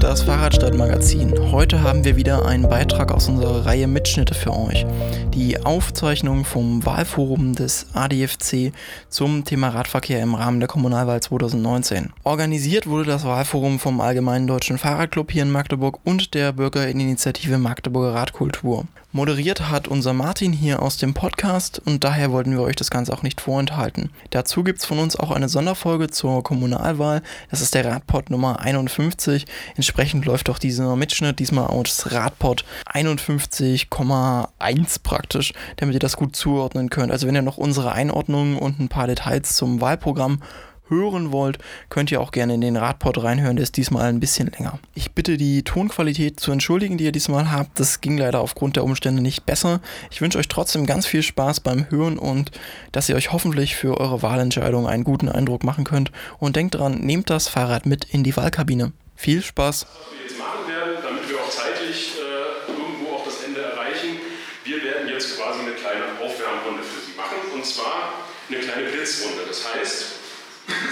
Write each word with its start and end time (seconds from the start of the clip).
das 0.00 0.22
Fahrradstadtmagazin. 0.22 1.50
Heute 1.50 1.82
haben 1.82 2.04
wir 2.04 2.16
wieder 2.16 2.46
einen 2.46 2.68
Beitrag 2.68 3.10
aus 3.10 3.28
unserer 3.28 3.66
Reihe 3.66 3.88
Mitschnitte 3.88 4.32
für 4.32 4.56
euch. 4.56 4.86
Die 5.34 5.64
Aufzeichnung 5.64 6.44
vom 6.44 6.86
Wahlforum 6.86 7.54
des 7.54 7.86
ADFC 7.94 8.72
zum 9.08 9.44
Thema 9.44 9.70
Radverkehr 9.70 10.22
im 10.22 10.36
Rahmen 10.36 10.60
der 10.60 10.68
Kommunalwahl 10.68 11.20
2019. 11.20 12.12
Organisiert 12.22 12.86
wurde 12.86 13.06
das 13.06 13.24
Wahlforum 13.24 13.80
vom 13.80 14.00
Allgemeinen 14.00 14.46
Deutschen 14.46 14.78
Fahrradclub 14.78 15.32
hier 15.32 15.42
in 15.42 15.50
Magdeburg 15.50 15.98
und 16.04 16.34
der 16.34 16.52
Bürgerinitiative 16.52 17.58
Magdeburger 17.58 18.14
Radkultur. 18.14 18.84
Moderiert 19.18 19.68
hat 19.68 19.88
unser 19.88 20.12
Martin 20.12 20.52
hier 20.52 20.80
aus 20.80 20.96
dem 20.96 21.12
Podcast 21.12 21.82
und 21.84 22.04
daher 22.04 22.30
wollten 22.30 22.52
wir 22.52 22.60
euch 22.60 22.76
das 22.76 22.88
Ganze 22.88 23.12
auch 23.12 23.24
nicht 23.24 23.40
vorenthalten. 23.40 24.10
Dazu 24.30 24.62
gibt 24.62 24.78
es 24.78 24.84
von 24.84 25.00
uns 25.00 25.16
auch 25.16 25.32
eine 25.32 25.48
Sonderfolge 25.48 26.08
zur 26.08 26.44
Kommunalwahl. 26.44 27.22
Das 27.50 27.60
ist 27.60 27.74
der 27.74 27.84
Radpod 27.84 28.30
Nummer 28.30 28.60
51. 28.60 29.44
Entsprechend 29.74 30.24
läuft 30.24 30.48
auch 30.50 30.60
dieser 30.60 30.94
Mitschnitt 30.94 31.40
diesmal 31.40 31.66
aus 31.66 32.12
Radpod 32.12 32.64
51,1 32.86 35.02
praktisch, 35.02 35.52
damit 35.78 35.94
ihr 35.94 35.98
das 35.98 36.16
gut 36.16 36.36
zuordnen 36.36 36.88
könnt. 36.88 37.10
Also 37.10 37.26
wenn 37.26 37.34
ihr 37.34 37.42
noch 37.42 37.58
unsere 37.58 37.90
Einordnungen 37.90 38.56
und 38.56 38.78
ein 38.78 38.88
paar 38.88 39.08
Details 39.08 39.56
zum 39.56 39.80
Wahlprogramm 39.80 40.42
hören 40.88 41.32
wollt, 41.32 41.58
könnt 41.88 42.10
ihr 42.10 42.20
auch 42.20 42.30
gerne 42.30 42.54
in 42.54 42.60
den 42.60 42.76
Radpod 42.76 43.22
reinhören, 43.22 43.56
der 43.56 43.64
ist 43.64 43.76
diesmal 43.76 44.08
ein 44.08 44.20
bisschen 44.20 44.50
länger. 44.50 44.78
Ich 44.94 45.12
bitte 45.12 45.36
die 45.36 45.62
Tonqualität 45.62 46.40
zu 46.40 46.52
entschuldigen, 46.52 46.98
die 46.98 47.04
ihr 47.04 47.12
diesmal 47.12 47.50
habt. 47.50 47.78
Das 47.80 48.00
ging 48.00 48.18
leider 48.18 48.40
aufgrund 48.40 48.76
der 48.76 48.84
Umstände 48.84 49.22
nicht 49.22 49.46
besser. 49.46 49.80
Ich 50.10 50.20
wünsche 50.20 50.38
euch 50.38 50.48
trotzdem 50.48 50.86
ganz 50.86 51.06
viel 51.06 51.22
Spaß 51.22 51.60
beim 51.60 51.90
Hören 51.90 52.18
und 52.18 52.50
dass 52.92 53.08
ihr 53.08 53.16
euch 53.16 53.32
hoffentlich 53.32 53.76
für 53.76 53.98
eure 53.98 54.22
Wahlentscheidung 54.22 54.86
einen 54.86 55.04
guten 55.04 55.28
Eindruck 55.28 55.64
machen 55.64 55.84
könnt. 55.84 56.12
Und 56.38 56.56
denkt 56.56 56.74
dran, 56.74 57.00
nehmt 57.00 57.30
das 57.30 57.48
Fahrrad 57.48 57.86
mit 57.86 58.04
in 58.04 58.24
die 58.24 58.36
Wahlkabine. 58.36 58.92
Viel 59.16 59.42
Spaß! 59.42 59.86
Was 59.86 60.12
wir 60.12 60.24
jetzt 60.24 60.38
machen 60.38 60.68
werden, 60.68 61.02
damit 61.02 61.28
wir 61.28 61.38
auch 61.40 61.50
zeitlich 61.50 62.14
äh, 62.16 62.70
irgendwo 62.70 63.16
auch 63.16 63.24
das 63.24 63.42
Ende 63.44 63.60
erreichen, 63.60 64.20
wir 64.64 64.82
werden 64.82 65.08
jetzt 65.08 65.36
quasi 65.36 65.60
eine 65.60 65.72
kleine 65.72 66.04
Aufwärmrunde 66.22 66.82
für 66.82 67.00
Sie 67.00 67.16
machen 67.16 67.38
und 67.54 67.64
zwar 67.64 68.28
eine 68.48 68.58
kleine 68.60 68.88
Blitzrunde. 68.90 69.42
Das 69.48 69.74
heißt, 69.74 70.04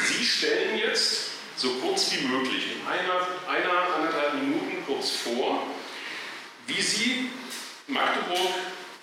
Sie 0.08 0.24
stellen 0.24 0.78
jetzt 0.78 1.36
so 1.56 1.68
kurz 1.82 2.12
wie 2.12 2.15
möglich, 2.28 2.76
in 2.76 2.86
einer, 2.86 3.26
einer 3.48 3.94
anderthalb 3.94 4.34
Minuten 4.34 4.84
kurz 4.86 5.10
vor, 5.10 5.66
wie 6.66 6.80
Sie 6.80 7.30
Magdeburg 7.86 8.54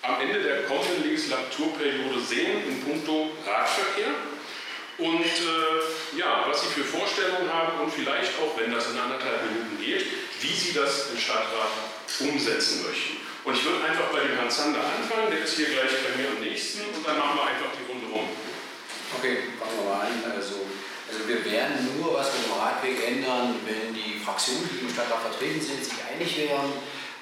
am 0.02 0.20
Ende 0.20 0.42
der 0.42 0.64
kommenden 0.64 1.04
Legislaturperiode 1.04 2.20
sehen 2.20 2.68
in 2.68 2.84
puncto 2.84 3.30
Radverkehr 3.46 4.12
und 4.98 5.24
äh, 5.24 6.18
ja, 6.18 6.44
was 6.46 6.62
Sie 6.62 6.68
für 6.68 6.84
Vorstellungen 6.84 7.52
haben 7.52 7.80
und 7.80 7.92
vielleicht 7.92 8.32
auch, 8.38 8.58
wenn 8.58 8.70
das 8.70 8.90
in 8.90 8.98
anderthalb 8.98 9.50
Minuten 9.50 9.80
geht, 9.80 10.04
wie 10.40 10.54
Sie 10.54 10.72
das 10.72 11.10
im 11.10 11.18
Stadtrat 11.18 11.72
umsetzen 12.20 12.84
möchten. 12.86 13.16
Und 13.44 13.56
ich 13.56 13.64
würde 13.64 13.84
einfach 13.84 14.08
bei 14.12 14.20
dem 14.20 14.36
Herrn 14.36 14.50
Zander 14.50 14.80
anfangen, 14.80 15.30
der 15.30 15.44
ist 15.44 15.56
hier 15.56 15.66
gleich 15.66 15.90
bei 15.90 16.22
mir 16.22 16.28
am 16.30 16.40
nächsten 16.40 16.80
und 16.94 17.06
dann 17.06 17.18
machen 17.18 17.36
wir 17.36 17.44
einfach 17.44 17.72
die 17.76 17.90
Runde 17.90 18.06
rum. 18.06 18.28
Okay, 19.18 19.52
fangen 19.58 19.76
wir 19.76 19.84
mal 19.84 20.00
an. 20.00 20.32
Also, 20.36 20.64
also 21.14 21.28
wir 21.28 21.44
werden 21.46 21.94
nur 21.96 22.14
was 22.14 22.26
mit 22.34 22.46
dem 22.46 22.58
Radweg 22.58 22.98
ändern, 23.06 23.54
wenn 23.64 23.94
die 23.94 24.18
Fraktionen, 24.18 24.66
die 24.66 24.82
im 24.82 24.90
Stadtrat 24.90 25.22
vertreten 25.22 25.60
sind, 25.60 25.84
sich 25.84 25.94
einig 26.10 26.36
wären. 26.36 26.74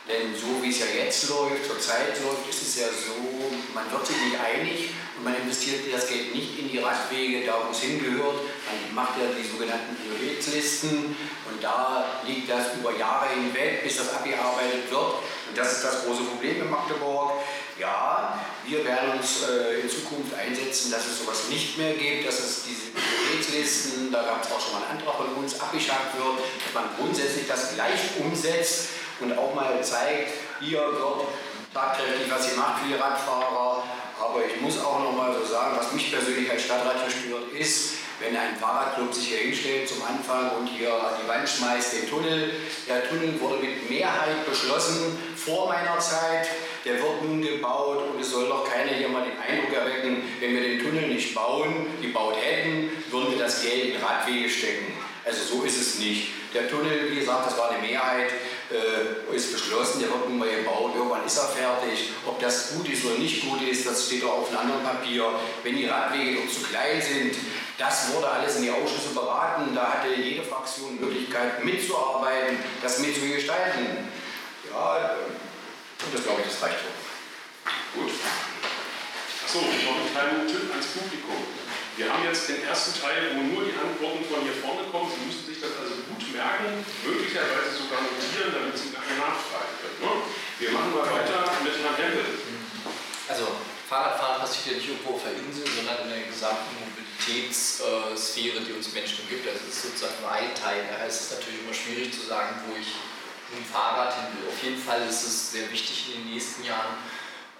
Denn 0.08 0.34
so 0.34 0.62
wie 0.64 0.70
es 0.70 0.80
ja 0.80 0.86
jetzt 0.88 1.28
läuft, 1.28 1.68
zurzeit 1.68 2.16
läuft, 2.24 2.48
ist 2.48 2.62
es 2.62 2.80
ja 2.80 2.88
so, 2.88 3.52
man 3.74 3.84
wird 3.92 4.06
sich 4.06 4.16
nicht 4.16 4.40
einig 4.40 4.90
und 5.16 5.24
man 5.24 5.36
investiert 5.36 5.84
das 5.92 6.08
Geld 6.08 6.34
nicht 6.34 6.58
in 6.58 6.70
die 6.72 6.78
Radwege, 6.78 7.46
da 7.46 7.60
wo 7.62 7.70
es 7.70 7.80
hingehört. 7.80 8.40
Man 8.66 8.94
macht 8.96 9.20
ja 9.20 9.28
die 9.30 9.46
sogenannten 9.46 9.94
Prioritätslisten 9.94 11.14
und 11.52 11.62
da 11.62 12.22
liegt 12.26 12.50
das 12.50 12.74
über 12.80 12.96
Jahre 12.96 13.28
hinweg, 13.28 13.84
bis 13.84 13.98
das 13.98 14.10
abgearbeitet 14.10 14.90
wird. 14.90 15.12
Und 15.48 15.54
das 15.54 15.76
ist 15.76 15.84
das 15.84 16.04
große 16.04 16.24
Problem 16.24 16.62
in 16.62 16.70
Magdeburg. 16.70 17.32
Ja, 17.78 18.40
wir 18.64 18.84
werden 18.84 19.18
uns 19.18 19.42
äh, 19.42 19.80
in 19.80 19.90
Zukunft 19.90 20.34
einsetzen, 20.34 20.90
dass 20.90 21.06
es 21.06 21.18
sowas 21.18 21.48
nicht 21.48 21.78
mehr 21.78 21.94
gibt, 21.94 22.26
dass 22.26 22.38
es 22.38 22.64
diese 22.64 22.91
Prioritätslisten, 23.22 24.12
da 24.12 24.22
gab 24.22 24.44
es 24.44 24.50
auch 24.50 24.60
schon 24.60 24.74
mal 24.74 24.88
einen 24.88 24.98
Antrag 24.98 25.16
von 25.16 25.42
uns, 25.42 25.60
abgeschafft 25.60 26.16
wird, 26.16 26.38
dass 26.64 26.74
man 26.74 26.84
grundsätzlich 26.98 27.46
das 27.46 27.74
gleich 27.74 28.18
umsetzt 28.18 28.88
und 29.20 29.36
auch 29.38 29.54
mal 29.54 29.82
zeigt, 29.82 30.30
hier 30.60 30.78
wird 30.78 31.28
tatkräftig, 31.72 32.30
was 32.30 32.50
ihr 32.50 32.56
macht 32.56 32.82
für 32.82 32.88
die 32.88 32.94
Radfahrer. 32.94 33.84
Aber 34.20 34.38
ich 34.46 34.60
muss 34.60 34.78
auch 34.78 35.00
noch 35.00 35.12
mal 35.12 35.34
so 35.34 35.44
sagen, 35.44 35.76
was 35.76 35.92
mich 35.92 36.12
persönlich 36.12 36.50
als 36.50 36.62
Stadtrat 36.62 37.10
stört, 37.10 37.52
ist, 37.52 37.94
wenn 38.20 38.36
ein 38.36 38.56
Fahrradclub 38.56 39.12
sich 39.12 39.28
hier 39.28 39.38
hinstellt 39.38 39.88
zum 39.88 40.02
Anfang 40.04 40.50
und 40.58 40.66
hier 40.66 40.92
an 40.92 41.14
die 41.20 41.28
Wand 41.28 41.48
schmeißt 41.48 41.94
den 41.94 42.08
Tunnel. 42.08 42.52
Der 42.88 43.08
Tunnel 43.08 43.40
wurde 43.40 43.56
mit 43.56 43.90
Mehrheit 43.90 44.46
beschlossen 44.48 45.18
vor 45.34 45.66
meiner 45.66 45.98
Zeit. 45.98 46.46
Der 46.84 46.94
wird 46.94 47.22
nun 47.22 47.40
gebaut 47.40 48.10
und 48.12 48.20
es 48.20 48.30
soll 48.30 48.48
doch 48.48 48.68
keiner 48.68 48.92
hier 48.92 49.08
mal 49.08 49.24
den 49.24 49.38
Eindruck 49.38 49.72
erwecken, 49.72 50.22
wenn 50.40 50.54
wir 50.54 50.62
den 50.62 50.80
Tunnel 50.80 51.08
nicht 51.08 51.34
bauen, 51.34 51.86
gebaut 52.00 52.36
hätten, 52.40 52.90
würden 53.10 53.32
wir 53.32 53.38
das 53.38 53.62
Geld 53.62 53.94
in 53.94 54.02
Radwege 54.02 54.48
stecken. 54.48 54.92
Also 55.24 55.56
so 55.56 55.62
ist 55.62 55.80
es 55.80 55.98
nicht. 55.98 56.28
Der 56.52 56.68
Tunnel, 56.68 57.10
wie 57.10 57.20
gesagt, 57.20 57.46
das 57.46 57.56
war 57.56 57.70
eine 57.70 57.86
Mehrheit, 57.86 58.32
äh, 58.70 59.34
ist 59.34 59.52
beschlossen, 59.52 60.00
der 60.00 60.08
wird 60.08 60.28
nun 60.28 60.38
mal 60.38 60.48
gebaut, 60.48 60.92
irgendwann 60.96 61.24
ist 61.24 61.38
er 61.38 61.44
fertig. 61.44 62.10
Ob 62.26 62.40
das 62.40 62.74
gut 62.74 62.88
ist 62.88 63.04
oder 63.04 63.14
nicht 63.18 63.48
gut 63.48 63.62
ist, 63.62 63.86
das 63.86 64.06
steht 64.06 64.24
auch 64.24 64.40
auf 64.40 64.48
einem 64.48 64.58
anderen 64.58 64.82
Papier. 64.82 65.26
Wenn 65.62 65.76
die 65.76 65.86
Radwege 65.86 66.40
noch 66.40 66.50
zu 66.50 66.62
klein 66.62 67.00
sind, 67.00 67.36
das 67.78 68.12
wurde 68.12 68.28
alles 68.28 68.56
in 68.56 68.62
die 68.62 68.70
Ausschüsse 68.70 69.14
beraten. 69.14 69.74
Da 69.74 69.92
hatte 69.92 70.14
jede 70.14 70.42
Fraktion 70.42 71.00
Möglichkeit 71.00 71.64
mitzuarbeiten, 71.64 72.58
das 72.82 72.98
mitzugestalten. 72.98 74.08
Ja, 74.70 75.16
und 76.04 76.10
das 76.14 76.22
glaube 76.24 76.42
ich, 76.42 76.48
das 76.50 76.62
reicht 76.62 76.80
schon. 76.82 76.94
Gut. 77.94 78.12
Achso, 79.44 79.60
noch 79.60 79.96
einen 80.00 80.10
kleinen 80.10 80.48
Tipp 80.48 80.70
ans 80.70 80.88
Publikum. 80.96 81.44
Wir 81.96 82.08
haben 82.08 82.24
jetzt 82.24 82.48
den 82.48 82.64
ersten 82.64 82.96
Teil, 82.96 83.36
wo 83.36 83.40
nur 83.44 83.68
die 83.68 83.76
Antworten 83.76 84.24
von 84.24 84.40
hier 84.40 84.56
vorne 84.64 84.88
kommen. 84.88 85.12
Sie 85.12 85.28
müssen 85.28 85.44
sich 85.44 85.60
das 85.60 85.76
also 85.76 86.00
gut 86.08 86.24
merken, 86.32 86.80
möglicherweise 87.04 87.76
sogar 87.76 88.00
notieren, 88.00 88.48
damit 88.48 88.72
Sie 88.80 88.96
nachher 88.96 89.20
nachfragen 89.20 89.76
können. 89.76 90.00
Ne? 90.00 90.24
Wir 90.56 90.70
machen 90.72 90.96
mal 90.96 91.04
weiter 91.04 91.52
mit 91.60 91.76
Herrn 91.84 92.00
Hempel. 92.00 92.24
Also 93.28 93.44
Fahrradfahren 93.92 94.40
passiert 94.40 94.72
ja 94.72 94.80
nicht 94.80 94.88
irgendwo 94.88 95.20
auf 95.20 95.24
der 95.28 95.36
Insel, 95.36 95.68
sondern 95.68 96.08
in 96.08 96.16
der 96.16 96.24
gesamten 96.32 96.72
Mobilitätssphäre, 96.80 98.64
die 98.64 98.72
uns 98.72 98.88
Menschen 98.96 99.28
gibt. 99.28 99.44
Also 99.44 99.60
es 99.68 99.76
ist 99.76 99.92
sozusagen 99.92 100.16
nur 100.24 100.32
ein 100.32 100.48
Teil. 100.56 100.88
Da 100.88 101.04
ist 101.04 101.28
es 101.28 101.36
natürlich 101.36 101.60
immer 101.60 101.76
schwierig 101.76 102.08
zu 102.08 102.24
sagen, 102.24 102.56
wo 102.64 102.80
ich 102.80 102.88
dem 103.52 103.64
Fahrrad. 103.64 104.14
Auf 104.48 104.62
jeden 104.62 104.82
Fall 104.82 105.06
ist 105.08 105.22
es 105.22 105.52
sehr 105.52 105.70
wichtig 105.70 106.14
in 106.14 106.22
den 106.24 106.34
nächsten 106.34 106.64
Jahren, 106.64 106.96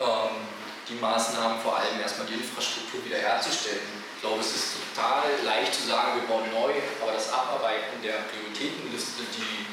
ähm, 0.01 0.43
die 0.89 0.95
Maßnahmen 0.95 1.61
vor 1.61 1.77
allem 1.77 2.01
erstmal 2.01 2.27
die 2.27 2.35
Infrastruktur 2.35 3.05
wiederherzustellen. 3.05 4.03
Ich 4.17 4.21
glaube, 4.21 4.41
es 4.41 4.55
ist 4.55 4.75
total 4.95 5.25
leicht 5.45 5.75
zu 5.75 5.89
sagen, 5.89 6.21
wir 6.21 6.29
bauen 6.29 6.49
neu, 6.53 6.73
aber 7.01 7.13
das 7.13 7.33
Abarbeiten 7.33 8.03
der 8.03 8.25
Prioritätenliste, 8.31 9.23
die 9.35 9.67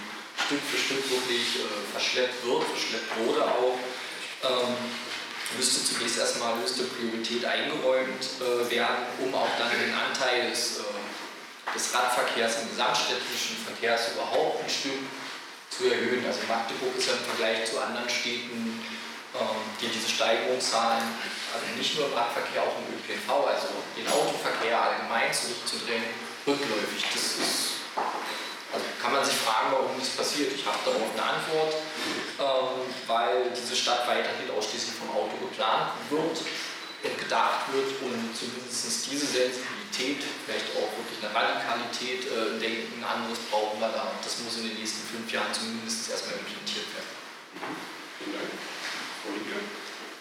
Stück 0.45 0.61
für 0.61 0.77
Stück 0.77 1.09
wirklich 1.09 1.61
äh, 1.61 1.91
verschleppt 1.91 2.45
wird, 2.45 2.63
verschleppt 2.63 3.11
wurde 3.25 3.43
auch, 3.45 3.77
ähm, 4.43 4.75
müsste 5.57 5.83
zunächst 5.83 6.17
erstmal 6.17 6.57
höchste 6.59 6.83
Priorität 6.83 7.45
eingeräumt 7.45 8.25
äh, 8.39 8.69
werden, 8.69 9.05
um 9.19 9.33
auch 9.33 9.49
dann 9.57 9.69
den 9.69 9.93
Anteil 9.93 10.49
des, 10.49 10.79
äh, 10.79 11.73
des 11.73 11.93
Radverkehrs 11.93 12.61
im 12.61 12.69
gesamtstädtischen 12.69 13.57
Verkehrs 13.65 14.13
überhaupt 14.13 14.63
ein 14.63 14.69
Stück 14.69 14.99
zu 15.79 15.87
erhöhen. 15.87 16.25
Also 16.27 16.43
Magdeburg 16.51 16.91
ist 16.99 17.07
ja 17.07 17.15
im 17.15 17.23
Vergleich 17.23 17.63
zu 17.63 17.79
anderen 17.79 18.09
Städten 18.11 18.83
ähm, 19.39 19.61
die 19.79 19.87
diese 19.87 20.09
Steigerungszahlen, 20.09 21.05
also 21.53 21.65
nicht 21.77 21.95
nur 21.95 22.09
im 22.09 22.13
Radverkehr, 22.17 22.65
auch 22.65 22.75
im 22.81 22.97
ÖPNV, 22.97 23.29
also 23.47 23.69
den 23.95 24.09
Autoverkehr 24.09 24.75
allgemein 24.75 25.31
zurückzudrängen, 25.31 26.11
rückläufig. 26.49 27.05
Das 27.13 27.37
ist, 27.37 27.85
also 28.73 28.85
kann 28.99 29.13
man 29.13 29.23
sich 29.23 29.37
fragen, 29.37 29.69
warum 29.71 29.93
das 30.01 30.09
passiert. 30.17 30.51
Ich 30.51 30.65
habe 30.65 30.81
darauf 30.83 31.13
eine 31.13 31.23
Antwort, 31.23 31.77
ähm, 32.41 32.89
weil 33.05 33.53
diese 33.55 33.77
Stadt 33.77 34.03
weiterhin 34.09 34.49
ausschließlich 34.49 34.97
vom 34.97 35.13
Auto 35.13 35.37
geplant 35.37 35.93
wird 36.09 36.35
und 36.41 37.15
gedacht 37.21 37.71
wird 37.71 38.01
und 38.01 38.33
zumindest 38.33 39.05
diese 39.07 39.29
Sensibilität, 39.29 39.78
vielleicht 39.93 40.69
auch 40.77 40.91
wirklich 40.97 41.19
eine 41.23 41.33
Radikalität 41.33 42.25
äh, 42.29 42.59
Denken, 42.59 43.03
anderes 43.03 43.39
brauchen 43.49 43.79
wir 43.79 43.89
da. 43.89 44.11
Das 44.23 44.39
muss 44.39 44.57
in 44.57 44.69
den 44.69 44.77
nächsten 44.77 45.05
fünf 45.07 45.31
Jahren 45.31 45.53
zumindest 45.53 46.09
erstmal 46.09 46.39
implementiert 46.39 46.87
werden. 46.93 47.11
Mhm. 47.55 47.99
Vielen 48.19 48.33
Dank. 48.37 49.79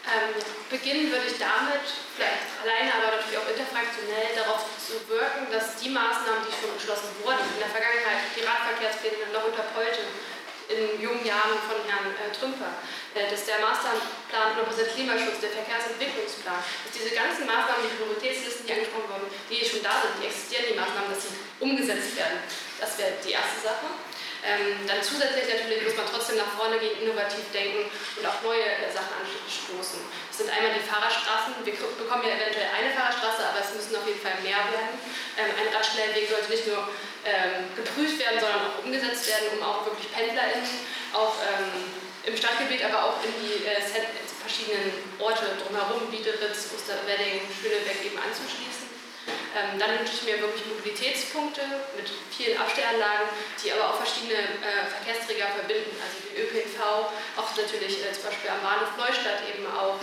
Ähm, 0.08 0.32
beginnen 0.72 1.12
würde 1.12 1.28
ich 1.28 1.36
damit, 1.36 1.84
vielleicht 2.16 2.48
alleine, 2.64 2.96
aber 2.96 3.20
natürlich 3.20 3.36
auch 3.36 3.50
interfraktionell, 3.52 4.32
darauf 4.40 4.64
zu 4.80 4.96
wirken, 5.04 5.52
dass 5.52 5.76
die 5.76 5.92
Maßnahmen, 5.92 6.48
die 6.48 6.54
schon 6.56 6.72
beschlossen 6.72 7.12
wurden, 7.20 7.44
in 7.44 7.60
der 7.60 7.68
Vergangenheit, 7.68 8.32
die 8.32 8.40
Radverkehrspläne 8.40 9.28
noch 9.36 9.44
unter 9.44 9.68
Polte, 9.76 10.08
in 10.72 11.00
jungen 11.00 11.24
Jahren 11.28 11.60
von 11.68 11.76
Herrn 11.84 12.08
äh, 12.16 12.32
Trümper, 12.32 12.72
dass 13.26 13.42
der 13.50 13.58
Masterplan 13.58 14.54
100% 14.54 14.94
Klimaschutz, 14.94 15.42
der 15.42 15.50
Verkehrsentwicklungsplan, 15.50 16.62
dass 16.62 16.92
diese 16.94 17.10
ganzen 17.10 17.50
Maßnahmen, 17.50 17.82
die 17.82 17.96
Prioritätslisten, 17.98 18.66
die 18.70 18.72
angesprochen 18.78 19.10
wurden, 19.10 19.28
die 19.50 19.58
schon 19.66 19.82
da 19.82 19.98
sind, 19.98 20.22
die 20.22 20.30
existieren, 20.30 20.70
die 20.70 20.78
Maßnahmen, 20.78 21.10
dass 21.10 21.26
sie 21.26 21.34
umgesetzt 21.58 22.14
werden. 22.14 22.38
Das 22.78 22.94
wäre 22.94 23.18
die 23.18 23.34
erste 23.34 23.58
Sache. 23.66 23.90
Ähm, 24.38 24.86
dann 24.86 25.02
zusätzlich 25.02 25.50
natürlich 25.50 25.82
muss 25.82 25.98
man 25.98 26.06
trotzdem 26.06 26.38
nach 26.38 26.54
vorne 26.54 26.78
gehen, 26.78 26.94
innovativ 27.02 27.42
denken 27.50 27.90
und 27.90 28.22
auch 28.22 28.38
neue 28.46 28.62
äh, 28.62 28.86
Sachen 28.86 29.10
anstoßen. 29.18 29.98
Das 30.30 30.38
sind 30.38 30.46
einmal 30.54 30.78
die 30.78 30.86
Fahrradstraßen. 30.86 31.58
Wir 31.66 31.74
bekommen 31.74 32.22
ja 32.22 32.38
eventuell 32.38 32.70
eine 32.70 32.94
Fahrradstraße, 32.94 33.42
aber 33.42 33.58
es 33.58 33.74
müssen 33.74 33.98
auf 33.98 34.06
jeden 34.06 34.22
Fall 34.22 34.38
mehr 34.46 34.62
werden. 34.70 34.94
Ähm, 35.34 35.50
ein 35.58 35.68
Radschnellweg 35.74 36.30
sollte 36.30 36.54
nicht 36.54 36.70
nur 36.70 36.86
ähm, 37.26 37.66
geprüft 37.74 38.22
werden, 38.22 38.38
sondern 38.38 38.62
auch 38.70 38.78
umgesetzt 38.78 39.26
werden, 39.26 39.58
um 39.58 39.60
auch 39.66 39.82
wirklich 39.82 40.06
PendlerInnen 40.14 40.70
auch 41.12 41.34
ähm, 41.42 42.07
im 42.24 42.36
Stadtgebiet, 42.36 42.84
aber 42.84 43.04
auch 43.04 43.24
in 43.24 43.32
die 43.42 43.66
äh, 43.66 43.80
verschiedenen 44.40 44.92
Orte 45.18 45.44
drumherum, 45.60 46.10
Biederitz, 46.10 46.70
Osterwedding, 46.74 47.42
Schöneberg 47.50 47.98
eben 48.04 48.18
anzuschließen. 48.18 48.77
Ähm, 49.56 49.78
dann 49.78 49.98
wünsche 49.98 50.14
ich 50.14 50.22
mir 50.22 50.40
wirklich 50.40 50.66
Mobilitätspunkte 50.66 51.62
mit 51.96 52.06
vielen 52.30 52.54
Abstellanlagen, 52.60 53.32
die 53.58 53.72
aber 53.72 53.90
auch 53.90 53.96
verschiedene 53.98 54.38
äh, 54.38 54.86
Verkehrsträger 54.86 55.48
verbinden, 55.50 55.96
also 55.98 56.16
den 56.22 56.36
ÖPNV, 56.36 56.78
auch 57.36 57.50
natürlich 57.56 58.04
äh, 58.04 58.12
zum 58.12 58.30
Beispiel 58.30 58.50
am 58.52 58.62
Bahnhof 58.62 58.94
Neustadt 58.94 59.42
eben 59.48 59.64
auch, 59.66 59.98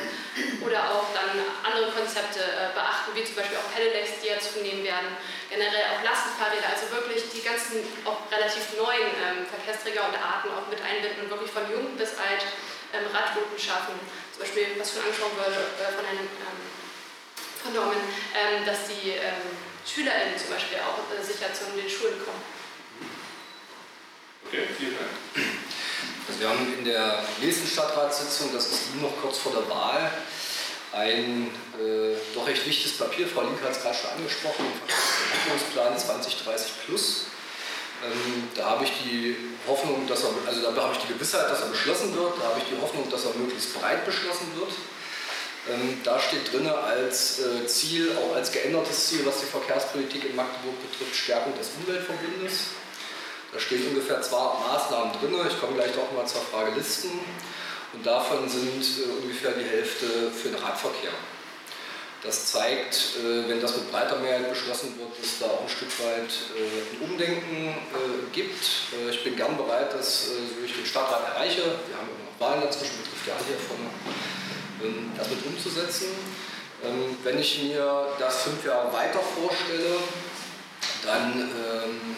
oder 0.65 0.91
auch 0.91 1.07
dann 1.13 1.39
andere 1.63 1.93
Konzepte 1.93 2.41
äh, 2.41 2.73
beachten, 2.73 3.13
wie 3.13 3.23
zum 3.23 3.37
Beispiel 3.39 3.57
auch 3.61 3.69
Pedelecs, 3.71 4.19
die 4.19 4.33
ja 4.33 4.37
zunehmen 4.41 4.83
werden, 4.83 5.13
generell 5.47 5.93
auch 5.93 6.01
Lastenfahrräder, 6.03 6.67
also 6.67 6.89
wirklich 6.91 7.29
die 7.31 7.45
ganzen 7.45 7.85
auch 8.03 8.27
relativ 8.27 8.75
neuen 8.75 9.13
ähm, 9.23 9.45
Verkehrsträger 9.47 10.03
und 10.09 10.17
Arten 10.17 10.51
auch 10.51 10.67
mit 10.67 10.81
einbinden 10.81 11.25
und 11.25 11.31
wirklich 11.31 11.53
von 11.53 11.63
jung 11.71 11.95
bis 11.95 12.17
alt 12.17 12.43
ähm, 12.91 13.07
Radrouten 13.13 13.55
schaffen. 13.55 13.95
Zum 14.35 14.43
Beispiel, 14.43 14.75
was 14.75 14.91
schon 14.91 15.05
angesprochen 15.05 15.37
wurde 15.39 15.63
äh, 15.79 15.91
von 15.95 16.03
Herrn 16.03 16.27
vernommen, 17.65 17.97
ähm, 18.37 18.65
dass 18.65 18.85
die 18.87 19.17
ähm, 19.17 19.49
SchülerInnen 19.85 20.37
zum 20.37 20.53
Beispiel 20.53 20.77
auch 20.85 21.01
äh, 21.09 21.23
sicher 21.23 21.49
zu 21.53 21.65
den 21.73 21.89
Schulen 21.89 22.21
kommen. 22.21 22.41
Okay, 24.45 24.69
vielen 24.77 24.93
Dank. 24.93 25.09
Also 26.27 26.39
wir 26.39 26.49
haben 26.49 26.73
in 26.77 26.85
der 26.85 27.23
nächsten 27.41 27.67
Stadtratssitzung, 27.67 28.53
das 28.53 28.67
ist 28.67 28.95
nur 28.95 29.09
noch 29.09 29.21
kurz 29.21 29.37
vor 29.37 29.51
der 29.53 29.67
Wahl, 29.69 30.11
ein 30.93 31.51
äh, 31.77 32.15
doch 32.33 32.47
recht 32.47 32.65
wichtiges 32.65 32.97
Papier, 32.97 33.27
Frau 33.27 33.41
Link 33.41 33.61
hat 33.61 33.71
es 33.71 33.81
gerade 33.81 33.95
schon 33.95 34.09
angesprochen, 34.11 34.65
Entwicklungsplan 34.87 35.97
2030 35.97 36.71
plus. 36.85 37.25
Ähm, 38.03 38.49
da 38.55 38.71
habe 38.71 38.85
ich 38.85 38.91
die 39.03 39.35
Hoffnung, 39.67 40.07
dass 40.07 40.23
er, 40.23 40.29
also 40.47 40.71
da 40.71 40.81
habe 40.83 40.93
ich 40.93 40.99
die 40.99 41.13
Gewissheit, 41.13 41.49
dass 41.49 41.61
er 41.61 41.67
beschlossen 41.67 42.15
wird, 42.15 42.33
da 42.39 42.49
habe 42.49 42.59
ich 42.59 42.65
die 42.65 42.79
Hoffnung, 42.81 43.09
dass 43.09 43.25
er 43.25 43.33
möglichst 43.33 43.79
breit 43.79 44.05
beschlossen 44.05 44.47
wird. 44.55 44.71
Ähm, 45.67 45.99
da 46.03 46.19
steht 46.19 46.51
drin 46.53 46.67
als 46.67 47.39
äh, 47.39 47.65
Ziel, 47.65 48.15
auch 48.17 48.35
als 48.35 48.51
geändertes 48.51 49.07
Ziel, 49.07 49.25
was 49.25 49.39
die 49.39 49.47
Verkehrspolitik 49.47 50.29
in 50.29 50.35
Magdeburg 50.35 50.75
betrifft, 50.91 51.15
Stärkung 51.15 51.57
des 51.57 51.69
Umweltverbundes. 51.79 52.69
Da 53.51 53.59
stehen 53.59 53.87
ungefähr 53.87 54.21
zwei 54.21 54.37
Maßnahmen 54.59 55.13
drin. 55.13 55.33
Ich 55.49 55.59
komme 55.59 55.73
gleich 55.73 55.97
auch 55.97 56.11
mal 56.15 56.27
zur 56.27 56.41
Frage 56.41 56.71
Listen. 56.75 57.09
Und 57.93 58.05
davon 58.05 58.47
sind 58.47 58.83
äh, 58.83 59.23
ungefähr 59.23 59.53
die 59.53 59.65
Hälfte 59.65 60.05
für 60.29 60.49
den 60.49 60.61
Radverkehr. 60.61 61.13
Das 62.21 62.51
zeigt, 62.51 63.15
äh, 63.17 63.49
wenn 63.49 63.59
das 63.59 63.75
mit 63.75 63.91
breiter 63.91 64.17
Mehrheit 64.17 64.47
beschlossen 64.47 64.93
wird, 64.99 65.17
dass 65.19 65.39
da 65.39 65.45
auch 65.47 65.63
ein 65.63 65.69
Stück 65.69 65.89
weit 66.05 66.29
ein 66.53 67.09
Umdenken 67.09 67.73
gibt. 68.33 68.65
Ich 69.09 69.23
bin 69.23 69.35
gern 69.35 69.57
bereit, 69.57 69.93
dass 69.93 70.29
ich 70.63 70.73
den 70.73 70.85
Stadtrat 70.85 71.35
erreiche. 71.35 71.61
Wir 71.61 71.97
haben 71.97 72.09
noch 72.09 72.39
Wahlen 72.39 72.61
dazwischen, 72.61 72.97
betrifft 73.01 73.27
ja 73.27 73.33
hier 73.47 73.57
von 73.57 73.77
ähm, 73.77 74.44
das 75.17 75.29
mit 75.29 75.45
umzusetzen. 75.45 76.07
Ähm, 76.83 77.17
wenn 77.23 77.39
ich 77.39 77.63
mir 77.63 78.07
das 78.19 78.43
fünf 78.43 78.65
Jahre 78.65 78.91
weiter 78.93 79.19
vorstelle, 79.19 79.97
dann 81.03 81.41
ähm, 81.41 82.15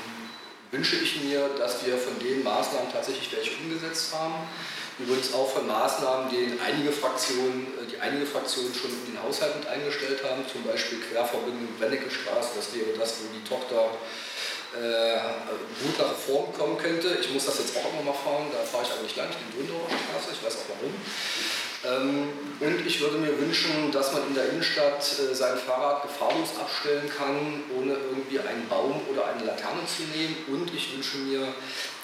wünsche 0.71 0.97
ich 0.97 1.23
mir, 1.23 1.49
dass 1.57 1.85
wir 1.85 1.97
von 1.97 2.17
den 2.19 2.43
Maßnahmen 2.43 2.91
tatsächlich 2.91 3.29
welche 3.35 3.51
umgesetzt 3.63 4.13
haben. 4.13 4.35
Übrigens 4.99 5.31
auch 5.33 5.53
von 5.53 5.67
Maßnahmen, 5.67 6.29
die 6.31 6.57
einige 6.59 6.91
Fraktionen, 6.91 7.67
äh, 7.77 7.85
die 7.91 7.99
einige 7.99 8.25
Fraktionen 8.25 8.73
schon 8.73 8.89
in 8.89 9.13
den 9.13 9.23
Haushalt 9.23 9.55
mit 9.59 9.67
eingestellt 9.67 10.23
haben, 10.23 10.43
zum 10.51 10.63
Beispiel 10.63 10.99
Querverbindung 10.99 11.67
Brennecke-Straße, 11.79 12.49
das 12.55 12.73
wäre 12.73 12.97
das, 12.97 13.21
wo 13.21 13.29
die 13.33 13.43
Tochter 13.47 13.91
äh, 14.75 15.19
gut 15.81 15.97
nach 15.99 16.11
Reform 16.11 16.53
kommen 16.53 16.77
könnte. 16.77 17.17
Ich 17.21 17.31
muss 17.31 17.45
das 17.45 17.59
jetzt 17.59 17.77
auch 17.77 17.93
immer 17.93 18.11
mal 18.11 18.17
fahren, 18.17 18.47
da 18.51 18.59
fahre 18.65 18.83
ich 18.83 18.91
eigentlich 18.91 19.15
lang, 19.15 19.27
ich 19.29 19.37
bin 19.37 19.69
Wundauer 19.69 19.87
Straße, 19.87 20.33
ich 20.33 20.43
weiß 20.45 20.55
auch 20.55 20.75
warum. 20.75 20.93
Ähm, 21.85 22.29
und 22.59 22.87
ich 22.87 22.99
würde 23.01 23.17
mir 23.17 23.39
wünschen, 23.39 23.91
dass 23.91 24.11
man 24.11 24.27
in 24.27 24.33
der 24.33 24.49
Innenstadt 24.49 25.05
äh, 25.19 25.33
sein 25.33 25.57
Fahrrad 25.57 26.03
gefahrlos 26.03 26.49
abstellen 26.59 27.09
kann, 27.15 27.63
ohne 27.77 27.93
irgendwie 27.93 28.39
einen 28.39 28.67
Baum 28.67 28.99
oder 29.11 29.27
eine 29.27 29.45
Laterne 29.45 29.81
zu 29.85 30.03
nehmen. 30.17 30.35
Und 30.47 30.73
ich 30.73 30.93
wünsche 30.93 31.17
mir, 31.17 31.47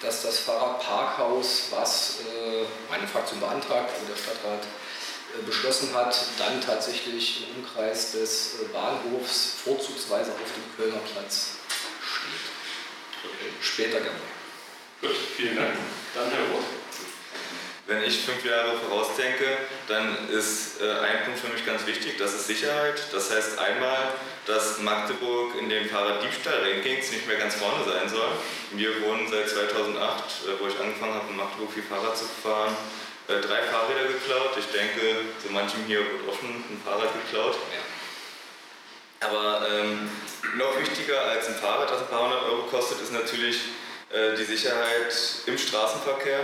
dass 0.00 0.22
das 0.22 0.38
Fahrradparkhaus, 0.40 1.68
was 1.70 2.20
äh, 2.20 2.64
meine 2.88 3.06
Fraktion 3.08 3.40
beantragt 3.40 3.90
und 4.00 4.08
der 4.08 4.16
Stadtrat 4.16 4.62
äh, 4.62 5.44
beschlossen 5.44 5.92
hat, 5.92 6.16
dann 6.38 6.60
tatsächlich 6.60 7.48
im 7.48 7.62
Umkreis 7.62 8.12
des 8.12 8.56
Bahnhofs 8.72 9.54
vorzugsweise 9.64 10.30
auf 10.30 10.38
dem 10.38 10.76
Kölner 10.76 11.00
Platz. 11.12 11.63
Später 13.60 14.00
gerne. 14.00 14.20
Gut, 15.00 15.16
vielen 15.36 15.56
Dank. 15.56 15.74
Dann 16.14 16.30
Herr 16.30 16.54
Roth. 16.54 16.64
Wenn 17.86 18.02
ich 18.02 18.20
fünf 18.20 18.42
Jahre 18.46 18.78
vorausdenke, 18.78 19.44
dann 19.88 20.30
ist 20.30 20.80
äh, 20.80 20.88
ein 20.88 21.24
Punkt 21.24 21.40
für 21.40 21.52
mich 21.52 21.66
ganz 21.66 21.84
wichtig, 21.86 22.16
das 22.16 22.32
ist 22.32 22.46
Sicherheit. 22.46 22.96
Das 23.12 23.30
heißt 23.30 23.58
einmal, 23.58 24.14
dass 24.46 24.78
Magdeburg 24.78 25.54
in 25.60 25.68
den 25.68 25.86
Fahrraddiebstahl-Rankings 25.90 27.12
nicht 27.12 27.28
mehr 27.28 27.36
ganz 27.36 27.56
vorne 27.56 27.84
sein 27.84 28.08
soll. 28.08 28.32
Wir 28.72 29.02
wurden 29.02 29.28
seit 29.28 29.50
2008, 29.50 30.00
äh, 30.00 30.60
wo 30.60 30.68
ich 30.68 30.80
angefangen 30.80 31.12
habe, 31.12 31.28
in 31.28 31.36
Magdeburg 31.36 31.74
viel 31.74 31.82
Fahrrad 31.82 32.16
zu 32.16 32.24
fahren, 32.24 32.74
äh, 33.28 33.40
drei 33.40 33.60
Fahrräder 33.68 34.08
geklaut. 34.08 34.56
Ich 34.58 34.66
denke, 34.72 35.20
so 35.44 35.52
manchem 35.52 35.84
hier 35.86 35.98
wird 35.98 36.24
auch 36.26 36.40
schon 36.40 36.56
ein 36.56 36.80
Fahrrad 36.82 37.12
geklaut. 37.12 37.56
Ja. 37.68 37.93
Aber 39.24 39.66
ähm, 39.68 40.10
noch 40.56 40.78
wichtiger 40.78 41.20
als 41.22 41.48
ein 41.48 41.54
Fahrrad, 41.54 41.90
das 41.90 42.00
ein 42.00 42.08
paar 42.08 42.24
hundert 42.24 42.42
Euro 42.44 42.62
kostet, 42.62 43.00
ist 43.00 43.12
natürlich 43.12 43.60
äh, 44.12 44.36
die 44.36 44.44
Sicherheit 44.44 45.14
im 45.46 45.56
Straßenverkehr. 45.56 46.40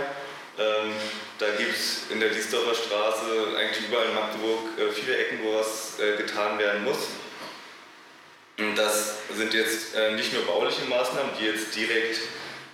Ähm, 0.57 0.91
da 1.37 1.45
gibt 1.57 1.75
es 1.75 2.11
in 2.11 2.19
der 2.19 2.29
Diesdorfer 2.29 2.75
Straße, 2.75 3.57
eigentlich 3.57 3.87
überall 3.87 4.05
in 4.05 4.15
Magdeburg, 4.15 4.59
äh, 4.77 4.91
viele 4.91 5.17
Ecken, 5.17 5.39
wo 5.43 5.57
was 5.57 5.99
äh, 5.99 6.17
getan 6.17 6.59
werden 6.59 6.83
muss. 6.83 6.97
Und 8.57 8.75
das 8.75 9.15
sind 9.35 9.53
jetzt 9.53 9.95
äh, 9.95 10.11
nicht 10.11 10.33
nur 10.33 10.43
bauliche 10.45 10.83
Maßnahmen, 10.85 11.31
die 11.39 11.45
jetzt 11.45 11.75
direkt 11.75 12.19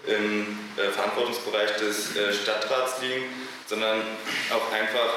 im 0.06 0.58
äh, 0.78 0.90
Verantwortungsbereich 0.90 1.78
des 1.78 2.16
äh, 2.16 2.34
Stadtrats 2.34 3.02
liegen, 3.02 3.26
sondern 3.68 4.02
auch 4.52 4.72
einfach 4.74 5.14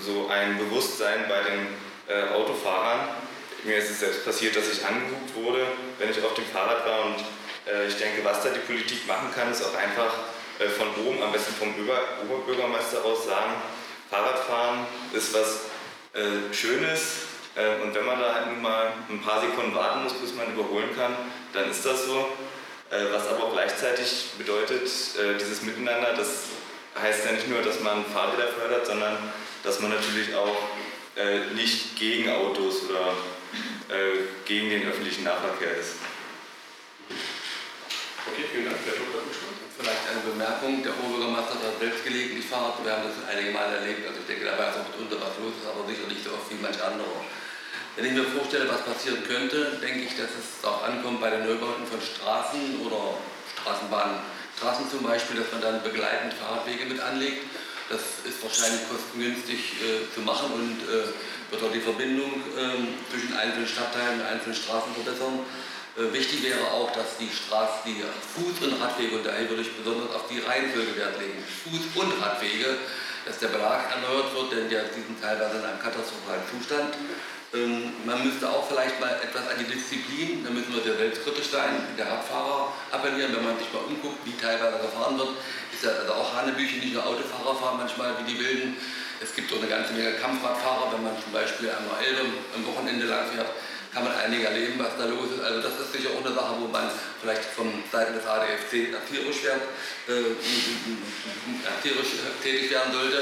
so 0.00 0.28
ein 0.28 0.56
Bewusstsein 0.56 1.26
bei 1.28 1.40
den 1.42 2.32
Autofahrern. 2.32 3.08
Mir 3.64 3.76
ist 3.76 3.90
es 3.90 4.00
selbst 4.00 4.24
passiert, 4.24 4.56
dass 4.56 4.72
ich 4.72 4.84
angeguckt 4.84 5.34
wurde, 5.34 5.66
wenn 5.98 6.10
ich 6.10 6.22
auf 6.24 6.34
dem 6.34 6.46
Fahrrad 6.46 6.84
war 6.84 7.06
und 7.06 7.16
ich 7.86 7.96
denke, 7.96 8.24
was 8.24 8.42
da 8.42 8.50
die 8.50 8.58
Politik 8.58 9.06
machen 9.06 9.28
kann, 9.32 9.52
ist 9.52 9.62
auch 9.62 9.76
einfach 9.76 10.12
äh, 10.58 10.68
von 10.68 10.88
oben, 11.04 11.22
am 11.22 11.32
besten 11.32 11.54
vom 11.54 11.74
Oberbürgermeister 12.28 13.04
aus 13.04 13.26
sagen, 13.26 13.52
Fahrradfahren 14.10 14.86
ist 15.12 15.32
was 15.32 15.60
äh, 16.12 16.52
Schönes 16.52 17.32
äh, 17.56 17.82
und 17.82 17.94
wenn 17.94 18.04
man 18.04 18.20
da 18.20 18.34
halt 18.34 18.46
nun 18.46 18.62
mal 18.62 18.92
ein 19.08 19.20
paar 19.22 19.40
Sekunden 19.40 19.74
warten 19.74 20.04
muss, 20.04 20.14
bis 20.14 20.34
man 20.34 20.52
überholen 20.52 20.94
kann, 20.96 21.16
dann 21.52 21.70
ist 21.70 21.84
das 21.84 22.04
so. 22.04 22.28
Äh, 22.90 23.10
was 23.10 23.26
aber 23.28 23.44
auch 23.44 23.52
gleichzeitig 23.52 24.32
bedeutet, 24.36 24.82
äh, 24.84 25.38
dieses 25.38 25.62
Miteinander, 25.62 26.12
das 26.14 26.44
heißt 27.00 27.24
ja 27.24 27.32
nicht 27.32 27.48
nur, 27.48 27.62
dass 27.62 27.80
man 27.80 28.04
Fahrräder 28.04 28.48
fördert, 28.48 28.86
sondern 28.86 29.16
dass 29.64 29.80
man 29.80 29.92
natürlich 29.92 30.34
auch 30.34 30.56
äh, 31.16 31.54
nicht 31.54 31.96
gegen 31.96 32.30
Autos 32.30 32.88
oder 32.88 33.14
gegen 34.46 34.70
den 34.70 34.88
öffentlichen 34.88 35.24
Nahverkehr 35.24 35.76
ist. 35.76 35.96
Okay, 38.24 38.48
vielen 38.48 38.64
Dank. 38.64 38.80
Herr 38.86 38.96
Dr. 38.96 39.20
Vielleicht 39.76 40.08
eine 40.08 40.24
Bemerkung. 40.24 40.80
Der 40.80 40.96
Oberbürgermeister 40.96 41.60
hat 41.60 41.76
selbst 41.76 42.04
gelegentlich 42.04 42.46
Fahrrad. 42.46 42.78
Wir 42.84 42.96
haben 42.96 43.04
das 43.04 43.20
einige 43.28 43.50
Mal 43.50 43.68
erlebt. 43.68 44.08
Also 44.08 44.24
ich 44.24 44.28
denke, 44.30 44.48
da 44.48 44.56
weiß 44.56 44.80
auch 44.80 44.88
mitunter 44.88 45.20
was 45.20 45.36
los 45.42 45.58
ist, 45.58 45.68
aber 45.68 45.84
sicher 45.84 46.08
nicht 46.08 46.24
so 46.24 46.32
oft 46.32 46.48
wie 46.48 46.62
manch 46.62 46.80
anderer. 46.80 47.20
Wenn 47.96 48.06
ich 48.08 48.16
mir 48.16 48.24
vorstelle, 48.24 48.70
was 48.72 48.86
passieren 48.88 49.20
könnte, 49.26 49.76
denke 49.82 50.08
ich, 50.08 50.16
dass 50.16 50.32
es 50.32 50.64
auch 50.64 50.86
ankommt 50.86 51.20
bei 51.20 51.28
den 51.28 51.44
Neubauten 51.44 51.84
von 51.84 52.00
Straßen 52.00 52.80
oder 52.86 53.20
Straßenbahnen. 53.52 54.16
Straßen 54.56 54.88
zum 54.88 55.02
Beispiel, 55.02 55.36
dass 55.36 55.52
man 55.52 55.60
dann 55.60 55.82
begleitend 55.82 56.32
Fahrradwege 56.32 56.86
mit 56.86 57.00
anlegt. 57.00 57.44
Das 57.92 58.24
ist 58.24 58.40
wahrscheinlich 58.40 58.88
kostengünstig 58.88 59.84
äh, 59.84 60.08
zu 60.16 60.24
machen 60.24 60.48
und 60.48 60.80
äh, 60.88 61.12
wird 61.52 61.60
auch 61.60 61.76
die 61.76 61.84
Verbindung 61.84 62.40
äh, 62.56 62.88
zwischen 63.12 63.36
einzelnen 63.36 63.68
Stadtteilen 63.68 64.16
und 64.16 64.26
einzelnen 64.32 64.56
Straßen 64.56 64.96
verbessern. 64.96 65.44
Äh, 66.00 66.08
wichtig 66.08 66.40
wäre 66.40 66.72
auch, 66.72 66.88
dass 66.96 67.20
die 67.20 67.28
Straßen, 67.28 67.84
die 67.84 68.00
Fuß- 68.00 68.64
und 68.64 68.80
Radwege, 68.80 69.20
und 69.20 69.26
daher 69.28 69.44
würde 69.44 69.60
ich 69.60 69.76
besonders 69.76 70.08
auf 70.16 70.24
die 70.32 70.40
Reihenfolge 70.40 70.96
Wert 70.96 71.20
legen, 71.20 71.36
Fuß- 71.44 71.92
und 72.00 72.16
Radwege, 72.16 72.80
dass 73.28 73.38
der 73.44 73.52
Belag 73.52 73.84
erneuert 73.92 74.32
wird, 74.32 74.56
denn 74.56 74.72
die 74.72 75.02
sind 75.04 75.20
teilweise 75.20 75.60
in 75.60 75.64
einem 75.68 75.78
katastrophalen 75.78 76.48
Zustand. 76.48 76.96
Ähm, 77.54 77.92
man 78.06 78.24
müsste 78.24 78.48
auch 78.48 78.66
vielleicht 78.66 78.98
mal 78.98 79.12
etwas 79.20 79.44
an 79.44 79.60
die 79.60 79.68
Disziplin, 79.68 80.40
da 80.42 80.50
müssen 80.50 80.72
wir 80.72 80.82
sehr 80.82 80.96
selbstkritisch 80.96 81.52
sein, 81.52 81.84
der 81.98 82.08
Radfahrer 82.08 82.72
appellieren, 82.90 83.36
wenn 83.36 83.44
man 83.44 83.58
sich 83.58 83.68
mal 83.72 83.84
umguckt, 83.84 84.24
wie 84.24 84.32
teilweise 84.40 84.80
gefahren 84.80 85.18
wird. 85.18 85.36
Ist 85.68 85.84
ja 85.84 85.92
also 85.92 86.16
auch 86.16 86.32
Hanebüchen, 86.32 86.80
nicht 86.80 86.94
nur 86.94 87.04
Autofahrer 87.04 87.54
fahren 87.54 87.76
manchmal 87.76 88.16
wie 88.24 88.32
die 88.32 88.40
Wilden. 88.40 88.76
Es 89.20 89.36
gibt 89.36 89.52
auch 89.52 89.60
eine 89.60 89.68
ganze 89.68 89.92
Menge 89.92 90.16
Kampfradfahrer, 90.16 90.96
wenn 90.96 91.04
man 91.04 91.12
zum 91.22 91.32
Beispiel 91.32 91.68
der 91.68 91.76
Elbe 91.76 92.24
am 92.56 92.66
Wochenende 92.66 93.04
lang 93.04 93.28
fährt, 93.28 93.52
kann 93.92 94.04
man 94.04 94.16
einige 94.16 94.48
erleben, 94.48 94.80
was 94.80 94.96
da 94.96 95.04
los 95.04 95.36
ist. 95.36 95.44
Also 95.44 95.60
das 95.60 95.76
ist 95.76 95.92
sicher 95.92 96.08
auch 96.16 96.24
eine 96.24 96.34
Sache, 96.34 96.56
wo 96.56 96.66
man 96.72 96.88
vielleicht 97.20 97.44
von 97.52 97.68
Seiten 97.92 98.14
des 98.16 98.24
ADFC 98.24 98.96
tierisch, 99.04 99.44
werden, 99.44 99.60
äh, 100.08 100.32
tierisch 101.84 102.16
tätig 102.42 102.70
werden 102.70 102.96
sollte. 102.96 103.20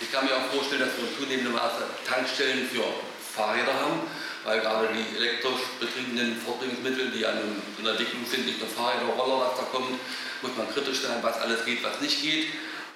Ich 0.00 0.12
kann 0.12 0.26
mir 0.26 0.36
auch 0.36 0.52
vorstellen, 0.52 0.84
dass 0.84 0.92
wir 1.00 1.08
in 1.08 1.16
zunehmendem 1.16 1.54
Maße 1.56 1.88
Tankstellen 2.06 2.68
für 2.68 2.84
Fahrräder 3.30 3.74
haben, 3.74 4.00
weil 4.44 4.60
gerade 4.60 4.88
die 4.92 5.16
elektrisch 5.16 5.78
betriebenen 5.78 6.36
Fortbewegungsmittel, 6.36 7.10
die 7.10 7.20
nun 7.20 7.62
in 7.78 7.84
der 7.84 7.92
Entwicklung 7.94 8.24
sind, 8.26 8.46
nicht 8.46 8.58
nur 8.58 8.68
Fahrräder, 8.68 9.06
Roller, 9.16 9.46
was 9.46 9.58
da 9.58 9.64
kommt, 9.70 9.98
muss 10.42 10.56
man 10.56 10.68
kritisch 10.72 11.00
sein, 11.02 11.22
was 11.22 11.40
alles 11.40 11.64
geht, 11.64 11.82
was 11.84 12.00
nicht 12.00 12.22
geht 12.22 12.46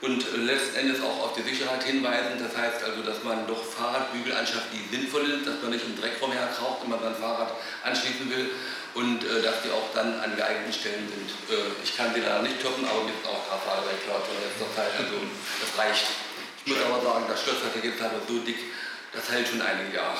und 0.05 0.21
letzten 0.45 0.77
Endes 0.77 1.01
auch 1.01 1.25
auf 1.25 1.33
die 1.33 1.43
Sicherheit 1.43 1.83
hinweisen. 1.83 2.37
Das 2.39 2.57
heißt 2.57 2.85
also, 2.85 3.03
dass 3.03 3.25
man 3.25 3.47
doch 3.47 3.65
Fahrradbügel 3.65 4.37
anschafft, 4.37 4.69
die 4.73 4.85
sinnvoll 4.95 5.27
sind, 5.27 5.47
dass 5.47 5.63
man 5.63 5.71
nicht 5.71 5.85
im 5.85 5.97
Dreck 5.97 6.21
vorher 6.21 6.49
kraucht, 6.53 6.83
wenn 6.83 6.91
man 6.91 7.01
sein 7.01 7.17
Fahrrad 7.17 7.57
anschließen 7.83 8.29
will 8.29 8.51
und 8.95 9.25
äh, 9.25 9.43
dass 9.43 9.63
die 9.65 9.71
auch 9.71 9.89
dann 9.95 10.21
an 10.21 10.37
geeigneten 10.37 10.73
Stellen 10.73 11.09
sind. 11.09 11.31
Äh, 11.51 11.73
ich 11.83 11.97
kann 11.97 12.13
sie 12.15 12.21
leider 12.21 12.43
nicht 12.43 12.61
toppen, 12.61 12.85
aber 12.85 13.03
mir 13.05 13.17
ist 13.17 13.27
auch 13.27 13.43
Kraftfahrerei 13.49 13.97
klar 14.05 14.21
von 14.21 14.37
letzter 14.39 14.69
Zeit, 14.77 14.93
also 14.99 15.17
das 15.25 15.71
reicht. 15.79 16.07
Ich 16.65 16.73
muss 16.73 16.81
aber 16.85 17.01
sagen, 17.03 17.25
das 17.29 17.43
Schloss 17.43 17.61
hat 17.65 17.77
jetzt 17.77 18.01
aber 18.01 18.21
so 18.29 18.39
dick, 18.41 18.61
das 19.15 19.31
hält 19.31 19.49
schon 19.49 19.63
einige 19.63 19.97
Jahre. 19.97 20.19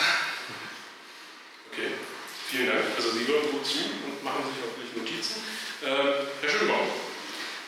Okay, 1.71 1.91
vielen 2.49 2.69
Dank. 2.69 2.85
Also 2.97 3.11
Sie 3.11 3.27
hören 3.27 3.51
gut 3.51 3.67
zu 3.67 3.79
und 4.07 4.23
machen 4.23 4.45
sich 4.47 4.63
auch 4.63 4.79
nicht 4.79 4.97
Notizen. 4.97 5.43
Äh, 5.83 6.31
Herr 6.41 6.51
Schönbaum. 6.51 6.87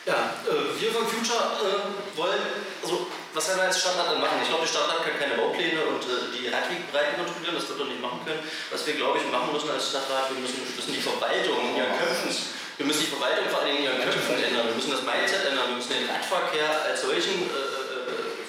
Ja, 0.07 0.39
äh, 0.47 0.71
wir 0.79 0.91
von 0.95 1.03
Future 1.03 1.59
äh, 1.59 2.15
wollen, 2.15 2.39
also 2.79 3.11
was 3.35 3.43
werden 3.51 3.59
wir 3.59 3.67
als 3.67 3.75
Stadtrat 3.75 4.07
dann 4.07 4.23
machen? 4.23 4.39
Ich 4.39 4.47
glaube, 4.47 4.63
die 4.63 4.71
Stadtrat 4.71 5.03
kann 5.03 5.19
keine 5.19 5.35
Baupläne 5.35 5.83
und 5.83 5.99
äh, 6.07 6.31
die 6.31 6.47
Radwegbreiten 6.47 7.19
kontrollieren, 7.19 7.59
das 7.59 7.67
wird 7.67 7.83
wir 7.83 7.91
nicht 7.91 7.99
machen 7.99 8.23
können. 8.23 8.39
Was 8.71 8.87
wir, 8.87 8.95
glaube 8.95 9.19
ich, 9.19 9.27
machen 9.27 9.51
müssen 9.51 9.67
als 9.67 9.91
Stadtrat, 9.91 10.31
wir 10.31 10.39
müssen, 10.39 10.63
müssen 10.63 10.95
die 10.95 11.03
Verwaltung 11.03 11.59
in 11.59 11.83
ihren 11.83 11.91
Köpfen, 11.91 12.31
wir 12.31 12.85
müssen 12.87 13.03
die 13.03 13.11
Verwaltung 13.11 13.51
vor 13.51 13.67
allem 13.67 13.75
in 13.75 13.83
ihren 13.83 13.99
Köpfen 13.99 14.39
ändern, 14.39 14.71
wir 14.71 14.79
müssen 14.79 14.95
das 14.95 15.03
Mindset 15.03 15.43
ändern, 15.43 15.75
wir 15.75 15.77
müssen 15.83 15.91
den 15.91 16.07
Radverkehr 16.07 16.71
als 16.87 17.03
solchen 17.03 17.51
äh, 17.51 17.76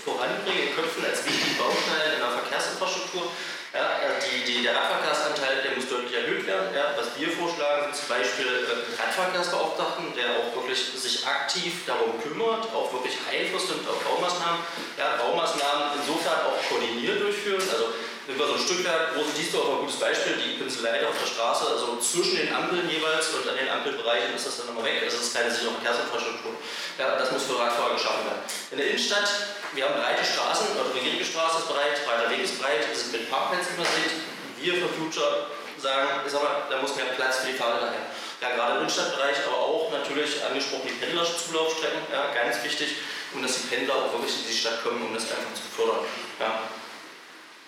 voranbringen 0.04 0.68
in 0.68 0.74
Köpfen 0.74 1.04
als 1.04 1.24
wichtigen 1.24 1.58
Baustein 1.58 2.14
in 2.14 2.20
der 2.20 2.32
Verkehrsinfrastruktur. 2.42 3.32
Ja, 3.74 4.00
die, 4.24 4.48
die, 4.48 4.62
der 4.64 4.74
Radverkehrsanteil 4.74 5.60
der 5.60 5.76
muss 5.76 5.88
deutlich 5.92 6.16
erhöht 6.16 6.46
werden. 6.46 6.72
Ja, 6.74 6.96
was 6.96 7.12
wir 7.20 7.28
vorschlagen, 7.28 7.92
sind 7.92 8.00
zum 8.00 8.08
Beispiel 8.08 8.48
äh, 8.48 8.96
Radverkehrsbeauftragten, 8.96 10.16
der 10.16 10.40
auch 10.40 10.56
wirklich 10.56 10.80
sich 10.96 11.26
aktiv 11.26 11.84
darum 11.84 12.16
kümmert, 12.16 12.64
auch 12.72 12.88
wirklich 12.96 13.20
Einfluss 13.28 13.68
nimmt 13.68 13.84
auf 13.84 14.00
Baumaßnahmen. 14.00 14.64
Ja, 14.96 15.20
Baumaßnahmen 15.20 16.00
insofern 16.00 16.48
auch 16.48 16.56
koordiniert 16.64 17.20
durchführen. 17.20 17.60
Also 17.60 17.92
über 18.28 18.46
so 18.46 18.54
ein 18.54 18.60
Stückwerk, 18.60 19.16
Große 19.16 19.32
Diesdorf, 19.32 19.80
ein 19.80 19.88
gutes 19.88 19.96
Beispiel, 19.96 20.36
die 20.36 20.60
Pinselleiter 20.60 21.08
auf 21.08 21.16
der 21.16 21.26
Straße, 21.26 21.64
also 21.64 21.96
zwischen 21.96 22.36
den 22.36 22.52
Ampeln 22.52 22.84
jeweils 22.84 23.32
und 23.32 23.48
an 23.48 23.56
den 23.56 23.72
Ampelbereichen 23.72 24.36
ist 24.36 24.44
das 24.44 24.60
dann 24.60 24.68
nochmal 24.68 24.84
weg. 24.84 25.00
Also 25.00 25.16
das 25.16 25.32
ist 25.32 25.34
keine 25.34 25.48
sichere 25.48 25.72
Verkehrsinfrastruktur. 25.80 26.52
Ja, 27.00 27.16
das 27.16 27.32
muss 27.32 27.48
für 27.48 27.56
Radfahrer 27.56 27.96
geschaffen 27.96 28.28
werden. 28.28 28.44
In 28.70 28.76
der 28.76 28.92
Innenstadt, 28.92 29.32
wir 29.72 29.88
haben 29.88 29.96
breite 29.96 30.20
Straßen, 30.20 30.76
also 30.76 30.92
die 30.92 31.24
Straße 31.24 31.64
ist 31.64 31.68
breit, 31.72 31.96
breiter 32.04 32.28
Weg 32.28 32.44
ist 32.44 32.60
breit, 32.60 32.84
das 32.84 33.08
sind 33.08 33.12
mit 33.16 33.32
Parkplätzen 33.32 33.80
übersät. 33.80 34.12
Wir 34.60 34.74
für 34.76 34.92
Future 34.92 35.48
sagen, 35.80 36.20
ich 36.26 36.32
sag 36.32 36.42
mal, 36.42 36.68
da 36.68 36.82
muss 36.84 36.96
mehr 36.96 37.08
Platz 37.16 37.40
für 37.40 37.48
die 37.48 37.56
Fahrräder 37.56 37.96
her. 37.96 38.12
Ja, 38.44 38.54
gerade 38.54 38.76
im 38.76 38.78
Innenstadtbereich, 38.84 39.40
aber 39.48 39.56
auch 39.56 39.90
natürlich 39.90 40.44
angesprochen 40.44 40.84
die 40.84 41.00
Pendlerzulaufstrecken, 41.00 42.12
ja, 42.12 42.28
ganz 42.34 42.62
wichtig, 42.62 43.00
und 43.32 43.42
dass 43.42 43.56
die 43.56 43.66
Pendler 43.72 43.94
auch 43.96 44.12
wirklich 44.12 44.36
in 44.36 44.52
die 44.52 44.56
Stadt 44.56 44.82
kommen, 44.84 45.00
um 45.00 45.14
das 45.14 45.24
einfach 45.32 45.54
zu 45.54 45.64
fördern. 45.74 46.04
Ja. 46.38 46.68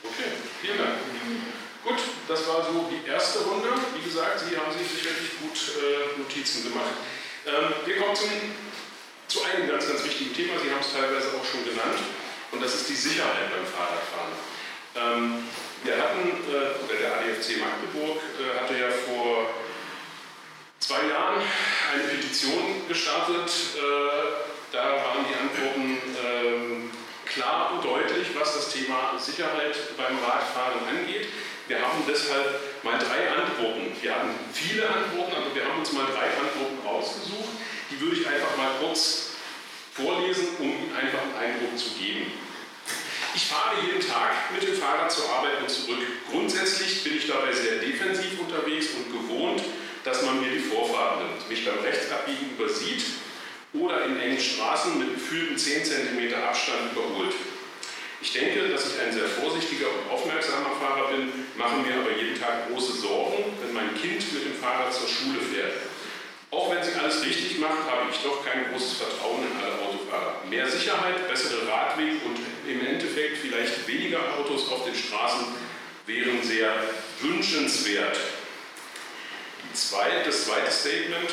Okay, 0.02 0.32
vielen 0.62 0.78
Dank. 0.78 0.96
Gut, 1.84 2.00
das 2.28 2.46
war 2.48 2.64
so 2.64 2.88
die 2.88 3.08
erste 3.08 3.40
Runde. 3.40 3.68
Wie 3.96 4.04
gesagt, 4.04 4.40
Sie 4.40 4.56
haben 4.56 4.72
sich 4.72 4.88
sicherlich 4.88 5.40
gut 5.40 5.56
äh, 5.76 6.18
Notizen 6.18 6.64
gemacht. 6.64 6.96
Ähm, 7.46 7.72
wir 7.84 7.96
kommen 7.96 8.16
zum, 8.16 8.28
zu 9.28 9.42
einem 9.44 9.68
ganz, 9.68 9.88
ganz 9.88 10.04
wichtigen 10.04 10.34
Thema. 10.34 10.60
Sie 10.60 10.70
haben 10.70 10.80
es 10.80 10.92
teilweise 10.92 11.28
auch 11.36 11.44
schon 11.44 11.64
genannt. 11.64 12.00
Und 12.52 12.62
das 12.62 12.74
ist 12.74 12.88
die 12.88 12.96
Sicherheit 12.96 13.48
beim 13.48 13.64
Fahrradfahren. 13.64 14.32
Ähm, 14.96 15.48
wir 15.84 15.96
hatten, 15.96 16.28
äh, 16.48 16.84
oder 16.84 16.96
der 16.98 17.12
ADFC 17.16 17.60
Magdeburg 17.60 18.20
äh, 18.40 18.60
hatte 18.60 18.74
ja 18.76 18.90
vor 18.90 19.48
zwei 20.80 21.08
Jahren 21.08 21.40
eine 21.92 22.04
Petition 22.08 22.88
gestartet. 22.88 23.48
Äh, 23.76 24.72
da 24.72 24.84
waren 24.96 25.24
die 25.28 25.36
Antworten 25.36 25.98
ähm, 26.24 26.79
klar 27.32 27.72
und 27.72 27.84
deutlich, 27.84 28.28
was 28.34 28.54
das 28.54 28.72
Thema 28.72 29.14
Sicherheit 29.18 29.76
beim 29.96 30.18
Radfahren 30.18 30.80
angeht. 30.88 31.28
Wir 31.68 31.80
haben 31.80 32.02
deshalb 32.06 32.60
mal 32.82 32.98
drei 32.98 33.30
Antworten. 33.30 33.92
Wir 34.00 34.14
hatten 34.14 34.34
viele 34.52 34.88
Antworten, 34.88 35.32
aber 35.36 35.54
wir 35.54 35.64
haben 35.64 35.78
uns 35.78 35.92
mal 35.92 36.06
drei 36.06 36.26
Antworten 36.26 36.78
rausgesucht. 36.84 37.50
Die 37.90 38.00
würde 38.00 38.16
ich 38.20 38.26
einfach 38.26 38.56
mal 38.56 38.70
kurz 38.80 39.30
vorlesen, 39.94 40.48
um 40.58 40.66
Ihnen 40.66 40.94
einfach 40.96 41.22
einen 41.22 41.54
Eindruck 41.54 41.78
zu 41.78 41.90
geben. 41.90 42.32
Ich 43.34 43.46
fahre 43.46 43.76
jeden 43.86 44.00
Tag 44.00 44.50
mit 44.52 44.66
dem 44.66 44.74
Fahrrad 44.74 45.12
zur 45.12 45.30
Arbeit 45.30 45.60
und 45.62 45.70
zurück. 45.70 46.02
Grundsätzlich 46.28 47.04
bin 47.04 47.16
ich 47.16 47.28
dabei 47.28 47.52
sehr 47.52 47.76
defensiv 47.76 48.40
unterwegs 48.40 48.88
und 48.96 49.12
gewohnt, 49.12 49.62
dass 50.02 50.22
man 50.22 50.40
mir 50.40 50.50
die 50.50 50.58
Vorfahrt 50.58 51.18
nimmt, 51.18 51.48
mich 51.48 51.64
beim 51.64 51.78
Rechtsabbiegen 51.78 52.50
übersieht 52.58 53.04
oder 53.72 54.04
in 54.06 54.18
engen 54.18 54.40
Straßen 54.40 54.98
mit 54.98 55.14
gefühlten 55.14 55.56
10 55.56 55.84
cm 55.84 56.34
Abstand 56.34 56.92
überholt. 56.92 57.34
Ich 58.22 58.32
denke, 58.32 58.68
dass 58.68 58.86
ich 58.86 59.00
ein 59.00 59.12
sehr 59.12 59.28
vorsichtiger 59.28 59.86
und 59.86 60.12
aufmerksamer 60.12 60.76
Fahrer 60.78 61.08
bin, 61.08 61.32
mache 61.56 61.76
mir 61.76 61.94
aber 62.00 62.12
jeden 62.12 62.38
Tag 62.38 62.68
große 62.68 62.92
Sorgen, 63.00 63.44
wenn 63.62 63.72
mein 63.72 63.94
Kind 63.94 64.20
mit 64.34 64.44
dem 64.44 64.54
Fahrrad 64.60 64.92
zur 64.92 65.08
Schule 65.08 65.40
fährt. 65.40 65.72
Auch 66.50 66.74
wenn 66.74 66.82
sie 66.82 66.98
alles 66.98 67.24
richtig 67.24 67.60
macht, 67.60 67.88
habe 67.88 68.10
ich 68.10 68.18
doch 68.18 68.44
kein 68.44 68.70
großes 68.70 68.98
Vertrauen 68.98 69.46
in 69.46 69.56
alle 69.56 69.74
Autofahrer. 69.86 70.42
Mehr 70.50 70.68
Sicherheit, 70.68 71.28
bessere 71.28 71.66
Radwege 71.66 72.16
und 72.26 72.38
im 72.68 72.84
Endeffekt 72.84 73.38
vielleicht 73.38 73.86
weniger 73.86 74.18
Autos 74.36 74.70
auf 74.70 74.84
den 74.84 74.94
Straßen 74.94 75.46
wären 76.06 76.42
sehr 76.42 76.72
wünschenswert. 77.20 78.18
das 79.72 79.90
zweite 79.90 80.70
Statement, 80.70 81.30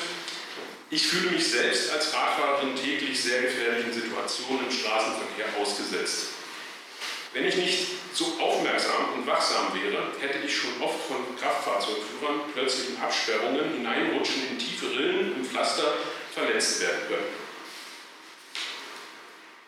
ich 0.89 1.08
fühle 1.08 1.32
mich 1.32 1.51
selbst 1.51 1.91
als 1.91 2.13
Radfahrerin 2.13 2.75
täglich 2.75 3.22
sehr 3.22 3.41
gefährlichen 3.41 3.91
Situationen 3.91 4.65
im 4.65 4.72
Straßenverkehr 4.72 5.48
ausgesetzt. 5.60 6.27
Wenn 7.34 7.46
ich 7.46 7.56
nicht 7.56 7.88
so 8.13 8.25
aufmerksam 8.39 9.13
und 9.15 9.27
wachsam 9.27 9.74
wäre, 9.74 10.12
hätte 10.20 10.39
ich 10.46 10.56
schon 10.56 10.82
oft 10.82 11.08
von 11.08 11.17
Kraftfahrzeugführern 11.39 12.51
plötzlichen 12.53 13.01
Absperrungen 13.01 13.74
hineinrutschen 13.74 14.48
in 14.50 14.58
tiefe 14.58 14.89
Rillen 14.91 15.36
im 15.36 15.46
Pflaster 15.46 15.94
verletzt 16.34 16.82
werden 16.82 17.00
können. 17.10 17.48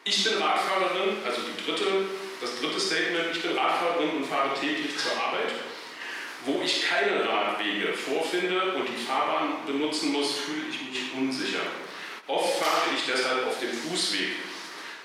Ich 0.06 0.24
bin 0.24 0.42
Radfahrerin, 0.42 1.18
also 1.26 1.42
die 1.42 1.66
dritte, 1.66 1.86
das 2.42 2.60
dritte 2.60 2.80
Statement, 2.80 3.36
ich 3.36 3.42
bin 3.42 3.58
Radfahrerin 3.58 4.10
und 4.18 4.26
fahre 4.26 4.58
täglich 4.60 4.98
zur 4.98 5.12
Arbeit. 5.22 5.52
Wo 6.46 6.62
ich 6.63 6.88
keine 6.88 7.27
Radwege 7.27 7.93
vorfinde 7.93 8.74
und 8.74 8.88
die 8.88 9.01
Fahrbahn 9.03 9.65
benutzen 9.65 10.12
muss, 10.12 10.38
fühle 10.39 10.65
ich 10.69 10.81
mich 10.81 11.13
unsicher. 11.15 11.62
Oft 12.27 12.60
fahre 12.60 12.96
ich 12.96 13.12
deshalb 13.12 13.46
auf 13.48 13.60
dem 13.60 13.72
Fußweg. 13.72 14.29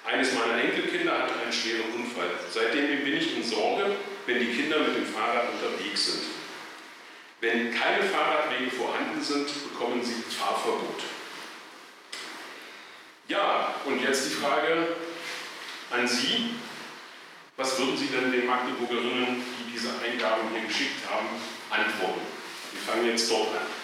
Eines 0.05 0.33
meiner 0.35 0.63
Enkelkinder 0.63 1.13
hatte 1.13 1.35
einen 1.43 1.53
schweren 1.53 1.93
Unfall. 1.95 2.31
Seitdem 2.53 3.05
bin 3.05 3.17
ich 3.17 3.37
in 3.37 3.43
Sorge, 3.43 3.97
wenn 4.27 4.39
die 4.39 4.55
Kinder 4.55 4.79
mit 4.81 4.97
dem 4.97 5.07
Fahrrad 5.07 5.49
unterwegs 5.51 6.13
sind. 6.13 6.23
Wenn 7.41 7.75
keine 7.75 8.05
Fahrradwege 8.05 8.71
vorhanden 8.71 9.23
sind, 9.23 9.49
bekommen 9.71 10.03
sie 10.05 10.23
Fahrverbot. 10.35 11.03
Ja, 13.29 13.75
und 13.87 14.03
jetzt 14.03 14.27
die 14.27 14.35
Frage 14.35 14.89
an 15.91 16.07
Sie. 16.07 16.51
Was 17.57 17.79
würden 17.79 17.97
Sie 17.97 18.09
denn 18.09 18.33
den 18.33 18.47
Magdeburgerinnen, 18.47 19.37
die 19.39 19.73
diese 19.73 19.91
Eingaben 20.03 20.51
hier 20.53 20.67
geschickt 20.67 21.09
haben, 21.09 21.29
antworten? 21.71 22.27
Wir 22.73 22.81
fangen 22.83 23.07
jetzt 23.07 23.31
dort 23.31 23.55
an. 23.55 23.84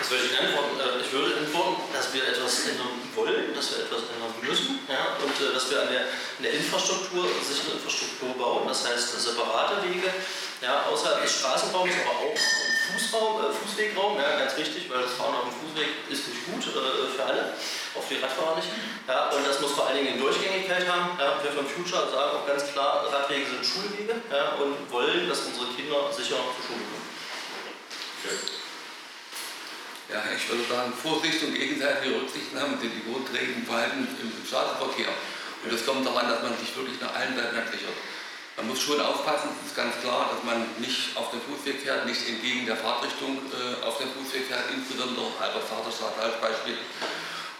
Was 0.00 0.10
würde 0.10 0.24
ich 0.26 0.38
antworten? 0.38 0.78
Äh, 0.80 1.00
ich 1.04 1.12
würde 1.12 1.36
antworten, 1.40 1.82
dass 1.92 2.12
wir 2.12 2.22
etwas 2.28 2.66
ändern 2.68 2.94
wollen, 3.14 3.54
dass 3.54 3.72
wir 3.72 3.84
etwas 3.84 4.02
ändern 4.12 4.34
müssen 4.42 4.78
ja, 4.88 5.18
und 5.18 5.34
äh, 5.40 5.52
dass 5.52 5.70
wir 5.70 5.82
an 5.82 5.90
der, 5.90 6.02
an 6.06 6.42
der 6.42 6.52
Infrastruktur, 6.52 7.26
sichere 7.42 7.76
Infrastruktur 7.76 8.34
bauen, 8.38 8.68
das 8.68 8.86
heißt 8.86 9.18
separate 9.20 9.82
Wege 9.82 10.12
ja, 10.60 10.86
außerhalb 10.90 11.22
des 11.22 11.38
Straßenraums, 11.38 11.92
aber 12.02 12.18
auch 12.18 12.34
im 12.34 12.74
Fußraum, 12.88 13.44
äh, 13.44 13.52
Fußwegraum, 13.52 14.16
ja, 14.16 14.38
ganz 14.38 14.56
wichtig, 14.56 14.90
weil 14.90 15.02
das 15.02 15.12
Fahren 15.12 15.34
auf 15.34 15.50
dem 15.50 15.54
Fußweg 15.60 15.88
ist 16.10 16.28
nicht 16.28 16.46
gut 16.46 16.62
äh, 16.62 17.10
für 17.14 17.24
alle. 17.24 17.54
auch 17.94 18.02
für 18.02 18.14
die 18.14 18.22
Radfahrer 18.22 18.56
nicht. 18.56 18.68
Ja, 19.06 19.28
und 19.30 19.46
das 19.46 19.60
muss 19.60 19.72
vor 19.72 19.86
allen 19.86 19.96
Dingen 19.98 20.14
eine 20.14 20.20
Durchgängigkeit 20.20 20.88
haben. 20.88 21.18
Ja, 21.18 21.42
wir 21.42 21.52
vom 21.52 21.66
Future 21.66 22.10
sagen 22.10 22.38
auch 22.38 22.46
ganz 22.46 22.72
klar, 22.72 23.06
Radwege 23.10 23.46
sind 23.46 23.64
Schulwege 23.64 24.14
ja, 24.30 24.56
und 24.62 24.90
wollen, 24.90 25.28
dass 25.28 25.40
unsere 25.42 25.66
Kinder 25.74 26.10
sicher 26.10 26.36
zur 26.36 26.64
Schule 26.66 26.84
kommen. 26.86 28.57
Ja, 30.08 30.24
ich 30.32 30.48
würde 30.48 30.64
sagen, 30.64 30.88
Vorsicht 30.96 31.44
und 31.44 31.52
gegenseitige 31.52 32.16
Rücksichtnahme 32.16 32.80
sind 32.80 32.96
die 32.96 33.04
grundlegenden 33.04 33.68
Verhalten 33.68 34.08
im 34.08 34.32
Straßenverkehr. 34.40 35.12
Und 35.12 35.68
es 35.68 35.84
kommt 35.84 36.00
daran, 36.00 36.32
dass 36.32 36.40
man 36.40 36.56
sich 36.56 36.72
wirklich 36.72 36.96
nach 36.96 37.12
allen 37.12 37.36
Seiten 37.36 37.52
absichert. 37.52 37.92
Man 38.56 38.72
muss 38.72 38.80
schon 38.80 38.96
aufpassen, 39.04 39.52
es 39.52 39.68
ist 39.68 39.76
ganz 39.76 40.00
klar, 40.00 40.32
dass 40.32 40.40
man 40.48 40.64
nicht 40.80 41.12
auf 41.12 41.28
den 41.28 41.44
Fußweg 41.44 41.84
fährt, 41.84 42.08
nicht 42.08 42.24
entgegen 42.24 42.64
der 42.64 42.80
Fahrtrichtung 42.80 43.36
äh, 43.52 43.84
auf 43.84 44.00
den 44.00 44.08
Fußweg 44.08 44.48
fährt, 44.48 44.72
insbesondere 44.72 45.28
Albert 45.44 45.68
Vaterstraße 45.68 46.18
als 46.24 46.40
Beispiel. 46.40 46.80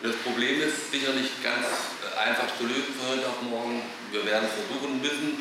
Und 0.00 0.08
das 0.08 0.16
Problem 0.24 0.56
ist 0.64 0.88
sicher 0.88 1.12
nicht 1.12 1.36
ganz 1.44 1.68
äh, 2.00 2.16
einfach 2.16 2.48
zu 2.56 2.64
lösen 2.64 2.96
für 2.96 3.12
heute 3.12 3.28
auf 3.28 3.44
morgen. 3.44 3.84
Wir 4.10 4.24
werden 4.24 4.48
versuchen 4.48 5.04
müssen, 5.04 5.36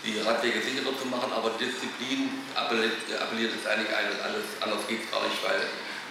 die 0.00 0.16
Radwege 0.24 0.64
sicherer 0.64 0.96
zu 0.96 1.06
machen, 1.12 1.28
aber 1.28 1.52
Disziplin 1.60 2.40
appelliert, 2.56 2.96
appelliert 3.20 3.52
es 3.52 3.68
eigentlich 3.68 3.92
alles, 3.92 4.16
alles 4.24 4.46
anders 4.64 4.82
geht 4.88 5.04
es 5.04 5.10
gar 5.12 5.22
nicht, 5.28 5.36
weil 5.44 5.60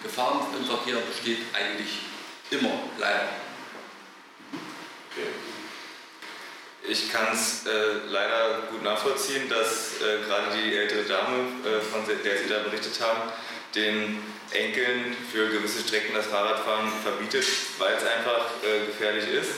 Gefahren 0.03 0.39
im 0.57 0.65
Verkehr 0.65 0.97
besteht 0.97 1.39
eigentlich 1.53 1.99
immer, 2.51 2.79
leider. 2.97 3.29
Okay. 5.11 5.27
Ich 6.89 7.11
kann 7.11 7.27
es 7.33 7.65
äh, 7.65 8.07
leider 8.07 8.61
gut 8.71 8.83
nachvollziehen, 8.83 9.49
dass 9.49 9.99
äh, 10.01 10.23
gerade 10.25 10.55
die 10.55 10.73
ältere 10.73 11.03
Dame, 11.03 11.49
äh, 11.65 11.81
von 11.81 12.05
der 12.07 12.37
Sie 12.37 12.47
da 12.47 12.59
berichtet 12.59 13.01
haben, 13.01 13.29
den 13.75 14.23
Enkeln 14.51 15.15
für 15.31 15.49
gewisse 15.49 15.85
Strecken 15.85 16.13
das 16.15 16.27
Fahrradfahren 16.27 16.89
verbietet, 17.03 17.45
weil 17.77 17.95
es 17.95 18.03
einfach 18.05 18.45
äh, 18.63 18.85
gefährlich 18.85 19.27
ist. 19.27 19.51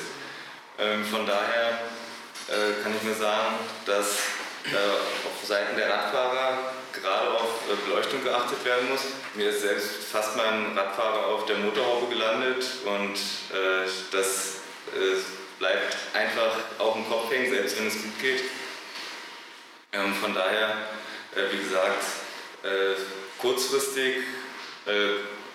Ähm, 0.80 1.06
von 1.06 1.28
daher 1.28 1.82
äh, 2.48 2.82
kann 2.82 2.96
ich 2.96 3.04
nur 3.04 3.16
sagen, 3.16 3.56
dass 3.86 4.18
äh, 4.66 5.28
auf 5.28 5.48
Seiten 5.48 5.76
der 5.76 5.90
Radfahrer 5.90 6.74
gerade 7.02 7.32
auf 7.32 7.62
Beleuchtung 7.86 8.24
geachtet 8.24 8.64
werden 8.66 8.90
muss. 8.90 9.02
Mir 9.36 9.50
ist 9.50 9.62
selbst 9.62 10.06
fast 10.12 10.36
mein 10.36 10.78
Radfahrer 10.78 11.28
auf 11.28 11.46
der 11.46 11.58
Motorhaube 11.58 12.08
gelandet 12.08 12.66
und 12.86 13.18
das 14.12 14.60
bleibt 15.60 15.98
einfach 16.14 16.58
auch 16.80 16.96
im 16.96 17.08
Kopf 17.08 17.32
hängen, 17.32 17.52
selbst 17.52 17.78
wenn 17.78 17.88
es 17.88 17.94
gut 17.94 18.20
geht. 18.20 18.42
Ähm, 19.92 20.14
von 20.16 20.34
daher, 20.34 20.70
äh, 21.36 21.52
wie 21.52 21.58
gesagt, 21.58 22.04
äh, 22.64 22.96
kurzfristig 23.38 24.18
äh, 24.86 24.92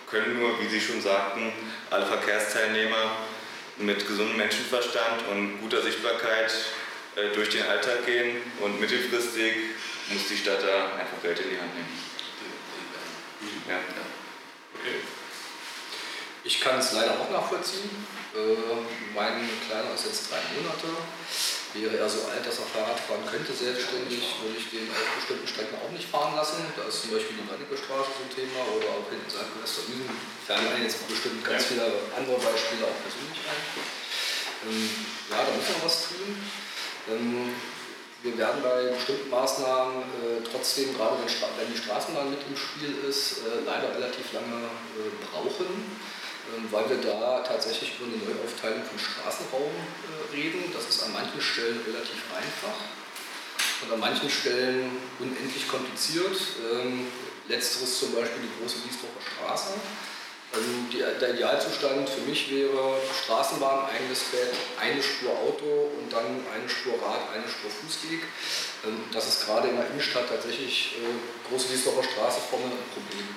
können 0.08 0.38
nur, 0.38 0.60
wie 0.60 0.68
Sie 0.68 0.80
schon 0.80 1.00
sagten, 1.00 1.52
alle 1.90 2.06
Verkehrsteilnehmer 2.06 3.16
mit 3.78 4.06
gesundem 4.06 4.36
Menschenverstand 4.36 5.26
und 5.30 5.60
guter 5.60 5.82
Sichtbarkeit 5.82 6.52
äh, 7.16 7.34
durch 7.34 7.48
den 7.48 7.62
Alltag 7.62 8.04
gehen 8.06 8.36
und 8.60 8.80
mittelfristig 8.80 9.54
muss 10.12 10.28
die 10.28 10.36
Stadt 10.36 10.62
da 10.62 10.96
einfach 10.98 11.20
Geld 11.22 11.40
in 11.40 11.50
die 11.50 11.60
Hand 11.60 11.74
nehmen. 11.74 11.98
Ja. 13.68 13.78
Okay. 14.74 15.00
Ich 16.44 16.60
kann 16.60 16.78
es 16.78 16.92
leider 16.92 17.12
auch 17.18 17.30
nachvollziehen. 17.30 17.88
Äh, 18.36 18.84
mein 19.14 19.48
Kleiner 19.64 19.94
ist 19.94 20.04
jetzt 20.04 20.28
drei 20.28 20.42
Monate. 20.52 20.92
Wäre 21.72 21.96
er 21.98 22.08
so 22.08 22.28
alt, 22.30 22.44
dass 22.46 22.60
er 22.60 22.70
Fahrrad 22.70 23.00
fahren 23.00 23.26
könnte, 23.26 23.50
selbstständig, 23.50 24.22
würde 24.44 24.54
ich 24.54 24.70
den 24.70 24.86
auf 24.94 25.10
bestimmten 25.18 25.48
Strecken 25.48 25.74
auch 25.82 25.90
nicht 25.90 26.06
fahren 26.06 26.36
lassen. 26.36 26.62
Da 26.76 26.86
ist 26.86 27.02
zum 27.02 27.10
Beispiel 27.10 27.34
die 27.40 27.48
Brennecke 27.48 27.74
Straße 27.74 28.14
so 28.14 28.22
ein 28.22 28.30
Thema 28.30 28.62
oder 28.70 28.94
auch 28.94 29.08
hinten 29.10 29.26
St. 29.26 29.50
Westerwiesen. 29.58 30.14
Fällen 30.46 30.70
mir 30.70 30.86
jetzt 30.86 31.02
bestimmt 31.08 31.42
ganz 31.42 31.66
viele 31.66 31.88
andere 32.14 32.38
Beispiele 32.38 32.86
auch 32.86 32.98
persönlich 33.02 33.40
ein. 33.42 33.62
Ähm, 34.68 34.86
ja, 35.32 35.38
da 35.42 35.50
muss 35.50 35.66
man 35.74 35.82
was 35.82 35.96
tun. 36.12 36.30
Ähm, 37.10 37.56
wir 38.24 38.38
werden 38.38 38.62
bei 38.62 38.88
bestimmten 38.96 39.28
Maßnahmen 39.28 40.00
äh, 40.00 40.40
trotzdem, 40.50 40.96
gerade 40.96 41.20
wenn, 41.20 41.28
wenn, 41.28 41.72
die 41.72 41.76
Straßenbahn 41.76 42.30
mit 42.30 42.40
im 42.48 42.56
Spiel 42.56 42.96
ist, 43.06 43.44
äh, 43.44 43.60
leider 43.66 43.94
relativ 43.94 44.32
lange 44.32 44.64
äh, 44.96 45.12
brauchen. 45.28 45.68
Ähm, 46.56 46.68
weil 46.70 46.88
wir 46.88 46.96
da 47.04 47.40
tatsächlich 47.40 47.92
über 48.00 48.08
eine 48.08 48.16
Neuaufteilung 48.24 48.82
von 48.84 48.98
Straßenraum 48.98 49.72
äh, 49.72 50.36
reden. 50.36 50.72
Das 50.72 50.88
ist 50.88 51.02
an 51.04 51.12
manchen 51.12 51.40
Stellen 51.40 51.80
relativ 51.86 52.20
einfach 52.32 52.76
und 53.82 53.92
an 53.92 54.00
manchen 54.00 54.30
Stellen 54.30 54.90
unendlich 55.20 55.68
kompliziert. 55.68 56.36
Ähm, 56.72 57.06
letzteres 57.48 57.98
zum 57.98 58.14
Beispiel 58.14 58.40
die 58.40 58.52
große 58.60 58.76
Wiesbacher 58.84 59.20
Straße. 59.20 59.74
Ähm, 60.56 60.88
der 61.20 61.34
Idealzustand 61.34 62.08
für 62.08 62.20
mich 62.22 62.50
wäre 62.50 62.96
Straßenbahn, 63.24 63.86
eigenes 63.90 64.20
Bett, 64.30 64.54
eine 64.80 65.02
Spur 65.02 65.32
Auto 65.32 65.90
und 65.98 66.12
dann 66.12 66.46
eine 66.52 66.68
Spur 66.68 66.94
Rad, 67.02 67.34
eine 67.34 67.48
Spur 67.48 67.70
Fußweg. 67.70 68.22
Das 69.12 69.26
ist 69.28 69.46
gerade 69.46 69.68
in 69.68 69.76
der 69.76 69.86
Innenstadt 69.88 70.28
tatsächlich 70.28 70.96
äh, 71.00 71.48
große 71.48 71.72
Wiesbacher 71.72 72.04
Straße 72.04 72.40
vorne 72.50 72.66
ein 72.66 72.90
Problem. 72.92 73.28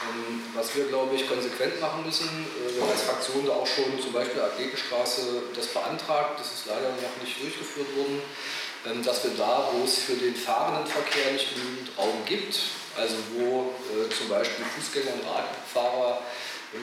Ähm, 0.00 0.42
was 0.54 0.74
wir, 0.74 0.86
glaube 0.86 1.14
ich, 1.14 1.28
konsequent 1.28 1.78
machen 1.80 2.06
müssen, 2.06 2.26
äh, 2.26 2.74
wir 2.74 2.82
haben 2.82 2.90
als 2.90 3.02
Fraktion 3.02 3.44
da 3.44 3.52
auch 3.52 3.66
schon 3.66 4.00
zum 4.00 4.12
Beispiel 4.12 4.40
Athletenstraße 4.40 5.52
das 5.54 5.66
beantragt, 5.68 6.40
das 6.40 6.52
ist 6.52 6.66
leider 6.66 6.88
noch 6.88 7.16
nicht 7.22 7.36
durchgeführt 7.42 7.94
worden, 7.96 8.22
ähm, 8.86 9.04
dass 9.04 9.22
wir 9.24 9.32
da, 9.36 9.68
wo 9.72 9.84
es 9.84 9.98
für 9.98 10.14
den 10.14 10.34
fahrenden 10.34 10.86
Verkehr 10.86 11.32
nicht 11.32 11.52
genügend 11.54 11.90
Raum 11.98 12.24
gibt, 12.24 12.56
also 12.96 13.16
wo 13.34 13.74
äh, 13.92 14.08
zum 14.10 14.28
Beispiel 14.28 14.64
Fußgänger 14.64 15.14
und 15.14 15.24
Radfahrer 15.28 16.18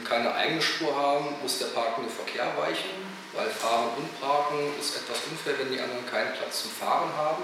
keine 0.03 0.33
eigene 0.35 0.61
Spur 0.61 0.95
haben, 0.95 1.35
muss 1.41 1.59
der 1.59 1.67
parkende 1.67 2.09
Verkehr 2.09 2.51
weichen, 2.59 2.91
weil 3.33 3.49
Fahren 3.49 3.89
und 3.95 4.19
Parken 4.19 4.73
ist 4.79 4.95
etwas 4.97 5.19
unfair, 5.31 5.55
wenn 5.59 5.71
die 5.71 5.79
anderen 5.79 6.05
keinen 6.05 6.33
Platz 6.33 6.63
zum 6.63 6.71
Fahren 6.71 7.11
haben. 7.15 7.43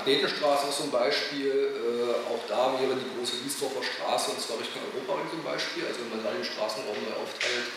Athletenstraße 0.00 0.68
ist 0.68 0.76
zum 0.76 0.90
Beispiel, 0.90 1.48
äh, 1.48 2.28
auch 2.28 2.40
da 2.48 2.72
wäre 2.80 2.96
die 2.96 3.08
große 3.16 3.44
Wiesdorfer 3.44 3.80
Straße, 3.84 4.32
und 4.32 4.40
zwar 4.40 4.58
Richtung 4.58 4.80
Europaring 4.92 5.28
zum 5.30 5.44
Beispiel, 5.44 5.84
also 5.86 6.00
wenn 6.04 6.16
man 6.16 6.24
da 6.24 6.32
den 6.32 6.44
Straßenraum 6.44 6.96
neu 7.04 7.16
aufteilt, 7.20 7.68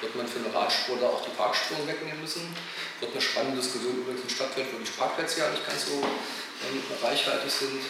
wird 0.00 0.16
man 0.16 0.28
für 0.28 0.40
eine 0.40 0.52
Radspur 0.54 0.96
da 1.00 1.08
auch 1.08 1.24
die 1.24 1.34
Parkspuren 1.36 1.88
wegnehmen 1.88 2.20
müssen. 2.20 2.48
Wird 3.00 3.12
eine 3.12 3.20
spannende 3.20 3.60
Diskussion 3.60 3.96
übrigens 4.00 4.24
im 4.24 4.32
Stadtfeld, 4.32 4.72
wo 4.72 4.80
die 4.80 4.88
Parkplätze 4.92 5.40
ja 5.40 5.50
nicht 5.50 5.66
ganz 5.66 5.84
so 5.88 6.00
ähm, 6.00 6.80
reichhaltig 7.02 7.52
sind. 7.52 7.84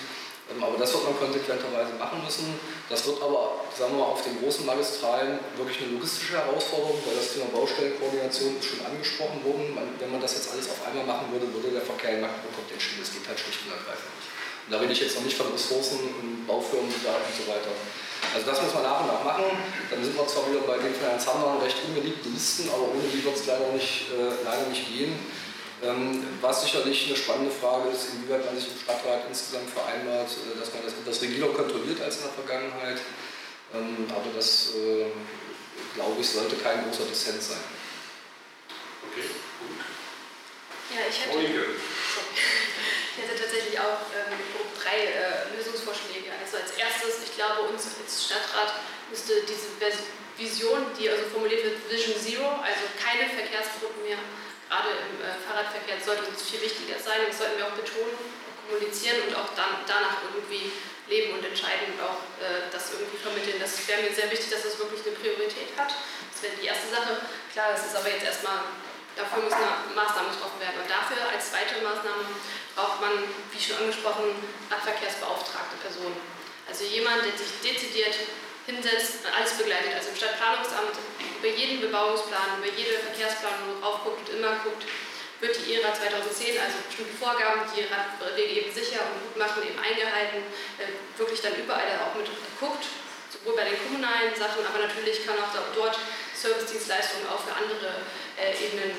Ähm, 0.50 0.62
aber 0.62 0.76
das 0.76 0.92
wird 0.92 1.04
man 1.04 1.16
konsequenterweise 1.18 1.94
machen 1.94 2.22
müssen. 2.22 2.58
Das 2.90 3.06
wird 3.06 3.22
aber, 3.22 3.62
sagen 3.70 3.94
wir 3.94 4.02
mal, 4.02 4.12
auf 4.12 4.22
den 4.22 4.42
großen 4.42 4.66
Magistralen 4.66 5.38
wirklich 5.56 5.80
eine 5.82 5.94
logistische 5.94 6.42
Herausforderung, 6.42 6.98
weil 7.06 7.16
das 7.16 7.32
Thema 7.32 7.46
Baustellenkoordination 7.54 8.58
ist 8.58 8.66
schon 8.66 8.82
angesprochen 8.82 9.40
worden. 9.46 9.78
Wenn 9.98 10.10
man 10.10 10.20
das 10.20 10.34
jetzt 10.34 10.50
alles 10.50 10.66
auf 10.68 10.82
einmal 10.86 11.06
machen 11.06 11.30
würde, 11.30 11.46
würde 11.54 11.70
der 11.70 11.86
Verkehr 11.86 12.18
in 12.18 12.20
Magdeburg 12.20 12.66
entstehen. 12.66 12.98
Das 12.98 13.14
geht 13.14 13.26
halt 13.26 13.38
schlicht 13.38 13.62
und 13.66 13.78
ergreifend 13.78 14.10
nicht. 14.18 14.30
Und 14.66 14.70
da 14.74 14.78
rede 14.82 14.92
ich 14.92 15.00
jetzt 15.00 15.16
noch 15.16 15.26
nicht 15.26 15.38
von 15.38 15.50
Ressourcen 15.50 15.98
und 15.98 16.46
Baufirmen 16.46 16.90
und 16.90 17.02
so 17.02 17.44
weiter. 17.50 17.74
Also 18.34 18.46
das 18.46 18.62
muss 18.62 18.74
man 18.74 18.84
nach 18.84 19.00
und 19.00 19.08
nach 19.08 19.24
machen. 19.24 19.50
Dann 19.90 20.04
sind 20.04 20.14
wir 20.14 20.26
zwar 20.26 20.46
wieder 20.50 20.62
bei 20.62 20.78
den 20.78 20.94
von 20.94 21.08
Herrn 21.08 21.18
Zander 21.18 21.58
recht 21.62 21.78
unbeliebten 21.86 22.32
Listen, 22.32 22.68
aber 22.70 22.94
ohne 22.94 23.02
die 23.10 23.24
wird 23.24 23.34
es 23.34 23.46
leider 23.46 23.66
nicht, 23.72 24.12
äh, 24.12 24.44
leider 24.44 24.66
nicht 24.68 24.86
gehen. 24.86 25.18
Ähm, 25.82 26.26
was 26.42 26.62
sicherlich 26.62 27.06
eine 27.06 27.16
spannende 27.16 27.50
Frage 27.50 27.88
ist, 27.88 28.12
inwieweit 28.12 28.44
man 28.44 28.54
sich 28.54 28.68
im 28.68 28.78
Stadtrat 28.78 29.24
insgesamt 29.28 29.70
vereinbart, 29.70 30.28
äh, 30.28 30.58
dass 30.58 30.74
man 30.74 30.84
das 30.84 30.92
etwas 30.92 31.22
rigider 31.22 31.48
kontrolliert 31.48 32.00
als 32.02 32.18
in 32.18 32.24
der 32.24 32.32
Vergangenheit. 32.32 33.00
Ähm, 33.72 34.04
aber 34.10 34.28
das, 34.36 34.74
äh, 34.76 35.08
glaube 35.94 36.20
ich, 36.20 36.28
sollte 36.28 36.56
kein 36.56 36.84
großer 36.84 37.08
Dissens 37.08 37.48
sein. 37.48 37.64
Okay, 39.08 39.24
gut. 39.24 39.80
Ja, 40.92 41.08
ich 41.08 41.24
hätte, 41.24 41.40
ich 41.40 43.22
hätte 43.24 43.40
tatsächlich 43.40 43.78
auch 43.80 44.04
ähm, 44.12 44.36
drei 44.76 45.16
äh, 45.16 45.56
Lösungsvorschläge. 45.56 46.28
Also 46.36 46.60
als 46.60 46.76
erstes, 46.76 47.24
ich 47.24 47.32
glaube, 47.36 47.72
uns 47.72 47.88
als 47.88 48.26
Stadtrat 48.26 48.84
müsste 49.08 49.32
diese 49.48 49.72
Vision, 50.36 50.92
die 50.98 51.08
also 51.08 51.24
formuliert 51.32 51.64
wird, 51.64 51.80
Vision 51.88 52.20
Zero, 52.20 52.60
also 52.60 52.84
keine 53.00 53.32
Verkehrsgruppen 53.32 54.04
mehr 54.04 54.20
gerade 54.70 54.94
im 55.02 55.18
äh, 55.18 55.34
Fahrradverkehr 55.42 55.98
sollte 55.98 56.30
uns 56.30 56.46
viel 56.46 56.62
wichtiger 56.62 56.94
sein. 57.02 57.26
Das 57.26 57.42
sollten 57.42 57.58
wir 57.58 57.66
auch 57.66 57.74
betonen, 57.74 58.14
kommunizieren 58.70 59.26
und 59.26 59.34
auch 59.34 59.50
dann, 59.58 59.82
danach 59.90 60.22
irgendwie 60.30 60.70
leben 61.10 61.34
und 61.34 61.42
entscheiden 61.42 61.98
und 61.98 62.00
auch 62.06 62.22
äh, 62.38 62.70
das 62.70 62.94
irgendwie 62.94 63.18
vermitteln. 63.18 63.58
Das 63.58 63.74
wäre 63.90 64.06
mir 64.06 64.14
sehr 64.14 64.30
wichtig, 64.30 64.46
dass 64.54 64.62
das 64.62 64.78
wirklich 64.78 65.02
eine 65.02 65.18
Priorität 65.18 65.74
hat. 65.74 65.90
Das 65.90 66.38
wäre 66.46 66.54
die 66.54 66.70
erste 66.70 66.86
Sache. 66.86 67.18
Klar, 67.50 67.74
das 67.74 67.90
ist 67.90 67.98
aber 67.98 68.14
jetzt 68.14 68.22
erstmal, 68.22 68.62
dafür 69.18 69.42
müssen 69.42 69.58
Maßnahmen 69.58 70.30
getroffen 70.30 70.62
werden. 70.62 70.78
Und 70.78 70.86
dafür 70.86 71.18
als 71.34 71.50
zweite 71.50 71.82
Maßnahme 71.82 72.30
braucht 72.78 73.02
man, 73.02 73.26
wie 73.50 73.58
schon 73.58 73.82
angesprochen, 73.82 74.38
Radverkehrsbeauftragte 74.70 75.82
Personen. 75.82 76.14
Also 76.70 76.86
jemand, 76.86 77.26
der 77.26 77.34
sich 77.34 77.50
dezidiert 77.58 78.14
hinsetzt, 78.66 79.24
alles 79.28 79.54
begleitet. 79.56 79.94
Also 79.96 80.10
im 80.10 80.16
Stadtplanungsamt 80.16 80.96
über 81.38 81.48
jeden 81.48 81.80
Bebauungsplan, 81.80 82.60
über 82.60 82.70
jede 82.76 83.00
Verkehrsplanung 83.00 83.80
drauf 83.80 84.04
guckt 84.04 84.28
und 84.28 84.36
immer 84.36 84.60
guckt, 84.64 84.84
wird 85.40 85.56
die 85.56 85.72
ERA 85.72 85.88
2010, 85.96 86.60
also 86.60 86.76
bestimmte 86.84 87.16
Vorgaben, 87.16 87.64
die 87.72 87.88
Radwege 87.88 88.60
eben 88.60 88.72
sicher 88.72 89.00
und 89.08 89.24
gut 89.24 89.36
machen, 89.40 89.64
eben 89.64 89.80
eingehalten, 89.80 90.44
äh, 90.76 90.92
wirklich 91.16 91.40
dann 91.40 91.56
überall 91.56 91.96
auch 92.04 92.12
mit 92.12 92.28
guckt, 92.60 92.84
sowohl 93.32 93.56
bei 93.56 93.64
den 93.64 93.80
kommunalen 93.88 94.36
Sachen, 94.36 94.60
aber 94.68 94.84
natürlich 94.84 95.24
kann 95.24 95.40
auch 95.40 95.48
dort 95.72 95.96
Servicedienstleistungen 96.36 97.24
auch 97.32 97.40
für 97.40 97.56
andere 97.56 98.04
äh, 98.36 98.52
Ebenen 98.52 98.92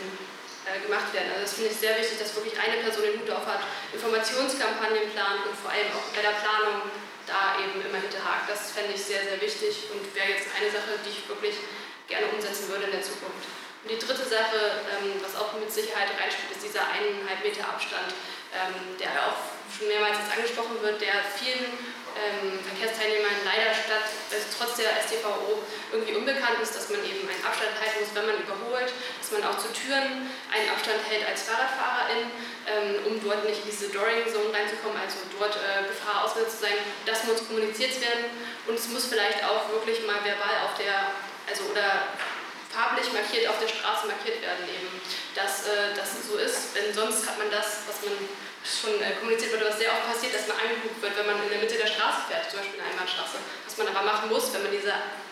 äh, 0.66 0.82
gemacht 0.82 1.14
werden. 1.14 1.30
Also 1.30 1.46
das 1.46 1.54
finde 1.54 1.70
ich 1.70 1.78
sehr 1.78 1.94
wichtig, 1.94 2.18
dass 2.18 2.34
wirklich 2.34 2.58
eine 2.58 2.82
Person 2.82 3.06
den 3.06 3.22
Hut 3.22 3.30
auf 3.30 3.46
hat, 3.46 3.62
Informationskampagnen 3.94 5.14
plant 5.14 5.46
und 5.46 5.54
vor 5.58 5.70
allem 5.70 5.94
auch 5.94 6.10
bei 6.10 6.26
der 6.26 6.42
Planung 6.42 6.90
da 7.32 7.56
eben 7.64 7.80
immer 7.80 8.04
hinterhakt. 8.04 8.52
Das 8.52 8.72
fände 8.72 8.92
ich 8.94 9.02
sehr, 9.02 9.24
sehr 9.24 9.40
wichtig 9.40 9.88
und 9.96 10.04
wäre 10.14 10.36
jetzt 10.36 10.52
eine 10.52 10.70
Sache, 10.70 11.00
die 11.06 11.16
ich 11.16 11.24
wirklich 11.30 11.56
gerne 12.08 12.28
umsetzen 12.28 12.68
würde 12.68 12.92
in 12.92 12.92
der 12.92 13.02
Zukunft. 13.02 13.61
Und 13.84 13.90
die 13.90 13.98
dritte 13.98 14.22
Sache, 14.22 14.86
ähm, 14.94 15.18
was 15.26 15.34
auch 15.34 15.58
mit 15.58 15.74
Sicherheit 15.74 16.14
reinspielt, 16.14 16.54
ist 16.54 16.62
dieser 16.62 16.86
eineinhalb 16.86 17.42
Meter 17.42 17.66
Abstand, 17.66 18.14
ähm, 18.54 18.94
der 19.02 19.10
auch 19.26 19.42
schon 19.74 19.90
mehrmals 19.90 20.22
jetzt 20.22 20.38
angesprochen 20.38 20.78
wird, 20.86 21.02
der 21.02 21.26
vielen 21.34 21.66
ähm, 22.14 22.62
Verkehrsteilnehmern 22.62 23.42
leider 23.42 23.74
statt, 23.74 24.06
also 24.30 24.46
trotz 24.54 24.78
der 24.78 25.02
STVO 25.02 25.66
irgendwie 25.90 26.14
unbekannt 26.14 26.62
ist, 26.62 26.78
dass 26.78 26.94
man 26.94 27.02
eben 27.02 27.26
einen 27.26 27.42
Abstand 27.42 27.74
halten 27.80 28.06
muss, 28.06 28.14
wenn 28.14 28.28
man 28.30 28.38
überholt, 28.38 28.94
dass 28.94 29.32
man 29.34 29.42
auch 29.50 29.58
zu 29.58 29.72
Türen 29.74 30.30
einen 30.52 30.68
Abstand 30.70 31.02
hält 31.08 31.26
als 31.26 31.50
Fahrradfahrerin, 31.50 32.30
um 33.08 33.16
dort 33.24 33.48
nicht 33.48 33.64
in 33.64 33.72
diese 33.72 33.90
Doring 33.90 34.28
Zone 34.28 34.52
reinzukommen, 34.52 35.00
also 35.00 35.24
dort 35.40 35.56
äh, 35.56 35.88
Gefahr 35.88 36.28
ausgesetzt 36.28 36.60
zu 36.60 36.68
sein. 36.68 36.78
Das 37.08 37.24
muss 37.24 37.48
kommuniziert 37.48 37.96
werden 38.04 38.28
und 38.68 38.76
es 38.76 38.92
muss 38.92 39.08
vielleicht 39.08 39.42
auch 39.48 39.72
wirklich 39.72 40.06
mal 40.06 40.20
verbal 40.22 40.68
auf 40.68 40.76
der, 40.76 41.16
also 41.48 41.72
oder 41.72 42.12
farblich 42.82 43.14
markiert 43.14 43.46
auf 43.46 43.62
der 43.62 43.70
Straße 43.70 44.10
markiert 44.10 44.42
werden 44.42 44.66
eben, 44.66 44.90
dass 45.38 45.70
äh, 45.70 45.94
das 45.94 46.18
so 46.26 46.42
ist, 46.42 46.74
denn 46.74 46.90
sonst 46.90 47.30
hat 47.30 47.38
man 47.38 47.54
das, 47.54 47.86
was 47.86 48.02
man 48.02 48.18
schon 48.66 48.98
äh, 48.98 49.14
kommuniziert 49.22 49.54
wurde, 49.54 49.70
was 49.70 49.78
sehr 49.78 49.94
oft 49.94 50.10
passiert, 50.10 50.34
dass 50.34 50.50
man 50.50 50.58
angeguckt 50.58 50.98
wird, 50.98 51.14
wenn 51.14 51.30
man 51.30 51.38
in 51.46 51.50
der 51.54 51.62
Mitte 51.62 51.78
der 51.78 51.86
Straße 51.86 52.26
fährt, 52.26 52.50
zum 52.50 52.58
Beispiel 52.58 52.82
in 52.82 52.82
der 52.82 52.90
Einbahnstraße. 52.90 53.38
Was 53.38 53.78
man 53.78 53.94
aber 53.94 54.02
machen 54.02 54.34
muss, 54.34 54.50
wenn 54.54 54.66
man 54.66 54.74
diesen 54.74 54.90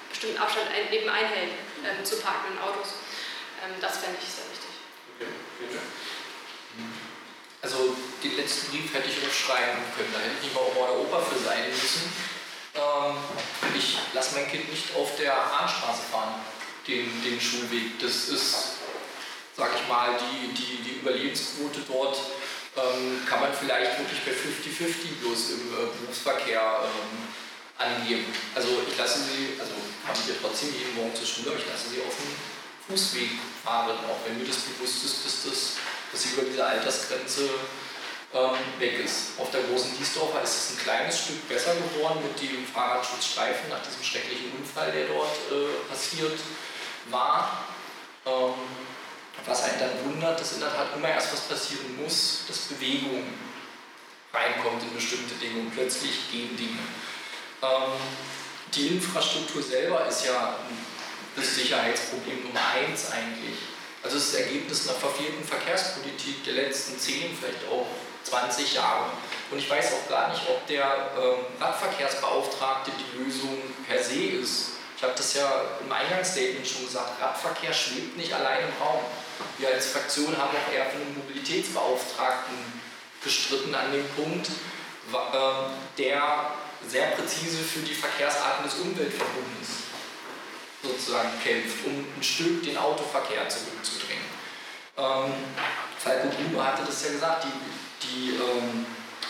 bestimmten 0.09 0.37
Abstand 0.37 0.69
ein, 0.69 0.93
eben 0.93 1.09
einhält 1.09 1.57
ähm, 1.81 2.05
zu 2.05 2.21
parkenden 2.21 2.61
Autos. 2.61 3.01
Ähm, 3.65 3.73
das 3.81 3.97
fände 3.97 4.17
ich 4.21 4.29
sehr 4.29 4.45
wichtig. 4.49 4.73
Okay, 5.17 5.81
Also 7.65 7.97
den 8.21 8.37
letzten 8.37 8.69
Brief 8.69 8.93
hätte 8.93 9.09
ich 9.09 9.25
aufschreiben 9.25 9.81
können, 9.97 10.13
da 10.13 10.21
hätte 10.21 10.37
ich 10.37 10.49
nicht 10.49 10.53
mal 10.53 10.69
bei 10.69 10.85
der 10.85 10.97
Oper 11.01 11.21
für 11.25 11.41
sein 11.41 11.65
müssen. 11.69 12.13
Ähm, 12.77 13.17
ich 13.73 13.97
lasse 14.13 14.37
mein 14.37 14.49
Kind 14.49 14.69
nicht 14.69 14.93
auf 14.93 15.17
der 15.17 15.33
Bahnstraße 15.33 16.05
fahren, 16.13 16.41
den, 16.89 17.05
den 17.23 17.39
Schulweg. 17.39 17.99
Das 18.01 18.29
ist, 18.29 18.81
sag 19.55 19.69
ich 19.75 19.87
mal, 19.87 20.17
die, 20.17 20.53
die, 20.53 20.83
die 20.83 20.99
Überlebensquote 20.99 21.81
dort 21.87 22.17
ähm, 22.77 23.21
kann 23.27 23.41
man 23.41 23.53
vielleicht 23.53 23.99
wirklich 23.99 24.19
bei 24.25 24.31
50-50 24.31 25.21
bloß 25.21 25.51
im 25.51 25.61
äh, 25.73 25.87
Berufsverkehr 26.01 26.61
ähm, 26.83 27.29
angeben. 27.77 28.25
Also 28.55 28.69
ich 28.89 28.97
lasse 28.97 29.19
sie, 29.19 29.59
also 29.59 29.73
habe 30.05 30.17
ich 30.17 30.27
ja 30.27 30.35
trotzdem 30.41 30.73
jeden 30.73 30.95
Morgen 30.95 31.15
zur 31.15 31.25
Schule, 31.25 31.51
aber 31.51 31.59
ich 31.59 31.69
lasse 31.69 31.89
sie 31.89 32.01
auf 32.01 32.15
dem 32.17 32.33
Fußweg 32.89 33.37
fahren, 33.63 33.97
auch 34.09 34.19
wenn 34.25 34.37
mir 34.37 34.47
das 34.47 34.57
bewusst 34.65 35.05
ist, 35.05 35.25
dass, 35.25 35.35
das, 35.45 35.59
dass 36.11 36.23
sie 36.23 36.33
über 36.33 36.43
diese 36.43 36.65
Altersgrenze 36.65 37.49
ähm, 38.33 38.61
weg 38.79 38.99
ist. 38.99 39.37
Auf 39.37 39.51
der 39.51 39.61
großen 39.63 39.97
Diesdorfer 39.97 40.41
ist 40.41 40.55
es 40.55 40.65
ein 40.73 40.83
kleines 40.83 41.19
Stück 41.19 41.47
besser 41.47 41.73
geworden 41.75 42.19
mit 42.21 42.37
dem 42.41 42.65
Fahrradschutzstreifen 42.65 43.69
nach 43.69 43.81
diesem 43.81 44.03
schrecklichen 44.03 44.51
Unfall, 44.57 44.91
der 44.91 45.07
dort 45.07 45.37
äh, 45.49 45.89
passiert 45.89 46.37
war. 47.11 47.65
Ähm, 48.25 48.53
was 49.45 49.63
einen 49.63 49.79
dann 49.79 50.05
wundert, 50.05 50.39
dass 50.39 50.53
in 50.53 50.59
der 50.59 50.69
Tat 50.69 50.87
immer 50.95 51.09
erst 51.09 51.33
was 51.33 51.41
passieren 51.41 52.01
muss, 52.01 52.43
dass 52.47 52.59
Bewegung 52.67 53.23
reinkommt 54.33 54.83
in 54.83 54.93
bestimmte 54.93 55.35
Dinge 55.35 55.61
und 55.61 55.71
plötzlich 55.71 56.31
gehen 56.31 56.55
Dinge. 56.55 56.79
Ähm, 57.61 57.93
die 58.73 58.87
Infrastruktur 58.87 59.63
selber 59.63 60.05
ist 60.05 60.25
ja 60.25 60.55
das 61.35 61.55
Sicherheitsproblem 61.55 62.43
Nummer 62.43 62.61
eins 62.75 63.11
eigentlich. 63.11 63.57
Also 64.03 64.17
das 64.17 64.33
Ergebnis 64.35 64.87
einer 64.87 64.97
verfehlten 64.97 65.43
Verkehrspolitik 65.43 66.43
der 66.45 66.53
letzten 66.53 66.97
10, 66.97 67.37
vielleicht 67.37 67.67
auch 67.69 67.87
20 68.23 68.75
Jahre. 68.75 69.11
Und 69.51 69.57
ich 69.57 69.69
weiß 69.69 69.93
auch 69.93 70.09
gar 70.09 70.29
nicht, 70.29 70.41
ob 70.47 70.65
der 70.67 71.11
ähm, 71.17 71.45
Radverkehrsbeauftragte 71.59 72.91
die 72.91 73.23
Lösung 73.23 73.57
per 73.87 74.01
se 74.01 74.21
ist. 74.41 74.78
Ich 74.99 75.03
habe 75.03 75.13
das 75.15 75.33
ja 75.33 75.63
im 75.79 75.89
Eingangsstatement 75.89 76.67
schon 76.67 76.83
gesagt, 76.83 77.21
Radverkehr 77.21 77.71
schwebt 77.71 78.17
nicht 78.17 78.33
allein 78.33 78.67
im 78.67 78.85
Raum. 78.85 78.99
Wir 79.57 79.69
als 79.69 79.91
Fraktion 79.91 80.37
haben 80.37 80.49
auch 80.49 80.73
eher 80.73 80.87
für 80.87 80.97
einen 80.97 81.17
Mobilitätsbeauftragten 81.17 82.57
gestritten 83.23 83.73
an 83.73 83.93
dem 83.93 84.05
Punkt, 84.09 84.49
ähm, 85.13 85.71
der 85.97 86.51
sehr 86.85 87.11
präzise 87.11 87.59
für 87.59 87.79
die 87.79 87.93
Verkehrsarten 87.93 88.65
des 88.65 88.73
Umweltverbundes 88.73 89.87
sozusagen 90.83 91.29
kämpft, 91.45 91.85
um 91.85 92.05
ein 92.17 92.21
Stück 92.23 92.61
den 92.63 92.77
Autoverkehr 92.77 93.47
zurückzudrängen. 93.47 94.25
Ähm, 94.97 95.31
Falco 95.97 96.27
Gruber 96.27 96.67
hatte 96.67 96.83
das 96.85 97.05
ja 97.05 97.11
gesagt, 97.11 97.45
die, 97.45 98.05
die, 98.05 98.29
ähm, 98.31 98.85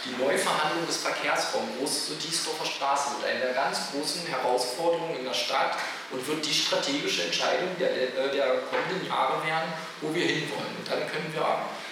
die 0.09 0.21
Neuverhandlung 0.21 0.85
des 0.87 0.97
Verkehrsraums 0.97 1.69
Groß 1.77 2.11
Diesdorfer 2.17 2.65
Straße 2.65 3.11
wird 3.17 3.29
eine 3.29 3.39
der 3.39 3.53
ganz 3.53 3.91
großen 3.91 4.25
Herausforderungen 4.25 5.17
in 5.17 5.25
der 5.25 5.33
Stadt 5.33 5.77
und 6.11 6.25
wird 6.27 6.45
die 6.45 6.53
strategische 6.53 7.23
Entscheidung 7.23 7.69
der, 7.79 7.89
der, 7.89 8.27
der 8.29 8.47
kommenden 8.69 9.07
Jahre 9.07 9.45
werden, 9.45 9.71
wo 10.01 10.13
wir 10.13 10.25
hinwollen. 10.25 10.75
Und 10.77 10.87
dann 10.89 10.99
können 11.07 11.31
wir, 11.33 11.45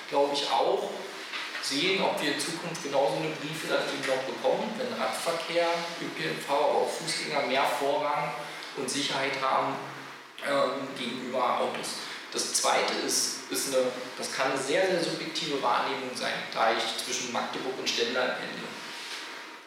glaube 0.10 0.34
ich, 0.34 0.50
auch 0.50 0.90
sehen, 1.62 2.02
ob 2.02 2.22
wir 2.22 2.34
in 2.34 2.40
Zukunft 2.40 2.84
genauso 2.84 3.18
eine 3.18 3.30
Briefe 3.36 3.68
dann 3.68 3.84
eben 3.92 4.08
noch 4.08 4.24
bekommen, 4.24 4.72
wenn 4.78 4.92
Radverkehr, 5.00 5.68
ÖPNV, 6.02 6.50
aber 6.50 6.84
auch 6.84 6.90
Fußgänger 6.90 7.46
mehr 7.48 7.64
Vorrang 7.64 8.32
und 8.78 8.90
Sicherheit 8.90 9.34
haben 9.42 9.76
ähm, 10.48 10.88
gegenüber 10.98 11.60
Autos. 11.60 12.07
Das 12.34 12.54
zweite 12.54 12.94
ist, 13.06 13.50
ist 13.50 13.74
eine, 13.74 13.86
das 14.18 14.34
kann 14.34 14.52
eine 14.52 14.60
sehr, 14.60 14.86
sehr 14.88 15.04
subjektive 15.04 15.62
Wahrnehmung 15.62 16.12
sein, 16.14 16.34
da 16.54 16.72
ich 16.74 17.04
zwischen 17.04 17.32
Magdeburg 17.32 17.74
und 17.80 17.90
Stendal 17.90 18.38
pendle. 18.40 18.68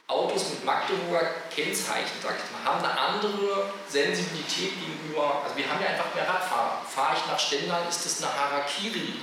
Autos 0.06 0.50
mit 0.50 0.64
Magdeburger 0.64 1.30
Kennzeichen, 1.54 2.18
sag 2.20 2.34
ich 2.36 2.50
mal, 2.50 2.64
haben 2.64 2.84
eine 2.84 2.98
andere 2.98 3.72
Sensibilität 3.88 4.72
gegenüber, 4.74 5.42
also 5.44 5.56
wir 5.56 5.70
haben 5.70 5.80
ja 5.80 5.90
einfach 5.90 6.12
mehr 6.14 6.28
Radfahrer. 6.28 6.84
Fahre 6.84 7.16
ich 7.16 7.26
nach 7.30 7.38
Stendal, 7.38 7.82
ist 7.88 8.04
das 8.04 8.22
eine 8.22 8.34
Harakiri. 8.34 9.14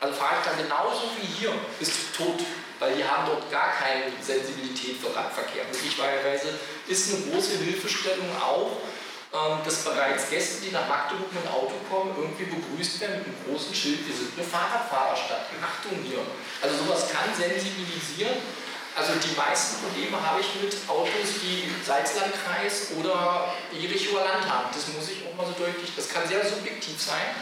Also 0.00 0.14
fahre 0.14 0.34
ich 0.40 0.44
da 0.44 0.60
genauso 0.60 1.08
wie 1.16 1.26
hier, 1.26 1.52
bist 1.78 1.92
du 2.18 2.24
tot, 2.24 2.40
weil 2.80 2.96
die 2.96 3.04
haben 3.04 3.26
dort 3.26 3.50
gar 3.50 3.72
keine 3.72 4.12
Sensibilität 4.20 5.00
für 5.00 5.14
Radverkehr. 5.14 5.64
Möglicherweise 5.72 6.58
ist 6.86 7.14
eine 7.14 7.30
große 7.30 7.56
Hilfestellung 7.58 8.28
auch, 8.42 8.76
dass 9.64 9.84
bereits 9.84 10.30
Gäste, 10.30 10.64
die 10.64 10.72
nach 10.72 10.88
Magdeburg 10.88 11.32
mit 11.32 11.44
dem 11.44 11.50
Auto 11.50 11.74
kommen, 11.90 12.14
irgendwie 12.16 12.44
begrüßt 12.44 13.00
werden 13.00 13.18
mit 13.18 13.26
einem 13.26 13.40
großen 13.44 13.74
Schild, 13.74 14.06
wir 14.06 14.14
sind 14.14 14.32
eine 14.36 14.46
Fahrradfahrerstadt, 14.46 15.50
Achtung 15.62 15.98
hier. 16.02 16.20
Also 16.62 16.84
sowas 16.84 17.10
kann 17.10 17.28
sensibilisieren 17.34 18.38
also 18.96 19.12
die 19.20 19.36
meisten 19.36 19.84
Probleme 19.84 20.16
habe 20.16 20.40
ich 20.40 20.48
mit 20.56 20.72
Autos, 20.88 21.44
die 21.44 21.68
Salzlandkreis 21.84 22.96
oder 22.96 23.52
Jerichoer 23.70 24.24
Land 24.24 24.48
haben. 24.48 24.72
Das 24.72 24.88
muss 24.88 25.12
ich 25.12 25.20
auch 25.28 25.36
mal 25.36 25.44
so 25.44 25.52
deutlich, 25.52 25.92
das 25.94 26.08
kann 26.08 26.26
sehr 26.26 26.40
subjektiv 26.40 26.96
sein. 26.96 27.36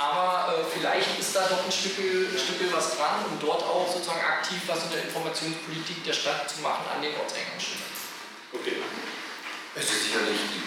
Aber 0.00 0.48
äh, 0.48 0.64
vielleicht 0.72 1.20
ist 1.20 1.36
da 1.36 1.44
doch 1.44 1.60
ein 1.60 1.70
Stück, 1.70 2.00
ein 2.00 2.40
Stück 2.40 2.72
was 2.72 2.96
dran, 2.96 3.20
um 3.30 3.36
dort 3.38 3.62
auch 3.62 3.84
sozusagen 3.92 4.24
aktiv 4.24 4.58
was 4.66 4.88
in 4.88 4.96
der 4.96 5.04
Informationspolitik 5.04 6.02
der 6.08 6.14
Stadt 6.16 6.48
zu 6.48 6.62
machen 6.64 6.88
an 6.88 7.02
den 7.02 7.12
Ortseingangsstellen. 7.20 7.84
Okay. 8.56 8.80
Es 9.76 9.84
ist 9.84 10.08
sicherlich 10.08 10.40
die 10.56 10.64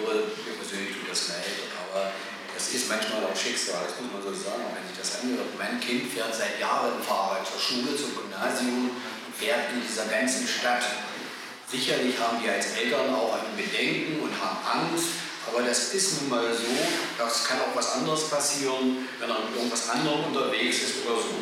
höre, 0.00 0.32
mir 0.32 0.56
persönlich 0.56 0.96
tut 0.96 0.97
das 1.08 1.28
leid, 1.28 1.72
aber 1.88 2.12
das 2.54 2.74
ist 2.74 2.88
manchmal 2.88 3.24
auch 3.24 3.36
Schicksal, 3.36 3.86
das 3.86 3.96
muss 4.02 4.12
man 4.12 4.22
so 4.22 4.32
sagen, 4.34 4.68
wenn 4.74 4.84
sich 4.84 4.98
das 4.98 5.22
anhört. 5.22 5.56
Mein 5.56 5.80
Kind 5.80 6.12
fährt 6.12 6.34
seit 6.34 6.60
Jahren 6.60 7.00
Fahrrad 7.02 7.46
zur 7.46 7.60
Schule, 7.60 7.96
zum 7.96 8.12
Gymnasium, 8.14 8.90
fährt 9.32 9.72
in 9.72 9.80
dieser 9.80 10.06
ganzen 10.06 10.46
Stadt. 10.46 10.84
Sicherlich 11.70 12.18
haben 12.18 12.42
wir 12.42 12.52
als 12.52 12.76
Eltern 12.76 13.14
auch 13.14 13.34
ein 13.34 13.54
Bedenken 13.56 14.20
und 14.20 14.32
haben 14.40 14.58
Angst, 14.64 15.20
aber 15.46 15.62
das 15.62 15.94
ist 15.94 16.20
nun 16.20 16.30
mal 16.30 16.52
so, 16.52 16.68
das 17.16 17.44
kann 17.44 17.60
auch 17.60 17.76
was 17.76 17.92
anderes 17.92 18.28
passieren, 18.28 19.08
wenn 19.20 19.30
er 19.30 19.38
mit 19.38 19.56
irgendwas 19.56 19.88
anderem 19.88 20.24
unterwegs 20.24 20.82
ist 20.82 21.06
oder 21.06 21.20
so. 21.20 21.36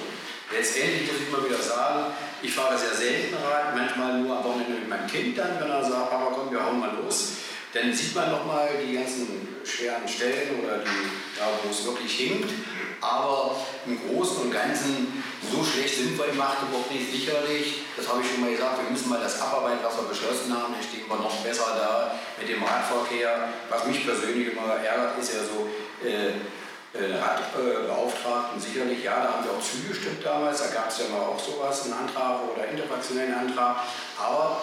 Letztendlich 0.50 1.10
muss 1.10 1.20
ich 1.22 1.30
mal 1.32 1.44
wieder 1.48 1.62
sagen, 1.62 2.12
ich 2.42 2.52
fahre 2.52 2.78
sehr 2.78 2.94
selten 2.94 3.34
Rad, 3.34 3.74
manchmal 3.74 4.20
nur 4.20 4.36
am 4.36 4.44
Wochenende 4.44 4.78
mit 4.78 4.88
meinem 4.88 5.06
Kind 5.08 5.36
dann, 5.36 5.58
wenn 5.58 5.70
er 5.70 5.82
sagt, 5.82 6.10
Papa 6.10 6.30
komm, 6.34 6.52
wir 6.52 6.64
hauen 6.64 6.78
mal 6.78 6.94
los. 7.02 7.45
Dann 7.76 7.92
sieht 7.92 8.14
man 8.14 8.30
nochmal 8.30 8.70
die 8.80 8.94
ganzen 8.94 9.48
schweren 9.64 10.08
Stellen 10.08 10.64
oder 10.64 10.78
die, 10.78 11.38
da 11.38 11.44
wo 11.62 11.70
es 11.70 11.84
wirklich 11.84 12.12
hinkt. 12.12 12.50
Aber 13.02 13.56
im 13.84 14.00
Großen 14.00 14.42
und 14.42 14.50
Ganzen, 14.50 15.22
so 15.52 15.62
schlecht 15.62 15.96
sind 15.96 16.16
wir 16.16 16.28
in 16.28 16.38
Magdeburg 16.38 16.90
nicht, 16.90 17.12
sicherlich. 17.12 17.84
Das 17.94 18.08
habe 18.08 18.22
ich 18.22 18.30
schon 18.30 18.40
mal 18.40 18.50
gesagt, 18.50 18.82
wir 18.82 18.90
müssen 18.90 19.10
mal 19.10 19.20
das 19.20 19.40
abarbeiten, 19.42 19.84
was 19.84 19.96
wir 19.98 20.08
beschlossen 20.08 20.56
haben. 20.56 20.72
Dann 20.72 20.82
stehen 20.82 21.04
wir 21.06 21.16
noch 21.16 21.36
besser 21.44 21.76
da 21.76 22.18
mit 22.40 22.48
dem 22.48 22.62
Radverkehr. 22.64 23.52
Was 23.68 23.86
mich 23.86 24.06
persönlich 24.06 24.52
immer 24.52 24.80
ärgert, 24.80 25.18
ist 25.20 25.34
ja 25.34 25.40
so, 25.44 25.68
äh, 26.00 26.32
äh 26.96 27.20
Radbeauftragten, 27.20 28.58
sicherlich, 28.58 29.04
ja, 29.04 29.20
da 29.20 29.32
haben 29.34 29.44
wir 29.44 29.52
auch 29.52 29.60
zugestimmt 29.60 30.24
damals, 30.24 30.62
da 30.62 30.68
gab 30.72 30.88
es 30.88 30.98
ja 30.98 31.04
mal 31.12 31.28
auch 31.28 31.38
sowas, 31.38 31.84
einen 31.84 31.92
Antrag 31.92 32.40
oder 32.48 32.66
interfraktionellen 32.66 33.34
Antrag. 33.34 33.84
Aber 34.16 34.62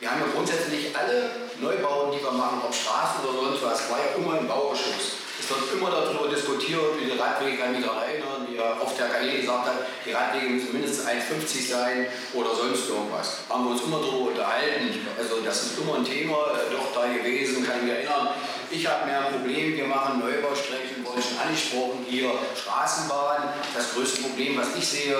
wir 0.00 0.10
haben 0.10 0.20
ja 0.20 0.26
grundsätzlich 0.34 0.96
alle 0.96 1.30
Neubauten, 1.60 2.18
die 2.18 2.24
wir 2.24 2.32
machen, 2.32 2.62
ob 2.64 2.74
Straßen 2.74 3.22
oder 3.22 3.50
sonst 3.50 3.62
was, 3.62 3.90
war 3.90 3.98
ja 3.98 4.16
immer 4.16 4.38
im 4.38 4.48
Bauausschuss. 4.48 5.19
Wird 5.50 5.72
immer 5.74 5.90
darüber 5.90 6.28
diskutiert, 6.28 6.98
wie 6.98 7.10
die 7.10 7.18
Radwege, 7.18 7.58
kann 7.58 7.72
mich 7.72 7.84
daran 7.84 8.02
erinnern, 8.02 8.46
wie 8.48 8.56
er 8.56 8.80
auf 8.80 8.96
der 8.96 9.08
Kanäle 9.08 9.40
gesagt 9.40 9.66
hat, 9.66 9.78
die 10.06 10.12
Radwege 10.12 10.46
müssen 10.46 10.72
mindestens 10.72 11.06
1,50 11.06 11.68
sein 11.68 12.06
oder 12.34 12.54
sonst 12.54 12.88
irgendwas. 12.88 13.42
Haben 13.48 13.64
wir 13.64 13.70
uns 13.72 13.82
immer 13.82 13.98
darüber 13.98 14.30
unterhalten. 14.30 15.06
Also 15.18 15.40
das 15.44 15.62
ist 15.62 15.78
immer 15.78 15.96
ein 15.96 16.04
Thema 16.04 16.54
äh, 16.54 16.70
doch 16.70 16.94
da 16.94 17.06
gewesen, 17.10 17.66
kann 17.66 17.78
ich 17.78 17.82
mich 17.84 17.94
erinnern. 17.94 18.28
Ich 18.70 18.86
habe 18.86 19.06
mehr 19.06 19.26
ein 19.26 19.34
Problem, 19.34 19.76
wir 19.76 19.86
machen 19.86 20.20
Neubaustrecken, 20.20 21.04
wurde 21.04 21.20
schon 21.20 21.38
angesprochen, 21.38 22.06
hier 22.08 22.30
Straßenbahn. 22.54 23.50
Das 23.74 23.94
größte 23.94 24.22
Problem, 24.22 24.56
was 24.56 24.76
ich 24.78 24.86
sehe, 24.86 25.16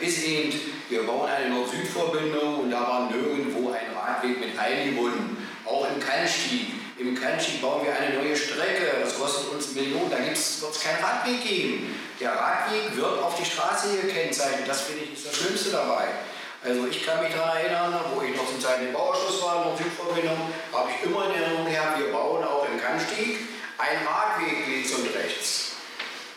ist 0.00 0.22
eben, 0.22 0.52
wir 0.88 1.02
bauen 1.02 1.28
eine 1.28 1.52
Nord-Süd-Verbindung 1.52 2.60
und 2.60 2.70
da 2.70 2.80
war 2.80 3.10
nirgendwo 3.10 3.70
ein 3.70 3.90
Radweg 3.96 4.38
mit 4.38 4.56
eingebunden. 4.56 5.36
Auch 5.64 5.86
im 5.90 5.98
Kallstieg. 5.98 6.81
Im 7.02 7.18
Kallstieg 7.18 7.60
bauen 7.60 7.84
wir 7.84 7.90
eine 7.90 8.14
neue 8.14 8.36
Strecke, 8.36 9.02
das 9.02 9.18
kostet 9.18 9.50
uns 9.50 9.74
Millionen, 9.74 10.08
da 10.08 10.18
wird 10.18 10.38
es 10.38 10.62
keinen 10.80 11.02
Radweg 11.02 11.42
geben. 11.42 11.98
Der 12.20 12.30
Radweg 12.30 12.94
wird 12.94 13.18
auf 13.18 13.34
die 13.34 13.44
Straße 13.44 13.98
gekennzeichnet, 13.98 14.68
das 14.68 14.82
finde 14.82 15.02
ich 15.02 15.14
ist 15.14 15.26
das 15.26 15.34
Schlimmste 15.34 15.70
dabei. 15.70 16.06
Also 16.62 16.86
ich 16.86 17.04
kann 17.04 17.20
mich 17.20 17.34
daran 17.34 17.56
erinnern, 17.56 18.04
wo 18.14 18.22
ich 18.22 18.36
noch 18.36 18.46
zum 18.46 18.60
Zeiten 18.60 18.86
im 18.86 18.92
Bauausschuss 18.92 19.42
war, 19.42 19.64
noch 19.64 19.76
Südverbindung, 19.76 20.38
habe 20.72 20.90
ich 20.94 21.02
immer 21.02 21.26
in 21.26 21.42
Erinnerung 21.42 21.66
gehabt, 21.66 21.98
wir 21.98 22.12
bauen 22.12 22.44
auch 22.44 22.68
im 22.70 22.78
Kannstieg 22.78 23.50
einen 23.78 24.06
Radweg 24.06 24.68
links 24.68 24.94
und 24.94 25.10
rechts. 25.10 25.72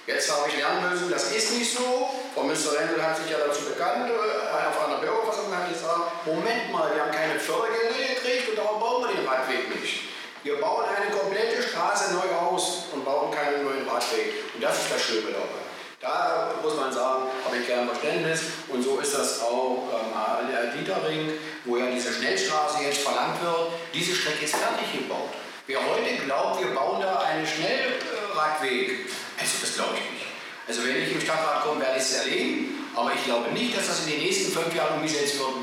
Jetzt 0.08 0.34
habe 0.34 0.49
ich 0.49 0.58
lernen 0.58 0.89
müssen, 0.89 1.12
das 1.12 1.30
ist 1.30 1.54
nicht 1.54 1.78
so. 1.78 2.10
Frau 2.34 2.41
Münster 2.41 2.73
Rendel 2.73 2.97
hat 3.06 3.17
sich 3.17 3.30
ja 3.30 3.38
dazu 3.38 3.69
bekannt, 3.69 4.10
äh, 4.10 4.13
auf 4.13 4.88
einer 4.88 4.97
Bürgerfassung 4.97 5.54
hat 5.54 5.69
gesagt, 5.69 6.25
Moment 6.25 6.71
mal, 6.71 6.89
wir 6.89 7.06
haben 7.06 7.12
keine 7.12 7.39
Fördergelder 7.39 8.17
gekriegt 8.17 8.49
und 8.49 8.58
darum 8.58 8.80
bauen 8.80 9.06
wir 9.06 9.13
den 9.13 9.28
Radweg 9.28 9.69
nicht. 9.69 10.14
Wir 10.45 10.62
bauen 10.62 10.86
eine 10.86 11.10
komplette 11.10 11.60
Straße 11.60 12.13
neu 12.13 12.29
aus 12.38 12.84
und 12.93 13.03
bauen 13.03 13.34
keinen 13.34 13.63
neuen 13.65 13.89
Radweg. 13.89 14.45
Und 14.53 14.63
das 14.63 14.77
ist 14.77 14.91
das 14.91 15.01
Schlimme 15.01 15.31
dabei. 15.31 15.65
Da 15.99 16.53
muss 16.62 16.75
man 16.75 16.93
sagen, 16.93 17.23
habe 17.43 17.58
ich 17.58 17.65
gerne 17.65 17.88
Verständnis. 17.88 18.41
Und 18.67 18.84
so 18.84 18.99
ist 18.99 19.17
das 19.17 19.41
auch 19.41 19.89
ähm, 19.89 20.77
Dietering, 20.77 21.31
wo 21.65 21.77
ja 21.77 21.88
diese 21.88 22.13
Schnellstraße 22.13 22.84
jetzt 22.84 22.99
verlangt 22.99 23.41
wird. 23.41 23.71
Diese 23.91 24.13
Strecke 24.13 24.45
ist 24.45 24.55
fertig 24.55 24.93
gebaut. 24.93 25.34
Wer 25.65 25.79
heute 25.79 26.13
glaubt, 26.23 26.62
wir 26.62 26.75
bauen 26.75 27.01
da 27.01 27.21
einen 27.21 27.47
Schnellradweg, 27.47 29.10
also 29.39 29.51
das 29.62 29.73
glaube 29.73 29.95
ich 29.95 30.12
nicht. 30.13 30.25
Also 30.67 30.86
wenn 30.86 31.01
ich 31.01 31.12
im 31.12 31.21
Stadtrat 31.21 31.63
komme, 31.63 31.81
werde 31.81 31.97
ich 31.97 32.03
es 32.03 32.13
erleben. 32.19 32.86
Aber 32.95 33.12
ich 33.15 33.23
glaube 33.23 33.51
nicht, 33.51 33.75
dass 33.75 33.88
das 33.88 34.05
in 34.05 34.12
den 34.12 34.19
nächsten 34.19 34.51
fünf 34.51 34.75
Jahren 34.75 34.97
umgesetzt 34.97 35.39
wird. 35.39 35.53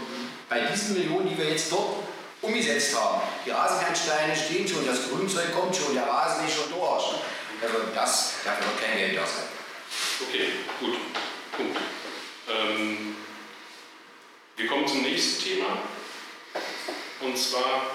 Bei 0.48 0.58
diesen 0.58 0.94
Millionen, 0.94 1.28
die 1.28 1.38
wir 1.38 1.50
jetzt 1.50 1.70
dort 1.70 2.02
umgesetzt 2.40 2.96
haben. 2.98 3.22
Die 3.44 3.50
Rasenkantsteine 3.50 4.36
stehen 4.36 4.68
schon, 4.68 4.86
das 4.86 5.08
Grünzeug 5.08 5.52
kommt 5.52 5.74
schon, 5.74 5.94
der 5.94 6.06
Rasen 6.06 6.46
ist 6.46 6.54
schon 6.54 6.70
durch. 6.70 7.14
Also 7.60 7.78
das, 7.94 8.34
dafür 8.44 8.66
wird 8.66 8.84
kein 8.84 8.98
Geld 8.98 9.14
sein. 9.14 9.46
Okay, 10.28 10.48
gut. 10.80 10.96
Punkt. 11.56 11.78
Ähm, 12.48 13.16
wir 14.56 14.66
kommen 14.66 14.86
zum 14.86 15.02
nächsten 15.02 15.42
Thema. 15.42 15.78
Und 17.20 17.36
zwar 17.36 17.86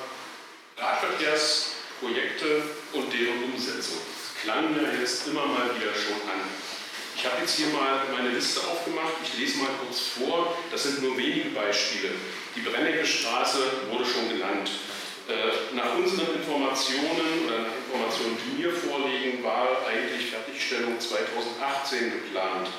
Radverkehrsprojekte 0.77 2.63
und 2.93 3.13
deren 3.13 3.43
Umsetzung. 3.45 3.97
Das 3.97 4.41
klang 4.43 4.73
mir 4.73 4.99
jetzt 4.99 5.27
immer 5.27 5.45
mal 5.45 5.75
wieder 5.75 5.93
schon 5.93 6.29
an. 6.29 6.41
Ich 7.15 7.25
habe 7.25 7.41
jetzt 7.41 7.55
hier 7.55 7.67
mal 7.67 8.05
meine 8.11 8.29
Liste 8.29 8.61
aufgemacht. 8.61 9.13
Ich 9.23 9.39
lese 9.39 9.57
mal 9.57 9.69
kurz 9.83 9.99
vor. 9.99 10.55
Das 10.71 10.83
sind 10.83 11.01
nur 11.01 11.17
wenige 11.17 11.49
Beispiele. 11.49 12.13
Die 12.55 12.61
Brennecke 12.61 13.05
Straße 13.05 13.57
wurde 13.89 14.05
schon 14.05 14.29
genannt. 14.29 14.69
Äh, 15.27 15.75
nach 15.75 15.95
unseren 15.97 16.39
Informationen 16.39 17.43
oder 17.43 17.67
nach 17.67 17.75
Informationen, 17.83 18.37
die 18.39 18.63
mir 18.63 18.71
vorliegen, 18.71 19.43
war 19.43 19.83
eigentlich 19.83 20.31
Fertigstellung 20.31 20.97
2018 20.99 22.11
geplant. 22.11 22.71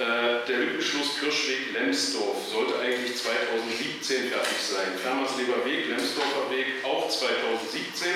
Äh, 0.00 0.48
der 0.48 0.56
Lückenschluss 0.56 1.20
Kirschweg-Lemsdorf 1.20 2.48
sollte 2.48 2.80
eigentlich 2.80 3.12
2017 3.12 4.32
fertig 4.32 4.56
sein. 4.56 4.96
Fermersleber 4.96 5.60
Weg, 5.68 5.92
Lemsdorfer 5.92 6.48
Weg 6.48 6.80
auch 6.80 7.12
2017. 7.12 8.08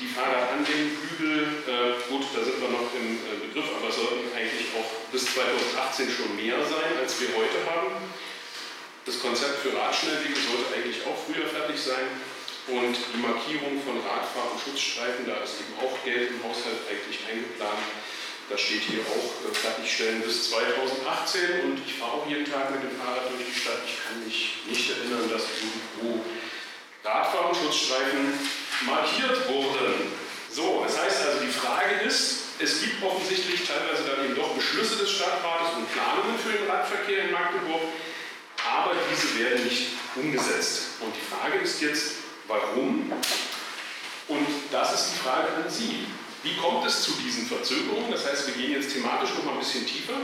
Die 0.00 0.08
Fahrer 0.08 0.56
an 0.56 0.64
dem 0.64 0.96
Hügel, 0.96 1.68
äh, 1.68 2.00
gut, 2.08 2.24
da 2.32 2.40
sind 2.40 2.64
wir 2.64 2.72
noch 2.72 2.88
im 2.96 3.20
äh, 3.28 3.44
Begriff, 3.44 3.68
aber 3.76 3.92
sollten 3.92 4.24
eigentlich 4.32 4.72
auch 4.72 4.88
bis 5.12 5.28
2018 5.36 6.08
schon 6.08 6.32
mehr 6.32 6.56
sein, 6.64 6.96
als 6.96 7.20
wir 7.20 7.28
heute 7.36 7.60
haben. 7.68 7.92
Das 9.04 9.20
Konzept 9.20 9.60
für 9.60 9.76
Radschnellwege 9.76 10.32
sollte 10.32 10.72
eigentlich 10.72 11.04
auch 11.04 11.18
früher 11.28 11.44
fertig 11.44 11.76
sein. 11.76 12.08
Und 12.68 12.94
die 12.94 13.18
Markierung 13.18 13.82
von 13.82 13.98
Radfahr- 14.06 14.54
und 14.54 14.60
Schutzstreifen, 14.62 15.26
da 15.26 15.42
ist 15.42 15.58
eben 15.58 15.74
auch 15.82 15.98
Geld 16.06 16.30
im 16.30 16.38
Haushalt 16.46 16.86
eigentlich 16.86 17.18
eingeplant. 17.26 17.82
Da 18.48 18.58
steht 18.58 18.86
hier 18.86 19.02
auch 19.02 19.30
äh, 19.42 19.54
fertigstellen 19.54 20.22
bis 20.22 20.50
2018 20.50 21.66
und 21.66 21.82
ich 21.82 21.94
fahre 21.98 22.22
auch 22.22 22.26
jeden 22.28 22.46
Tag 22.46 22.70
mit 22.70 22.82
dem 22.86 22.94
Fahrrad 22.98 23.26
durch 23.34 23.42
die 23.42 23.58
Stadt. 23.58 23.82
Ich 23.82 23.98
kann 24.06 24.22
mich 24.22 24.62
nicht 24.68 24.90
erinnern, 24.94 25.26
dass 25.26 25.42
irgendwo 25.58 26.22
Radfahr- 27.02 27.50
und 27.50 27.56
Schutzstreifen 27.56 28.38
markiert 28.86 29.48
wurden. 29.48 30.14
So, 30.50 30.84
das 30.86 31.00
heißt 31.02 31.26
also, 31.26 31.40
die 31.42 31.50
Frage 31.50 32.06
ist, 32.06 32.54
es 32.60 32.80
gibt 32.80 33.02
offensichtlich 33.02 33.66
teilweise 33.66 34.04
dann 34.04 34.24
eben 34.24 34.36
doch 34.36 34.54
Beschlüsse 34.54 34.96
des 34.96 35.10
Stadtrates 35.10 35.74
und 35.74 35.90
Planungen 35.90 36.38
für 36.38 36.52
den 36.52 36.70
Radverkehr 36.70 37.24
in 37.24 37.32
Magdeburg, 37.32 37.82
aber 38.62 38.94
diese 39.10 39.38
werden 39.40 39.64
nicht 39.64 39.98
umgesetzt. 40.14 41.00
Und 41.00 41.12
die 41.16 41.26
Frage 41.26 41.58
ist 41.58 41.80
jetzt, 41.80 42.21
Warum? 42.48 43.12
Und 44.28 44.46
das 44.70 44.94
ist 44.94 45.12
die 45.14 45.18
Frage 45.18 45.48
an 45.54 45.70
Sie. 45.70 46.06
Wie 46.42 46.56
kommt 46.56 46.86
es 46.86 47.02
zu 47.02 47.12
diesen 47.12 47.46
Verzögerungen? 47.46 48.10
Das 48.10 48.26
heißt, 48.26 48.48
wir 48.48 48.54
gehen 48.54 48.72
jetzt 48.72 48.92
thematisch 48.92 49.30
noch 49.36 49.44
mal 49.44 49.52
ein 49.52 49.58
bisschen 49.58 49.86
tiefer. 49.86 50.14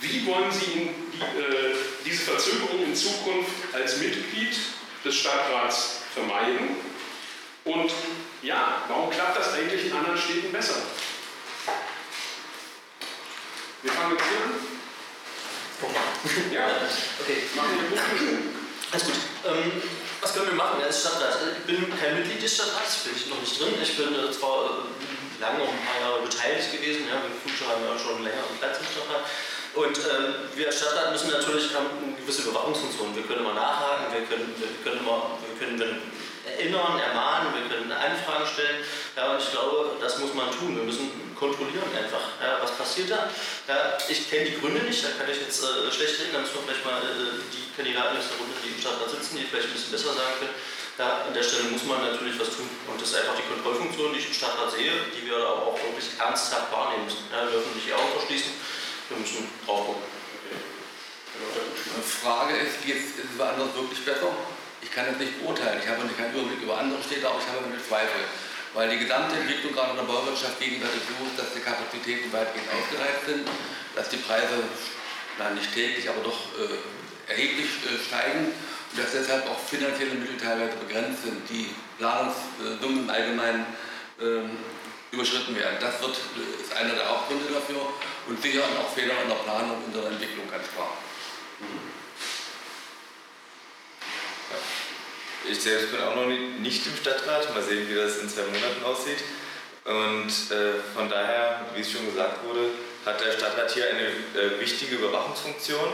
Wie 0.00 0.26
wollen 0.26 0.50
Sie 0.50 0.90
die, 1.12 1.20
äh, 1.20 1.74
diese 2.04 2.24
Verzögerung 2.24 2.84
in 2.84 2.94
Zukunft 2.94 3.52
als 3.72 3.98
Mitglied 3.98 4.56
des 5.04 5.14
Stadtrats 5.14 6.00
vermeiden? 6.12 6.76
Und 7.64 7.90
ja, 8.42 8.84
warum 8.88 9.10
klappt 9.10 9.38
das 9.38 9.54
eigentlich 9.54 9.86
in 9.86 9.92
anderen 9.92 10.18
Städten 10.18 10.52
besser? 10.52 10.82
Wir 13.82 13.92
fangen 13.92 14.16
jetzt 14.16 14.24
hier 14.28 14.44
an. 14.44 14.74
Ja, 16.52 16.66
okay. 17.20 17.42
Machen 17.54 17.68
wir. 17.90 17.98
Alles 18.92 19.04
gut. 19.04 19.14
Ähm, 19.46 19.82
was 20.24 20.32
können 20.32 20.48
wir 20.48 20.56
machen 20.56 20.80
als 20.80 21.04
Stadtrat? 21.04 21.36
Ich 21.52 21.68
bin 21.68 21.84
kein 22.00 22.16
Mitglied 22.16 22.40
des 22.40 22.56
Stadtrats, 22.56 23.04
bin 23.04 23.12
ich 23.12 23.28
noch 23.28 23.36
nicht 23.44 23.60
drin. 23.60 23.76
Ich 23.76 23.92
bin 23.92 24.08
äh, 24.08 24.32
zwar 24.32 24.88
äh, 24.88 24.88
lange, 25.36 25.60
noch 25.60 25.68
ein 25.68 25.84
paar 25.84 26.00
Jahre 26.00 26.24
beteiligt 26.24 26.72
gewesen, 26.72 27.04
ja, 27.04 27.20
wir 27.20 27.28
Future 27.44 27.68
haben 27.68 27.84
ja 27.84 27.92
schon 27.92 28.24
länger 28.24 28.40
einen 28.40 28.56
Platz 28.56 28.80
im 28.80 28.88
Stadtrat. 28.88 29.28
Und 29.76 29.96
ähm, 30.00 30.48
wir 30.56 30.72
als 30.72 30.80
Stadtrat 30.80 31.12
müssen 31.12 31.28
natürlich 31.28 31.68
haben 31.76 31.92
eine 31.92 32.16
gewisse 32.16 32.48
Überwachungsfunktion. 32.48 33.12
Wir 33.12 33.28
können 33.28 33.44
immer 33.44 33.52
nachhaken, 33.52 34.16
wir 34.16 34.24
können, 34.24 34.48
wir 34.56 34.72
können, 34.80 35.04
immer, 35.04 35.36
wir 35.44 35.54
können 35.60 35.76
erinnern, 36.46 37.00
ermahnen, 37.00 37.52
wir 37.54 37.64
können 37.68 37.92
Anfragen 37.92 38.46
stellen. 38.46 38.84
Ja, 39.16 39.32
und 39.32 39.40
ich 39.40 39.50
glaube, 39.50 39.96
das 40.00 40.18
muss 40.18 40.34
man 40.34 40.50
tun. 40.50 40.76
Wir 40.76 40.84
müssen 40.84 41.10
kontrollieren 41.34 41.90
einfach, 41.92 42.40
ja, 42.40 42.58
was 42.62 42.72
passiert 42.76 43.10
da. 43.10 43.28
Ja, 43.68 43.98
ich 44.08 44.30
kenne 44.30 44.48
die 44.50 44.60
Gründe 44.60 44.80
nicht, 44.86 45.04
da 45.04 45.10
kann 45.18 45.28
ich 45.28 45.40
jetzt 45.40 45.62
äh, 45.62 45.90
schlecht 45.92 46.20
reden, 46.20 46.32
da 46.32 46.40
müssen 46.40 46.56
wir 46.56 46.64
vielleicht 46.64 46.86
mal 46.86 47.02
äh, 47.02 47.42
die 47.52 47.68
Kandidaten 47.76 48.16
aus 48.16 48.30
der 48.30 48.38
Runde, 48.38 48.54
die 48.62 48.72
im 48.72 48.80
Stadtrat 48.80 49.10
sitzen, 49.10 49.36
die 49.36 49.44
vielleicht 49.44 49.68
ein 49.68 49.74
bisschen 49.74 49.92
besser 49.92 50.14
sagen 50.14 50.34
können. 50.38 50.56
Ja, 50.94 51.26
an 51.26 51.34
der 51.34 51.42
Stelle 51.42 51.74
muss 51.74 51.82
man 51.84 52.06
natürlich 52.06 52.38
was 52.38 52.54
tun. 52.54 52.70
Und 52.86 52.96
das 53.02 53.10
ist 53.10 53.18
einfach 53.18 53.34
die 53.34 53.48
Kontrollfunktion, 53.50 54.14
die 54.14 54.20
ich 54.22 54.30
im 54.30 54.36
Stadtrat 54.38 54.70
sehe, 54.70 54.94
die 55.10 55.26
wir 55.26 55.36
aber 55.42 55.74
auch 55.74 55.78
wirklich 55.82 56.06
ernsthaft 56.16 56.70
wahrnehmen 56.70 57.10
müssen. 57.10 57.26
Ja, 57.34 57.42
wir 57.42 57.50
dürfen 57.50 57.74
nicht 57.74 57.90
die 57.90 57.94
Augen 57.98 58.14
verschließen, 58.14 58.52
wir 59.10 59.18
müssen 59.18 59.50
drauf 59.66 59.90
gucken. 59.90 60.06
Die 61.34 62.14
Frage 62.24 62.54
ist, 62.62 62.86
geht 62.86 63.02
es 63.02 63.26
woanders 63.36 63.74
wirklich 63.74 64.04
besser? 64.06 64.30
Ich 64.84 64.92
kann 64.92 65.08
das 65.08 65.16
nicht 65.16 65.40
beurteilen. 65.40 65.80
Ich 65.80 65.88
habe 65.88 66.04
keinen 66.12 66.36
Überblick 66.36 66.60
über 66.60 66.76
andere 66.76 67.00
Städte, 67.00 67.24
aber 67.24 67.40
ich 67.40 67.48
habe 67.48 67.64
damit 67.64 67.80
Zweifel. 67.80 68.20
Weil 68.76 68.90
die 68.90 69.00
gesamte 69.00 69.40
Entwicklung 69.40 69.72
gerade 69.72 69.96
in 69.96 69.96
der 69.96 70.10
Bauwirtschaft 70.10 70.60
gegenwärtig 70.60 71.00
so 71.08 71.24
ist, 71.24 71.38
dass 71.40 71.56
die 71.56 71.64
Kapazitäten 71.64 72.28
weitgehend 72.28 72.68
ausgereift 72.68 73.24
sind, 73.24 73.48
dass 73.96 74.12
die 74.12 74.20
Preise, 74.20 74.60
nein, 75.38 75.54
nicht 75.54 75.72
täglich, 75.72 76.04
aber 76.10 76.20
doch 76.20 76.52
äh, 76.60 77.32
erheblich 77.32 77.70
äh, 77.86 77.96
steigen 77.96 78.52
und 78.52 78.96
dass 78.98 79.12
deshalb 79.12 79.48
auch 79.48 79.58
finanzielle 79.58 80.20
Mittel 80.20 80.36
teilweise 80.36 80.76
begrenzt 80.76 81.24
sind, 81.24 81.48
die 81.48 81.70
Planungssummen 81.98 83.08
im 83.08 83.10
Allgemeinen 83.10 83.64
äh, 84.20 84.44
überschritten 85.14 85.56
werden. 85.56 85.78
Das 85.80 86.02
wird, 86.02 86.18
ist 86.60 86.74
einer 86.76 86.94
der 86.94 87.08
Hauptgründe 87.08 87.46
dafür 87.54 87.88
und 88.26 88.42
sicher 88.42 88.62
auch 88.78 88.90
Fehler 88.92 89.22
in 89.22 89.28
der 89.30 89.40
Planung 89.46 89.78
unserer 89.86 90.10
Entwicklung 90.10 90.50
ganz 90.50 90.66
klar. 90.74 90.98
Mhm. 91.62 92.03
Ich 95.50 95.60
selbst 95.60 95.90
bin 95.90 96.00
auch 96.00 96.16
noch 96.16 96.26
nicht 96.26 96.86
im 96.86 96.96
Stadtrat. 96.96 97.54
Mal 97.54 97.62
sehen, 97.62 97.86
wie 97.88 97.94
das 97.94 98.18
in 98.18 98.28
zwei 98.28 98.42
Monaten 98.42 98.82
aussieht. 98.82 99.22
Und 99.84 100.56
äh, 100.56 100.80
von 100.94 101.10
daher, 101.10 101.60
wie 101.74 101.82
es 101.82 101.92
schon 101.92 102.06
gesagt 102.06 102.42
wurde, 102.44 102.70
hat 103.04 103.20
der 103.20 103.32
Stadtrat 103.32 103.70
hier 103.70 103.84
eine 103.90 104.06
äh, 104.06 104.58
wichtige 104.58 104.96
Überwachungsfunktion. 104.96 105.90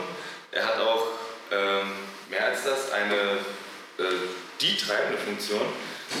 Er 0.51 0.65
hat 0.65 0.79
auch 0.79 1.07
ähm, 1.51 1.91
mehr 2.29 2.45
als 2.45 2.63
das 2.63 2.91
eine 2.93 3.15
äh, 3.97 4.03
die 4.61 4.77
treibende 4.77 5.17
Funktion. 5.17 5.65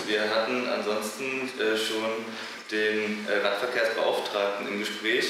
Wir 0.07 0.29
hatten 0.29 0.67
ansonsten 0.67 1.49
äh, 1.57 1.77
schon 1.77 2.25
den 2.69 3.25
äh, 3.29 3.45
Radverkehrsbeauftragten 3.45 4.67
im 4.67 4.79
Gespräch. 4.79 5.25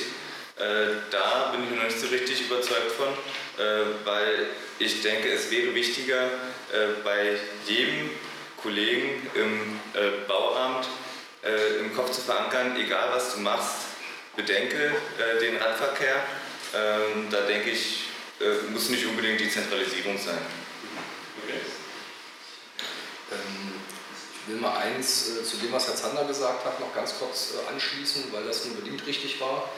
Äh, 0.61 1.01
da 1.09 1.51
bin 1.51 1.63
ich 1.63 1.75
noch 1.75 1.83
nicht 1.83 1.99
so 1.99 2.05
richtig 2.07 2.41
überzeugt 2.41 2.91
von, 2.91 3.07
äh, 3.07 3.83
weil 4.05 4.45
ich 4.77 5.01
denke, 5.01 5.31
es 5.31 5.49
wäre 5.49 5.73
wichtiger, 5.73 6.25
äh, 6.25 7.01
bei 7.03 7.35
jedem 7.65 8.11
Kollegen 8.61 9.27
im 9.33 9.79
äh, 9.99 10.27
Bauamt 10.27 10.87
äh, 11.43 11.79
im 11.79 11.95
Kopf 11.95 12.11
zu 12.11 12.21
verankern, 12.21 12.75
egal 12.79 13.09
was 13.11 13.33
du 13.33 13.39
machst, 13.39 13.87
bedenke 14.35 14.91
den 15.41 15.57
Radverkehr. 15.57 16.15
Ähm, 16.73 17.27
da 17.29 17.41
denke 17.41 17.71
ich, 17.71 18.05
muss 18.71 18.89
nicht 18.89 19.05
unbedingt 19.05 19.41
die 19.41 19.49
Zentralisierung 19.49 20.17
sein. 20.17 20.37
Okay. 21.43 21.59
Ähm, 23.31 23.73
ich 24.41 24.53
will 24.53 24.61
mal 24.61 24.77
eins 24.77 25.43
zu 25.43 25.57
dem, 25.57 25.71
was 25.73 25.87
Herr 25.87 25.95
Zander 25.95 26.23
gesagt 26.23 26.63
hat, 26.63 26.79
noch 26.79 26.95
ganz 26.95 27.15
kurz 27.19 27.55
anschließen, 27.69 28.31
weil 28.31 28.45
das 28.45 28.61
unbedingt 28.61 29.05
richtig 29.05 29.41
war. 29.41 29.69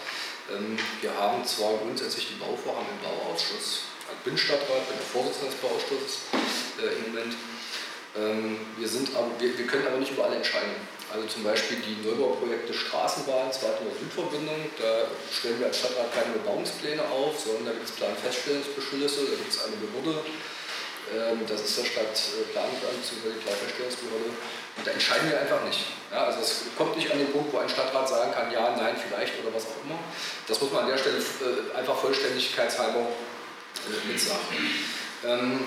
Ähm, 0.52 0.78
wir 1.02 1.14
haben 1.16 1.46
zwar 1.46 1.78
grundsätzlich 1.78 2.28
die 2.30 2.40
Bauvorhaben 2.40 2.88
im 2.90 3.00
Bauausschuss, 3.04 3.94
ich 4.12 4.24
bin 4.24 4.38
Stadtrat, 4.38 4.88
bin 4.88 4.98
der 4.98 5.08
Vorsitzende 5.08 5.52
des 5.52 5.60
Bauausschusses 5.60 6.32
äh, 6.80 6.96
im 7.00 7.12
Moment. 7.12 7.34
Ähm, 8.16 8.58
wir, 8.78 8.88
sind 8.88 9.16
aber, 9.16 9.32
wir, 9.40 9.58
wir, 9.58 9.66
können 9.66 9.88
aber 9.88 9.98
nicht 9.98 10.12
über 10.12 10.26
alle 10.26 10.38
entscheiden. 10.38 10.76
Also 11.12 11.28
zum 11.28 11.44
Beispiel 11.44 11.78
die 11.82 11.98
Neubauprojekte 12.06 12.74
Straßenbahn, 12.74 13.52
zweite 13.52 13.84
Nord-Süd-Verbindung, 13.84 14.70
da 14.80 15.10
stellen 15.32 15.60
wir 15.60 15.68
als 15.68 15.80
Stadtrat 15.80 16.14
keine 16.14 16.34
Bebauungspläne 16.38 17.04
auf, 17.10 17.38
sondern 17.40 17.66
da 17.66 17.72
gibt 17.74 17.86
es 17.86 17.96
Planfeststellungsbeschlüsse, 17.96 19.30
da 19.30 19.36
gibt 19.38 19.54
es 19.54 19.62
eine 19.62 19.78
Behörde, 19.78 20.26
ähm, 21.14 21.42
das 21.48 21.62
ist 21.62 21.78
der 21.78 21.86
Stadtplanungsamt 21.86 23.02
bzw. 23.02 23.34
die 23.34 23.44
Planfeststellungsbehörde. 23.46 24.30
Und 24.78 24.88
da 24.88 24.92
entscheiden 24.92 25.30
wir 25.30 25.40
einfach 25.40 25.64
nicht. 25.64 25.86
Ja, 26.12 26.26
also 26.26 26.40
es 26.42 26.64
kommt 26.78 26.96
nicht 26.96 27.12
an 27.12 27.18
den 27.18 27.32
Punkt, 27.32 27.54
wo 27.54 27.58
ein 27.58 27.70
Stadtrat 27.70 28.08
sagen 28.08 28.32
kann, 28.32 28.52
ja, 28.52 28.76
nein, 28.76 28.96
vielleicht 28.96 29.34
oder 29.40 29.54
was 29.54 29.66
auch 29.66 29.84
immer. 29.86 30.00
Das 30.48 30.62
muss 30.62 30.72
man 30.72 30.84
an 30.84 30.90
der 30.90 30.98
Stelle 30.98 31.18
äh, 31.18 31.78
einfach 31.78 31.96
vollständigkeitshalber 31.96 33.00
äh, 33.00 34.12
mitsagen. 34.12 34.42
Ähm, 35.26 35.60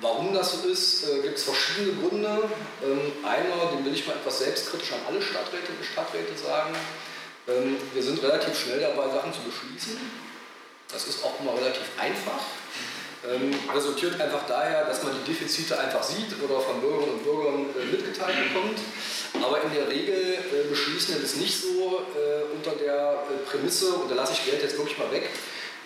warum 0.00 0.34
das 0.34 0.52
so 0.52 0.68
ist, 0.68 1.08
äh, 1.08 1.22
gibt 1.22 1.38
es 1.38 1.44
verschiedene 1.44 2.00
Gründe. 2.00 2.50
Ähm, 2.84 3.12
einer, 3.24 3.72
den 3.72 3.84
will 3.84 3.94
ich 3.94 4.06
mal 4.06 4.16
etwas 4.16 4.38
selbstkritisch 4.40 4.92
an 4.92 5.00
alle 5.08 5.22
Stadträte 5.22 5.72
und 5.72 5.84
Stadträte 5.84 6.36
sagen. 6.36 6.74
Ähm, 7.48 7.76
wir 7.92 8.02
sind 8.02 8.22
relativ 8.22 8.58
schnell 8.58 8.80
dabei, 8.80 9.08
Sachen 9.10 9.32
zu 9.32 9.40
beschließen. 9.40 9.98
Das 10.92 11.06
ist 11.06 11.24
auch 11.24 11.40
immer 11.40 11.54
relativ 11.56 11.88
einfach 11.98 12.44
ähm, 13.28 13.54
resultiert 13.72 14.20
einfach 14.20 14.46
daher, 14.46 14.84
dass 14.84 15.02
man 15.02 15.12
die 15.14 15.30
Defizite 15.30 15.78
einfach 15.78 16.02
sieht 16.02 16.34
oder 16.42 16.60
von 16.60 16.80
Bürgerinnen 16.80 17.14
und 17.14 17.24
Bürgern 17.24 17.66
äh, 17.78 17.84
mitgeteilt 17.84 18.36
bekommt. 18.52 18.78
Aber 19.42 19.62
in 19.62 19.72
der 19.72 19.88
Regel 19.88 20.34
äh, 20.34 20.68
beschließen 20.68 21.14
wir 21.14 21.22
das 21.22 21.36
nicht 21.36 21.60
so 21.60 22.02
äh, 22.16 22.42
unter 22.54 22.72
der 22.72 23.22
äh, 23.30 23.48
Prämisse, 23.48 23.92
und 23.94 24.10
da 24.10 24.14
lasse 24.14 24.32
ich 24.32 24.44
Geld 24.44 24.62
jetzt 24.62 24.76
wirklich 24.76 24.98
mal 24.98 25.10
weg, 25.10 25.30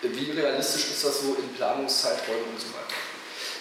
wie 0.01 0.31
realistisch 0.31 0.91
ist 0.91 1.03
das 1.03 1.21
so 1.21 1.35
in 1.35 1.53
Planungszeiträumen 1.55 2.53
und 2.53 2.59
so 2.59 2.67
weiter. 2.67 2.97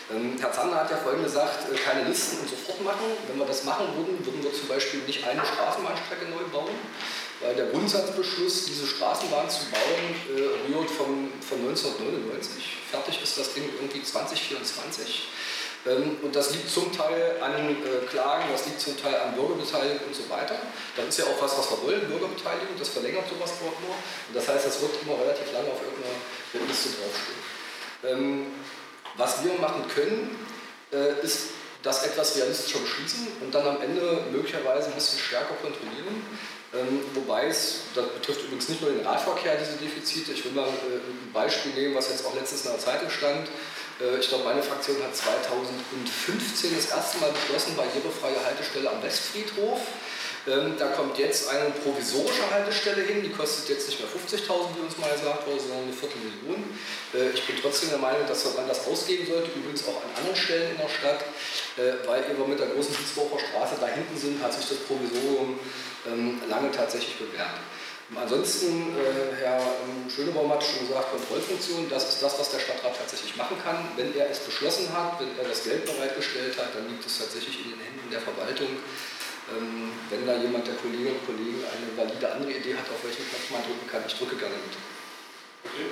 Ähm, 0.08 0.36
Herr 0.38 0.52
Zander 0.52 0.76
hat 0.76 0.90
ja 0.90 0.96
vorhin 0.96 1.22
gesagt, 1.22 1.68
äh, 1.70 1.76
keine 1.76 2.08
Listen 2.08 2.38
und 2.40 2.48
sofort 2.48 2.82
machen. 2.82 3.12
Wenn 3.28 3.38
wir 3.38 3.46
das 3.46 3.64
machen 3.64 3.86
würden, 3.96 4.24
würden 4.24 4.42
wir 4.42 4.52
zum 4.54 4.68
Beispiel 4.68 5.00
nicht 5.00 5.26
eine 5.26 5.44
Straßenbahnstrecke 5.44 6.26
neu 6.26 6.44
bauen, 6.52 6.72
weil 7.40 7.55
der 7.55 7.66
Grundsatzbeschluss, 7.66 8.64
diese 8.64 8.87
Straßenbahn 8.87 9.49
zu 9.51 9.66
bauen, 9.66 10.37
äh, 10.37 10.72
rührt 10.72 10.90
vom, 10.90 11.31
von 11.40 11.59
1999. 11.59 12.79
Fertig 12.90 13.22
ist 13.22 13.38
das 13.38 13.53
Ding 13.55 13.68
irgendwie 13.81 14.03
2024. 14.03 15.29
Ähm, 15.87 16.16
und 16.22 16.35
das 16.35 16.53
liegt 16.53 16.68
zum 16.68 16.90
Teil 16.92 17.37
an 17.40 17.53
äh, 17.70 18.07
Klagen, 18.09 18.44
das 18.51 18.66
liegt 18.66 18.81
zum 18.81 19.01
Teil 19.01 19.14
an 19.16 19.35
Bürgerbeteiligung 19.35 20.07
und 20.07 20.14
so 20.14 20.29
weiter. 20.29 20.57
Das 20.96 21.07
ist 21.07 21.18
ja 21.18 21.25
auch 21.27 21.40
was, 21.40 21.57
was 21.59 21.70
wir 21.70 21.83
wollen, 21.83 22.09
Bürgerbeteiligung, 22.09 22.75
das 22.79 22.88
verlängert 22.88 23.25
sowas 23.29 23.53
dort 23.61 23.81
nur. 23.83 23.94
Und 23.94 24.35
das 24.35 24.49
heißt, 24.49 24.66
das 24.66 24.81
wird 24.81 24.92
immer 25.03 25.20
relativ 25.20 25.53
lange 25.53 25.68
auf 25.70 25.81
irgendeiner 25.85 26.66
Liste 26.66 26.88
draufstehen. 26.90 27.40
Ähm, 28.05 28.46
was 29.16 29.44
wir 29.44 29.55
machen 29.55 29.87
können, 29.88 30.38
äh, 30.92 31.25
ist 31.25 31.55
das 31.83 32.03
etwas 32.05 32.37
realistischer 32.37 32.81
beschließen 32.81 33.29
und 33.40 33.55
dann 33.55 33.66
am 33.66 33.81
Ende 33.81 34.25
möglicherweise 34.33 34.88
ein 34.88 34.94
bisschen 34.94 35.20
stärker 35.20 35.55
kontrollieren. 35.55 36.20
Ähm, 36.76 37.00
wobei 37.14 37.46
es, 37.46 37.82
das 37.94 38.08
betrifft 38.08 38.42
übrigens 38.44 38.68
nicht 38.68 38.82
nur 38.82 38.90
den 38.90 39.06
Radverkehr, 39.06 39.56
diese 39.56 39.76
Defizite. 39.76 40.32
Ich 40.32 40.44
will 40.44 40.52
mal 40.52 40.68
äh, 40.68 41.00
ein 41.00 41.32
Beispiel 41.32 41.72
nehmen, 41.72 41.94
was 41.94 42.08
jetzt 42.10 42.26
auch 42.26 42.34
letztens 42.34 42.64
in 42.64 42.72
der 42.72 42.80
Zeitung 42.80 43.08
stand. 43.08 43.48
Äh, 44.00 44.18
ich 44.20 44.28
glaube, 44.28 44.44
meine 44.44 44.62
Fraktion 44.62 44.96
hat 45.02 45.16
2015 45.16 46.76
das 46.76 46.90
erste 46.90 47.18
Mal 47.18 47.30
beschlossen, 47.32 47.76
barrierefreie 47.76 48.44
Haltestelle 48.44 48.90
am 48.90 49.02
Westfriedhof. 49.02 49.80
Ähm, 50.46 50.74
da 50.78 50.87
kommt 50.88 51.18
jetzt 51.18 51.48
eine 51.48 51.70
provisorische 51.70 52.48
Haltestelle 52.50 53.02
hin, 53.02 53.22
die 53.22 53.30
kostet 53.30 53.68
jetzt 53.68 53.88
nicht 53.88 53.98
mehr 53.98 54.09
50.000, 54.09 54.76
wie 54.76 54.87
uns 54.87 54.96
mal 54.98 55.11
gesagt 55.11 55.46
wurde, 55.46 55.59
sondern 55.59 55.90
eine 55.90 55.92
Viertelmillion. 55.92 56.62
Äh, 57.14 57.35
ich 57.35 57.42
bin 57.46 57.56
trotzdem 57.61 57.90
der 57.90 57.98
Meinung, 57.98 58.26
dass 58.28 58.44
man 58.54 58.68
das 58.68 58.87
ausgeben 58.87 59.26
sollte, 59.26 59.50
übrigens 59.59 59.82
auch 59.88 59.98
an 59.98 60.11
anderen 60.14 60.37
Stellen 60.37 60.70
in 60.70 60.78
der 60.78 60.88
Stadt, 60.88 61.26
äh, 61.76 62.06
weil 62.06 62.22
wir 62.30 62.46
mit 62.46 62.61
der 62.61 62.68
großen 62.68 62.94
Wiesbacher 62.94 63.42
Straße 63.42 63.74
da 63.80 63.88
hinten 63.88 64.16
sind, 64.16 64.42
hat 64.42 64.54
sich 64.54 64.68
das 64.68 64.78
Provisorium 64.87 65.59
ähm, 66.06 66.40
lange 66.48 66.70
tatsächlich 66.70 67.18
bewährt. 67.18 67.59
Ansonsten, 68.14 68.94
äh, 68.94 69.35
Herr 69.42 69.59
ähm, 69.59 70.06
Schönebaum 70.06 70.46
hat 70.52 70.62
schon 70.62 70.87
gesagt, 70.87 71.11
Kontrollfunktion, 71.11 71.90
das 71.90 72.09
ist 72.09 72.22
das, 72.22 72.38
was 72.38 72.50
der 72.54 72.61
Stadtrat 72.61 72.94
tatsächlich 72.96 73.35
machen 73.35 73.59
kann. 73.64 73.82
Wenn 73.96 74.14
er 74.14 74.30
es 74.30 74.38
beschlossen 74.38 74.87
hat, 74.94 75.18
wenn 75.18 75.35
er 75.37 75.48
das 75.48 75.64
Geld 75.64 75.85
bereitgestellt 75.85 76.56
hat, 76.56 76.70
dann 76.70 76.87
liegt 76.88 77.04
es 77.04 77.18
tatsächlich 77.18 77.66
in 77.66 77.74
den 77.74 77.80
Händen 77.80 78.11
der 78.12 78.20
Verwaltung. 78.20 78.78
Ähm, 79.46 79.94
wenn 80.11 80.26
da 80.26 80.35
jemand 80.35 80.66
der 80.66 80.74
Kolleginnen 80.74 81.14
und 81.18 81.26
Kollegen 81.26 81.62
eine 81.62 81.94
valide 81.94 82.26
andere 82.32 82.50
Idee 82.50 82.74
hat, 82.74 82.90
auf 82.90 82.98
welchen 83.06 83.22
Knopf 83.30 83.46
man 83.50 83.62
drücken 83.62 83.87
kann, 83.87 84.02
ich 84.02 84.18
drücke 84.18 84.35
gerne 84.35 84.59
mit. 84.59 84.74
Okay. 85.62 85.87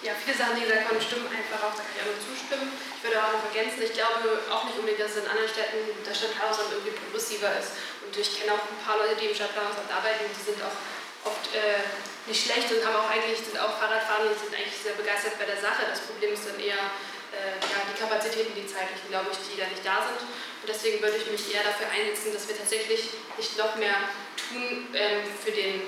Ja, 0.00 0.12
viele 0.16 0.36
Sachen, 0.36 0.56
die 0.60 0.68
gesagt 0.68 0.84
haben, 0.84 1.00
stimmen 1.00 1.28
einfach 1.32 1.60
auch, 1.64 1.72
da 1.72 1.80
kann 1.80 1.96
ich 1.96 2.04
auch 2.04 2.12
nur 2.12 2.20
zustimmen. 2.20 2.68
Ich 2.72 3.00
würde 3.04 3.20
auch 3.20 3.32
noch 3.32 3.44
ergänzen, 3.48 3.84
ich 3.84 3.96
glaube 3.96 4.40
auch 4.52 4.64
nicht 4.68 4.76
unbedingt, 4.76 5.00
dass 5.00 5.16
es 5.16 5.24
in 5.24 5.28
anderen 5.32 5.48
Städten 5.48 5.80
das 6.04 6.16
Stadthaus 6.20 6.60
irgendwie 6.60 6.92
progressiver 6.92 7.52
ist. 7.56 7.76
Und 8.04 8.12
ich 8.12 8.28
kenne 8.36 8.52
auch 8.52 8.64
ein 8.68 8.80
paar 8.84 9.00
Leute, 9.00 9.16
die 9.16 9.32
im 9.32 9.36
Stadthaus 9.36 9.80
arbeiten, 9.88 10.28
die 10.28 10.44
sind 10.44 10.60
auch 10.60 10.76
oft 11.24 11.48
äh, 11.56 11.80
nicht 12.28 12.40
schlecht 12.40 12.68
und 12.72 12.84
haben 12.84 13.00
auch 13.00 13.08
eigentlich, 13.08 13.40
sind 13.40 13.56
auch 13.56 13.80
Fahrradfahrer 13.80 14.28
und 14.28 14.36
sind 14.36 14.52
eigentlich 14.52 14.76
sehr 14.76 14.96
begeistert 14.96 15.40
bei 15.40 15.48
der 15.48 15.60
Sache. 15.60 15.88
Das 15.88 16.04
Problem 16.04 16.36
ist 16.36 16.44
dann 16.48 16.60
eher 16.60 16.92
äh, 17.34 17.58
ja, 17.58 17.78
die 17.90 17.98
Kapazitäten, 17.98 18.54
die 18.54 18.66
zeitlichen, 18.66 19.10
glaube 19.10 19.30
ich, 19.34 19.38
die 19.42 19.58
da 19.58 19.66
nicht 19.66 19.84
da 19.84 20.06
sind. 20.06 20.22
Und 20.22 20.68
deswegen 20.68 21.02
würde 21.02 21.18
ich 21.18 21.26
mich 21.26 21.54
eher 21.54 21.66
dafür 21.66 21.90
einsetzen, 21.90 22.32
dass 22.32 22.46
wir 22.48 22.56
tatsächlich 22.56 23.10
nicht 23.36 23.58
noch 23.58 23.74
mehr 23.76 24.08
tun 24.38 24.88
ähm, 24.94 25.26
für 25.42 25.52
den 25.52 25.82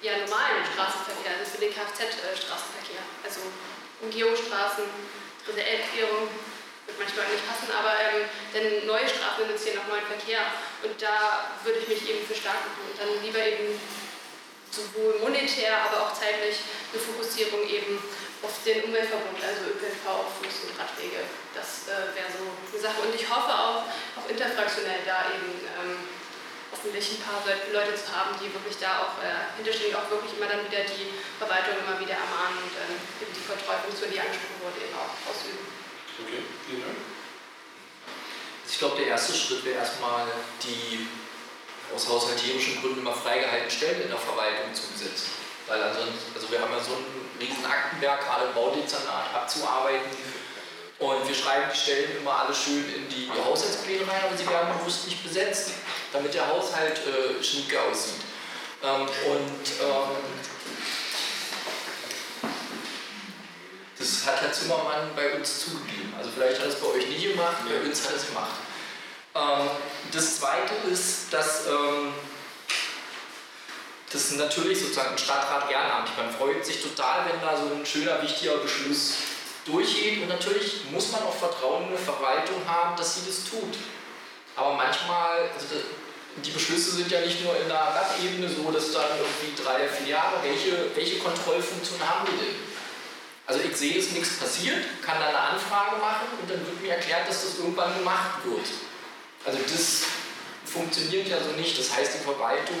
ja, 0.00 0.18
normalen 0.24 0.62
Straßenverkehr, 0.62 1.40
also 1.40 1.50
für 1.50 1.60
den 1.60 1.72
Kfz-Straßenverkehr. 1.72 3.02
Also 3.24 3.40
Umgehungsstraßen, 4.00 4.84
dritte 5.44 5.64
Elbquerung, 5.64 6.28
wird 6.86 6.98
manchmal 7.00 7.26
nicht 7.32 7.48
passen, 7.48 7.72
aber 7.72 7.96
ähm, 7.96 8.28
denn 8.52 8.86
neue 8.86 9.08
Straßen 9.08 9.48
induzieren 9.48 9.80
auch 9.80 9.88
neuen 9.88 10.04
Verkehr. 10.04 10.44
Und 10.84 11.00
da 11.00 11.56
würde 11.64 11.80
ich 11.80 11.88
mich 11.88 12.02
eben 12.08 12.26
für 12.26 12.36
stark 12.36 12.60
machen 12.60 12.84
und 12.84 12.96
dann 13.00 13.10
lieber 13.24 13.40
eben 13.40 13.80
sowohl 14.68 15.18
monetär, 15.20 15.78
aber 15.88 16.04
auch 16.04 16.12
zeitlich 16.12 16.60
eine 16.92 17.00
Fokussierung 17.00 17.64
eben 17.68 17.96
auf 18.44 18.60
den 18.64 18.84
Umweltverbund, 18.84 19.40
also 19.40 19.72
ÖPNV, 19.72 20.04
Fuß- 20.04 20.68
und 20.68 20.76
Radwege. 20.76 21.24
Das 21.56 21.88
äh, 21.88 22.12
wäre 22.12 22.28
so 22.28 22.44
eine 22.44 22.80
Sache. 22.80 23.00
Und 23.00 23.16
ich 23.16 23.24
hoffe 23.24 23.48
auch, 23.48 23.88
auch 24.20 24.26
interfraktionell 24.28 25.00
da 25.08 25.32
eben 25.32 25.64
ähm, 25.64 25.96
hoffentlich 26.68 27.16
ein 27.16 27.22
paar 27.24 27.40
Leute 27.72 27.96
zu 27.96 28.12
haben, 28.12 28.36
die 28.36 28.52
wirklich 28.52 28.76
da 28.76 29.08
auch 29.08 29.16
äh, 29.24 29.56
hinterstehen, 29.56 29.96
auch 29.96 30.10
wirklich 30.12 30.36
immer 30.36 30.50
dann 30.50 30.60
wieder 30.68 30.84
die 30.84 31.08
Verwaltung 31.40 31.80
immer 31.80 31.96
wieder 31.96 32.20
ermahnen 32.20 32.60
und 32.60 32.72
ähm, 32.76 33.00
die 33.24 33.44
Kontrollfunktion, 33.48 34.12
die 34.12 34.20
angesprochen 34.20 34.60
wurde, 34.60 34.78
eben 34.84 34.96
auch 34.98 35.14
ausüben. 35.24 35.64
Okay, 36.20 36.44
vielen 36.68 36.84
Dank. 36.84 37.00
Also 37.00 38.70
ich 38.70 38.78
glaube, 38.78 38.96
der 39.00 39.08
erste 39.16 39.32
Schritt 39.32 39.64
wäre 39.64 39.80
erstmal 39.80 40.28
die 40.60 41.08
aus 41.94 42.08
haushalterischen 42.08 42.80
Gründen 42.80 43.00
immer 43.00 43.14
freigehaltenen 43.14 43.70
Stellen 43.70 44.02
in 44.02 44.08
der 44.08 44.18
Verwaltung 44.18 44.74
zu 44.74 44.88
besetzen. 44.88 45.30
Weil 45.68 45.80
ansonsten, 45.82 46.34
also 46.34 46.50
wir 46.50 46.60
haben 46.60 46.72
ja 46.72 46.80
so 46.80 46.96
einen 46.96 47.23
riesen 47.40 47.64
Aktenberg, 47.64 48.20
gerade 48.20 48.46
im 48.46 48.54
Baudezernat 48.54 49.34
abzuarbeiten. 49.34 50.10
Und 50.98 51.26
wir 51.26 51.34
schreiben 51.34 51.70
die 51.72 51.78
Stellen 51.78 52.18
immer 52.18 52.40
alle 52.40 52.54
schön 52.54 52.84
in 52.94 53.08
die 53.08 53.28
Haushaltspläne 53.30 54.06
rein, 54.06 54.22
aber 54.26 54.36
sie 54.36 54.48
werden 54.48 54.78
bewusst 54.78 55.06
nicht 55.06 55.22
besetzt, 55.24 55.72
damit 56.12 56.32
der 56.32 56.46
Haushalt 56.46 56.98
äh, 56.98 57.42
schnieke 57.42 57.80
aussieht. 57.82 58.22
Ähm, 58.82 59.00
und 59.02 59.66
ähm, 59.82 60.16
das 63.98 64.26
hat 64.26 64.40
Herr 64.40 64.52
Zimmermann 64.52 65.10
bei 65.16 65.34
uns 65.34 65.64
zugegeben. 65.64 66.14
Also 66.16 66.30
vielleicht 66.34 66.58
hat 66.60 66.66
er 66.66 66.72
es 66.72 66.80
bei 66.80 66.86
euch 66.86 67.08
nie 67.08 67.28
gemacht, 67.28 67.56
bei 67.68 67.86
uns 67.86 68.04
hat 68.06 68.16
es 68.16 68.28
gemacht. 68.28 68.52
Ähm, 69.34 69.70
das 70.12 70.38
Zweite 70.38 70.74
ist, 70.90 71.32
dass 71.32 71.66
ähm, 71.66 72.14
das 74.14 74.30
ist 74.30 74.38
natürlich 74.38 74.78
sozusagen 74.78 75.10
ein 75.10 75.18
Stadtrat 75.18 75.68
ehrenamtlich. 75.68 76.16
Man 76.16 76.30
freut 76.30 76.64
sich 76.64 76.80
total, 76.80 77.26
wenn 77.26 77.40
da 77.40 77.56
so 77.56 77.74
ein 77.74 77.84
schöner, 77.84 78.22
wichtiger 78.22 78.58
Beschluss 78.58 79.14
durchgeht. 79.64 80.22
Und 80.22 80.28
natürlich 80.28 80.84
muss 80.92 81.10
man 81.10 81.22
auch 81.24 81.34
Vertrauen 81.34 81.82
in 81.82 81.88
eine 81.88 81.98
Verwaltung 81.98 82.62
haben, 82.64 82.96
dass 82.96 83.16
sie 83.16 83.22
das 83.26 83.44
tut. 83.44 83.74
Aber 84.54 84.74
manchmal, 84.74 85.50
also 85.52 85.82
die 86.36 86.50
Beschlüsse 86.50 86.92
sind 86.92 87.10
ja 87.10 87.22
nicht 87.22 87.42
nur 87.42 87.56
in 87.60 87.66
der 87.66 87.76
Radebene 87.76 88.48
so, 88.48 88.70
dass 88.70 88.92
dann 88.92 89.18
irgendwie 89.18 89.60
drei, 89.60 89.88
vier 89.88 90.14
Jahre, 90.14 90.36
welche, 90.44 90.94
welche 90.94 91.18
Kontrollfunktion 91.18 91.98
haben 91.98 92.28
wir 92.28 92.38
denn? 92.38 92.54
Also 93.46 93.60
ich 93.68 93.76
sehe, 93.76 93.98
es 93.98 94.12
nichts 94.12 94.38
passiert, 94.38 94.78
kann 95.04 95.18
dann 95.18 95.28
eine 95.28 95.38
Anfrage 95.38 95.96
machen 95.96 96.28
und 96.40 96.48
dann 96.48 96.64
wird 96.64 96.80
mir 96.80 96.94
erklärt, 96.94 97.28
dass 97.28 97.42
das 97.42 97.58
irgendwann 97.58 97.98
gemacht 97.98 98.44
wird. 98.44 98.66
Also 99.44 99.58
das 99.70 100.02
funktioniert 100.64 101.26
ja 101.28 101.38
so 101.42 101.50
nicht. 101.60 101.76
Das 101.76 101.94
heißt, 101.94 102.14
die 102.14 102.24
Verwaltung 102.24 102.78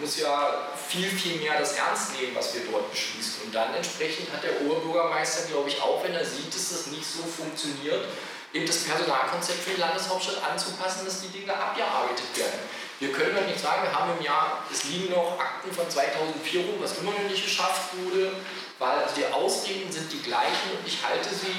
muss 0.00 0.18
ja 0.18 0.68
viel, 0.88 1.08
viel 1.10 1.36
mehr 1.40 1.58
das 1.58 1.72
ernst 1.72 2.12
nehmen, 2.18 2.34
was 2.34 2.54
wir 2.54 2.62
dort 2.70 2.90
beschließen. 2.90 3.42
Und 3.44 3.54
dann 3.54 3.74
entsprechend 3.74 4.32
hat 4.32 4.42
der 4.42 4.60
Oberbürgermeister, 4.62 5.48
glaube 5.48 5.68
ich, 5.68 5.80
auch 5.82 6.02
wenn 6.04 6.14
er 6.14 6.24
sieht, 6.24 6.54
dass 6.54 6.70
das 6.70 6.86
nicht 6.88 7.04
so 7.04 7.22
funktioniert, 7.22 8.06
eben 8.52 8.66
das 8.66 8.84
Personalkonzept 8.84 9.60
für 9.60 9.70
die 9.74 9.80
Landeshauptstadt 9.80 10.42
anzupassen, 10.50 11.04
dass 11.04 11.20
die 11.20 11.28
Dinge 11.28 11.52
abgearbeitet 11.52 12.26
werden. 12.36 12.60
Wir 13.00 13.12
können 13.12 13.36
doch 13.36 13.46
nicht 13.46 13.60
sagen, 13.60 13.82
wir 13.82 13.92
haben 13.92 14.18
im 14.18 14.24
Jahr, 14.24 14.64
es 14.72 14.84
liegen 14.84 15.12
noch 15.12 15.38
Akten 15.38 15.70
von 15.70 15.88
2004 15.88 16.60
rum, 16.66 16.74
was 16.80 16.98
immer 16.98 17.12
noch 17.12 17.30
nicht 17.30 17.44
geschafft 17.44 17.94
wurde, 17.94 18.32
weil 18.78 18.98
also 18.98 19.14
die 19.14 19.26
Ausreden 19.26 19.90
sind 19.92 20.10
die 20.12 20.22
gleichen 20.22 20.74
und 20.74 20.86
ich 20.86 20.98
halte 21.06 21.30
sie, 21.30 21.54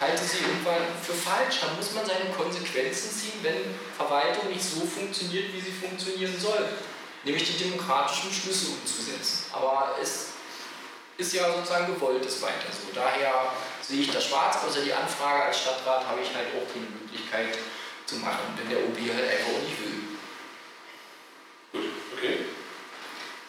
halte 0.00 0.22
sie 0.24 0.38
irgendwann 0.38 0.88
für 1.02 1.12
falsch. 1.12 1.60
Da 1.60 1.68
muss 1.76 1.92
man 1.92 2.06
seine 2.06 2.32
Konsequenzen 2.32 3.10
ziehen, 3.10 3.40
wenn 3.42 3.76
Verwaltung 3.96 4.48
nicht 4.48 4.64
so 4.64 4.80
funktioniert, 4.86 5.52
wie 5.52 5.60
sie 5.60 5.72
funktionieren 5.72 6.38
soll, 6.40 6.64
nämlich 7.24 7.44
die 7.44 7.64
demokratischen 7.64 8.28
Beschlüsse 8.28 8.68
umzusetzen. 8.68 9.46
Aber 9.52 9.96
es 10.00 10.28
ist 11.16 11.32
ja 11.34 11.52
sozusagen 11.52 11.92
gewollt, 11.92 12.24
es 12.24 12.40
weiter 12.42 12.70
so. 12.70 12.94
Daher 12.94 13.52
sehe 13.82 14.02
ich 14.02 14.10
das 14.10 14.26
schwarz, 14.26 14.58
außer 14.64 14.82
die 14.82 14.92
Anfrage 14.92 15.44
als 15.44 15.60
Stadtrat 15.60 16.06
habe 16.06 16.20
ich 16.22 16.34
halt 16.34 16.48
auch 16.54 16.72
keine 16.72 16.86
Möglichkeit 16.86 17.58
zu 18.06 18.16
machen, 18.16 18.54
wenn 18.56 18.70
der 18.70 18.78
OB 18.78 18.98
halt 19.14 19.28
einfach 19.28 19.50
auch 19.50 19.62
nicht 19.66 19.78
will. 19.82 19.98
Gut, 21.72 21.90
okay. 22.16 22.46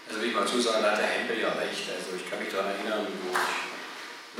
Also 0.07 0.21
will 0.21 0.29
ich 0.29 0.35
mal 0.35 0.47
zusagen, 0.47 0.81
da 0.81 0.91
hat 0.91 0.99
der 0.99 1.07
Hempel 1.07 1.39
ja 1.39 1.49
recht. 1.49 1.85
Also 1.93 2.17
ich 2.17 2.27
kann 2.27 2.39
mich 2.39 2.49
daran 2.49 2.73
erinnern, 2.73 3.05
wo 3.05 3.37
ich 3.37 3.69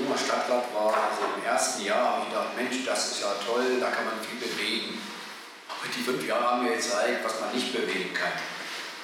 junger 0.02 0.18
Stadtrat 0.18 0.74
war, 0.74 0.90
also 0.90 1.38
im 1.38 1.46
ersten 1.46 1.86
Jahr 1.86 2.18
habe 2.18 2.24
ich 2.24 2.30
gedacht, 2.30 2.56
Mensch, 2.56 2.86
das 2.86 3.12
ist 3.12 3.22
ja 3.22 3.36
toll, 3.46 3.78
da 3.80 3.92
kann 3.92 4.06
man 4.06 4.16
viel 4.26 4.40
bewegen. 4.40 4.98
Aber 5.70 5.86
die 5.86 6.02
fünf 6.02 6.26
Jahre 6.26 6.44
haben 6.44 6.64
mir 6.64 6.76
gezeigt, 6.76 7.24
was 7.24 7.40
man 7.40 7.54
nicht 7.54 7.72
bewegen 7.72 8.14
kann. 8.14 8.34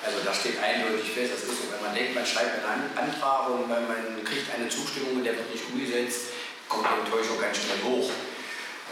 Also 0.05 0.21
das 0.23 0.37
steht 0.37 0.61
eindeutig 0.61 1.09
fest, 1.11 1.33
das 1.33 1.49
ist 1.49 1.57
so. 1.57 1.65
Wenn 1.73 1.81
man 1.81 1.95
denkt, 1.95 2.13
man 2.13 2.25
schreibt 2.25 2.61
einen 2.61 2.93
Antrag 2.93 3.49
und 3.49 3.67
man 3.67 3.89
kriegt 4.23 4.53
eine 4.53 4.69
Zustimmung 4.69 5.17
und 5.17 5.23
der 5.23 5.33
wird 5.33 5.49
nicht 5.49 5.65
umgesetzt, 5.65 6.37
kommt 6.69 6.85
die 6.85 7.01
Enttäuschung 7.01 7.41
ganz 7.41 7.57
schnell 7.57 7.81
hoch. 7.81 8.09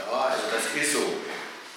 Ja, 0.01 0.09
also 0.09 0.43
das 0.49 0.66
ist 0.74 0.93
so. 0.93 1.05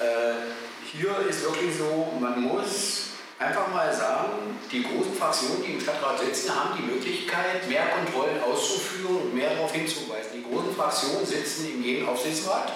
Äh, 0.01 0.57
hier 0.91 1.13
ist 1.29 1.45
wirklich 1.45 1.77
so, 1.77 2.17
man 2.19 2.41
muss 2.41 3.13
einfach 3.39 3.69
mal 3.69 3.93
sagen, 3.93 4.57
die 4.73 4.83
großen 4.83 5.15
Fraktionen, 5.15 5.63
die 5.63 5.73
im 5.75 5.81
Stadtrat 5.81 6.19
sitzen, 6.19 6.55
haben 6.55 6.79
die 6.79 6.89
Möglichkeit, 6.89 7.69
mehr 7.69 7.87
Kontrollen 7.89 8.41
auszuführen 8.43 9.17
und 9.17 9.35
mehr 9.35 9.51
darauf 9.51 9.73
hinzuweisen. 9.73 10.33
Die 10.33 10.45
großen 10.49 10.75
Fraktionen 10.75 11.27
sitzen 11.27 11.69
in 11.69 11.85
jedem 11.85 12.09
Aufsichtsrat, 12.09 12.73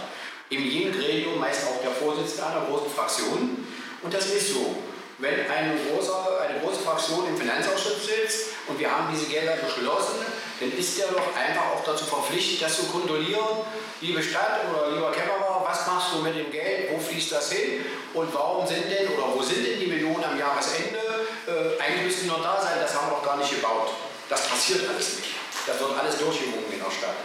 in 0.51 0.63
jedem 0.67 0.93
Gremium 0.93 1.39
meist 1.39 1.65
auch 1.65 1.81
der 1.81 1.93
Vorsitzende 1.93 2.47
einer 2.47 2.67
großen 2.67 2.91
Fraktion. 2.91 3.65
Und 4.03 4.13
das 4.13 4.27
ist 4.27 4.53
so. 4.53 4.77
Wenn 5.21 5.35
eine 5.51 5.77
große, 5.77 6.13
eine 6.41 6.61
große 6.61 6.81
Fraktion 6.81 7.29
im 7.29 7.37
Finanzausschuss 7.37 8.07
sitzt 8.07 8.57
und 8.69 8.79
wir 8.79 8.91
haben 8.91 9.13
diese 9.13 9.27
Gelder 9.27 9.57
beschlossen, 9.57 10.17
dann 10.59 10.73
ist 10.73 10.97
der 10.97 11.09
doch 11.09 11.37
einfach 11.37 11.77
auch 11.77 11.85
dazu 11.85 12.07
verpflichtet, 12.07 12.63
das 12.63 12.77
zu 12.77 12.85
kontrollieren. 12.85 13.65
Liebe 14.01 14.23
Stadt 14.23 14.65
oder 14.71 14.93
lieber 14.93 15.13
Kämmerer, 15.13 15.63
was 15.63 15.87
machst 15.87 16.15
du 16.15 16.23
mit 16.23 16.37
dem 16.37 16.51
Geld? 16.51 16.91
Wo 16.91 16.99
fließt 16.99 17.33
das 17.33 17.53
hin? 17.53 17.85
Und 18.15 18.33
warum 18.33 18.67
sind 18.67 18.91
denn 18.91 19.09
oder 19.09 19.35
wo 19.35 19.43
sind 19.43 19.67
denn 19.67 19.79
die 19.79 19.87
Millionen 19.87 20.25
am 20.25 20.39
Jahresende? 20.39 20.99
Äh, 21.47 21.83
eigentlich 21.83 22.05
müssten 22.05 22.25
die 22.25 22.29
noch 22.29 22.43
da 22.43 22.61
sein, 22.61 22.81
das 22.81 22.95
haben 22.95 23.09
wir 23.09 23.17
doch 23.17 23.25
gar 23.25 23.37
nicht 23.37 23.51
gebaut. 23.51 23.93
Das 24.31 24.49
passiert 24.49 24.89
alles 24.89 25.17
nicht. 25.17 25.35
Das 25.67 25.79
wird 25.79 25.99
alles 25.99 26.17
durchgewunken 26.17 26.73
in 26.73 26.81
der 26.81 26.91
Stadt. 26.91 27.17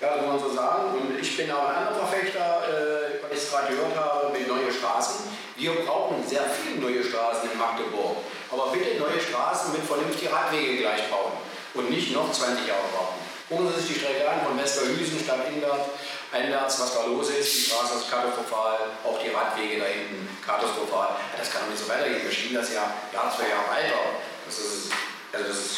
Ja, 0.00 0.14
muss 0.16 0.26
man 0.26 0.38
so 0.38 0.54
sagen. 0.54 0.94
Und 0.94 1.18
ich 1.18 1.36
bin 1.36 1.50
auch 1.50 1.68
ein 1.68 1.74
anderer 1.74 2.06
Verfechter, 2.06 2.62
äh, 2.70 3.22
weil 3.22 3.32
ich 3.32 3.42
es 3.42 3.50
gerade 3.50 3.74
gehört 3.74 3.96
habe, 3.96 4.30
mit 4.30 4.46
neuen 4.46 4.70
Straßen. 4.70 5.26
Wir 5.56 5.74
brauchen 5.82 6.22
sehr 6.26 6.44
viele 6.46 6.78
neue 6.78 7.02
Straßen 7.02 7.50
in 7.50 7.58
Magdeburg. 7.58 8.22
Aber 8.50 8.70
bitte 8.70 8.98
neue 8.98 9.18
Straßen 9.20 9.72
mit 9.72 9.82
vernünftigen 9.82 10.32
Radwege 10.32 10.78
gleich 10.78 11.10
bauen 11.10 11.32
und 11.74 11.90
nicht 11.90 12.14
noch 12.14 12.30
20 12.30 12.66
Jahre 12.66 12.86
warten. 12.94 13.18
Gucken 13.48 13.68
Sie 13.68 13.80
sich 13.80 13.94
die 13.94 14.00
Strecke 14.00 14.28
an 14.28 14.44
von 14.46 14.56
Westerhüsen 14.56 15.18
statt 15.18 15.50
Ingert, 15.50 15.90
einwärts, 16.30 16.80
was 16.80 16.94
da 16.94 17.04
los 17.06 17.30
ist. 17.30 17.56
Die 17.56 17.62
Straße 17.66 17.98
ist 17.98 18.10
katastrophal, 18.10 18.78
auch 19.02 19.18
die 19.18 19.30
Radwege 19.34 19.80
da 19.80 19.86
hinten 19.86 20.28
katastrophal. 20.44 21.16
Das 21.36 21.50
kann 21.50 21.62
doch 21.64 21.70
nicht 21.74 21.82
so 21.82 21.88
weitergehen. 21.88 22.22
Wir 22.22 22.30
schieben 22.30 22.56
das 22.56 22.70
ja 22.70 22.86
Jahr, 23.12 23.34
zwei 23.34 23.48
Jahre 23.48 23.66
weiter. 23.66 23.98
Das 24.46 24.58
ist, 24.58 24.92
also 25.32 25.48
das, 25.48 25.56
ist, 25.56 25.76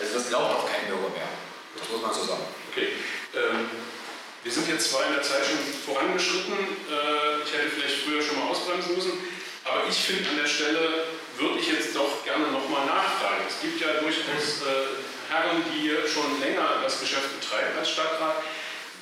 also 0.00 0.18
das 0.18 0.28
glaubt 0.28 0.50
auch 0.56 0.66
kein 0.66 0.88
Bürger 0.88 1.12
mehr. 1.14 1.30
Das 1.78 1.88
muss 1.88 2.02
man 2.02 2.12
so 2.12 2.24
sagen. 2.24 2.61
Okay. 2.72 2.88
Ähm, 3.36 3.68
wir 4.42 4.50
sind 4.50 4.66
jetzt 4.66 4.90
zwar 4.90 5.06
in 5.06 5.12
der 5.12 5.22
Zeit 5.22 5.44
schon 5.44 5.60
vorangeschritten. 5.84 6.56
Äh, 6.56 7.44
ich 7.44 7.52
hätte 7.52 7.68
vielleicht 7.68 8.00
früher 8.00 8.22
schon 8.22 8.38
mal 8.38 8.48
ausbremsen 8.48 8.96
müssen. 8.96 9.12
Aber 9.64 9.84
ich 9.88 9.94
finde 9.94 10.30
an 10.30 10.36
der 10.38 10.48
Stelle 10.48 11.04
würde 11.36 11.60
ich 11.60 11.68
jetzt 11.68 11.94
doch 11.94 12.24
gerne 12.24 12.48
nochmal 12.48 12.86
nachfragen. 12.86 13.44
Es 13.46 13.60
gibt 13.60 13.78
ja 13.78 14.00
durchaus 14.00 14.64
äh, 14.64 14.98
Herren, 15.28 15.62
die 15.68 15.92
schon 16.08 16.40
länger 16.40 16.80
das 16.82 16.98
Geschäft 16.98 17.38
betreiben 17.38 17.76
als 17.78 17.90
Stadtrat. 17.90 18.36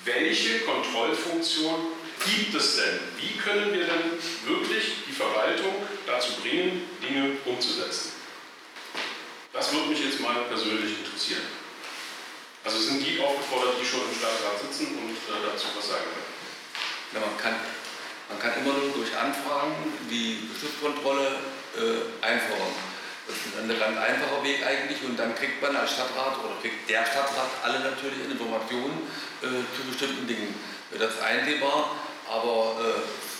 Welche 0.04 0.60
Kontrollfunktion 0.60 1.94
gibt 2.26 2.54
es 2.54 2.76
denn? 2.76 2.98
Wie 3.18 3.38
können 3.38 3.72
wir 3.72 3.86
denn 3.86 4.18
wirklich 4.46 5.06
die 5.06 5.12
Verwaltung 5.12 5.74
dazu 6.06 6.32
bringen, 6.42 6.90
Dinge 7.00 7.36
umzusetzen? 7.44 8.12
Das 9.52 9.72
würde 9.72 9.88
mich 9.88 10.04
jetzt 10.04 10.20
mal 10.20 10.34
persönlich 10.48 10.98
interessieren. 10.98 11.59
Also 12.64 12.78
sind 12.78 13.00
die 13.00 13.20
aufgefordert, 13.20 13.80
die 13.80 13.86
schon 13.86 14.04
im 14.04 14.12
Stadtrat 14.12 14.60
sitzen 14.60 14.92
und 15.00 15.16
äh, 15.16 15.40
dazu 15.48 15.72
was 15.76 15.88
sagen 15.88 16.04
können? 16.04 16.30
Ja, 17.16 17.20
man, 17.24 17.36
kann, 17.40 17.56
man 18.28 18.38
kann 18.38 18.52
immer 18.60 18.76
nur 18.76 18.92
durch 18.92 19.16
Anfragen 19.16 19.74
die 20.12 20.44
Beschlusskontrolle 20.52 21.40
äh, 21.74 22.04
einfordern. 22.20 22.76
Das 23.24 23.36
ist 23.36 23.56
ein 23.56 23.68
ganz 23.70 23.96
einfacher 23.96 24.42
Weg 24.42 24.60
eigentlich 24.66 25.00
und 25.06 25.16
dann 25.16 25.34
kriegt 25.34 25.62
man 25.62 25.76
als 25.76 25.92
Stadtrat 25.92 26.36
oder 26.42 26.58
kriegt 26.60 26.88
der 26.90 27.06
Stadtrat 27.06 27.48
alle 27.62 27.80
natürlich 27.80 28.26
Informationen 28.28 29.08
äh, 29.40 29.64
zu 29.72 29.86
bestimmten 29.88 30.26
Dingen. 30.26 30.54
Das 30.98 31.14
ist 31.14 31.22
ein 31.22 31.46
Thema, 31.46 31.96
aber 32.28 32.76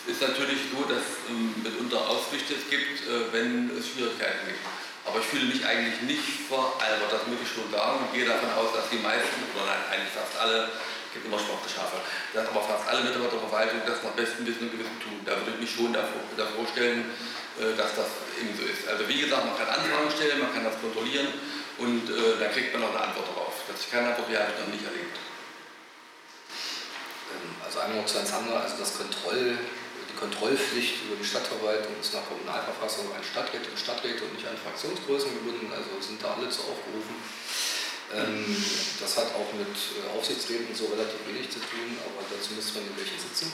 es 0.07 0.09
äh, 0.09 0.13
ist 0.13 0.21
natürlich 0.23 0.71
so, 0.71 0.87
dass 0.87 1.03
ähm, 1.29 1.55
mitunter 1.63 2.09
Ausrichte 2.09 2.55
es 2.55 2.71
gibt, 2.71 3.03
äh, 3.03 3.33
wenn 3.33 3.71
es 3.77 3.89
Schwierigkeiten 3.89 4.47
gibt. 4.47 4.80
Aber 5.07 5.19
ich 5.19 5.27
fühle 5.27 5.49
mich 5.49 5.65
eigentlich 5.65 6.01
nicht 6.05 6.45
veralbert, 6.45 7.09
das 7.09 7.27
muss 7.27 7.41
ich 7.41 7.49
schon 7.49 7.71
sagen 7.73 8.05
und 8.05 8.13
gehe 8.13 8.29
davon 8.29 8.53
aus, 8.53 8.77
dass 8.77 8.93
die 8.93 9.01
meisten, 9.01 9.41
oder 9.57 9.65
nein, 9.65 9.83
eigentlich 9.89 10.13
fast 10.13 10.37
alle, 10.37 10.69
es 10.69 11.11
gibt 11.15 11.27
immer 11.27 11.41
schwarze 11.41 11.67
dass 11.67 12.47
aber 12.47 12.63
fast 12.63 12.87
alle 12.87 13.03
Mitarbeiter 13.03 13.41
der 13.41 13.49
Verwaltung 13.49 13.81
das 13.83 13.99
nach 14.05 14.15
bestem 14.15 14.47
Wissen 14.47 14.71
und 14.71 14.73
Gewissen 14.77 15.01
tun. 15.03 15.19
Da 15.27 15.35
würde 15.35 15.59
ich 15.59 15.67
mich 15.67 15.73
schon 15.73 15.91
davor, 15.91 16.23
davor 16.37 16.69
stellen, 16.71 17.11
äh, 17.59 17.75
dass 17.75 17.97
das 17.99 18.07
eben 18.39 18.55
so 18.55 18.63
ist. 18.63 18.87
Also 18.87 19.09
wie 19.09 19.19
gesagt, 19.25 19.43
man 19.43 19.57
kann 19.59 19.67
Anfragen 19.67 20.07
stellen, 20.13 20.39
man 20.39 20.53
kann 20.55 20.63
das 20.63 20.79
kontrollieren 20.79 21.27
und 21.83 22.07
äh, 22.07 22.39
dann 22.39 22.53
kriegt 22.53 22.71
man 22.77 22.85
auch 22.85 22.95
eine 22.95 23.11
Antwort 23.11 23.27
darauf. 23.27 23.57
Dass 23.67 23.81
ich 23.81 23.91
keine 23.91 24.15
Antwort 24.15 24.29
habe, 24.29 24.39
habe 24.39 24.53
ich 24.53 24.61
noch 24.63 24.71
nicht 24.71 24.87
erlebt. 24.87 25.17
Ähm, 27.35 27.59
also 27.65 27.81
einmal 27.81 28.07
zu 28.07 28.15
Hans 28.21 28.31
Hammer, 28.31 28.63
also 28.63 28.79
das 28.79 28.95
Kontroll, 28.95 29.59
Kontrollpflicht 30.21 31.09
über 31.09 31.17
die 31.17 31.25
Stadtverwaltung 31.25 31.97
ist 31.97 32.13
nach 32.13 32.29
Kommunalverfassung 32.29 33.09
an 33.17 33.25
Stadträte 33.25 33.73
und 33.73 33.81
Stadträte 33.81 34.29
und 34.29 34.37
nicht 34.37 34.47
an 34.47 34.61
Fraktionsgrößen 34.61 35.33
gebunden, 35.41 35.73
also 35.73 35.89
sind 35.99 36.21
da 36.21 36.37
alle 36.37 36.53
zu 36.53 36.61
aufgerufen. 36.69 37.17
Ähm, 38.13 38.45
das 39.01 39.17
hat 39.17 39.33
auch 39.33 39.49
mit 39.57 39.73
äh, 39.73 40.05
Aufsichtsräten 40.13 40.75
so 40.77 40.93
relativ 40.93 41.25
wenig 41.25 41.49
zu 41.49 41.59
tun, 41.65 41.97
aber 42.05 42.27
dazu 42.29 42.53
müsste 42.53 42.79
man 42.79 42.93
in 42.93 42.97
welche 43.01 43.17
sitzen. 43.17 43.49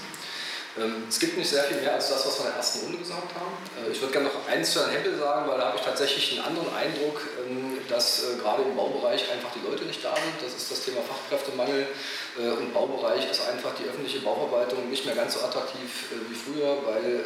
Ähm, 0.79 1.05
es 1.09 1.19
gibt 1.19 1.39
nicht 1.39 1.49
sehr 1.49 1.65
viel 1.65 1.81
mehr 1.81 1.95
als 1.95 2.11
das, 2.11 2.27
was 2.27 2.39
wir 2.39 2.47
in 2.47 2.51
der 2.53 2.57
ersten 2.61 2.81
Runde 2.85 2.99
gesagt 2.99 3.33
haben. 3.33 3.57
Äh, 3.81 3.93
ich 3.93 4.01
würde 4.01 4.13
gerne 4.13 4.29
noch 4.29 4.47
eins 4.47 4.73
zu 4.73 4.81
Herrn 4.81 4.91
Hempel 4.91 5.17
sagen, 5.17 5.49
weil 5.49 5.57
da 5.57 5.73
habe 5.73 5.79
ich 5.79 5.85
tatsächlich 5.85 6.37
einen 6.37 6.45
anderen 6.53 6.69
Eindruck, 6.77 7.25
ähm, 7.41 7.79
dass 7.89 8.25
äh, 8.25 8.37
gerade 8.37 8.63
im 8.63 8.77
Baubereich 8.77 9.25
einfach 9.33 9.49
die 9.57 9.65
Leute 9.65 9.85
nicht 9.85 10.05
da 10.05 10.13
sind. 10.13 10.37
Das 10.45 10.53
ist 10.53 10.71
das 10.71 10.85
Thema 10.85 11.01
Fachkräftemangel. 11.01 11.89
Äh, 12.37 12.61
und 12.61 12.75
Baubereich 12.75 13.25
ist 13.31 13.41
einfach 13.49 13.73
die 13.81 13.89
öffentliche 13.89 14.21
Bauverwaltung 14.21 14.91
nicht 14.91 15.07
mehr 15.07 15.15
ganz 15.15 15.35
so 15.35 15.41
attraktiv 15.41 16.13
wie 16.29 16.37
früher, 16.37 16.77
weil 16.85 17.25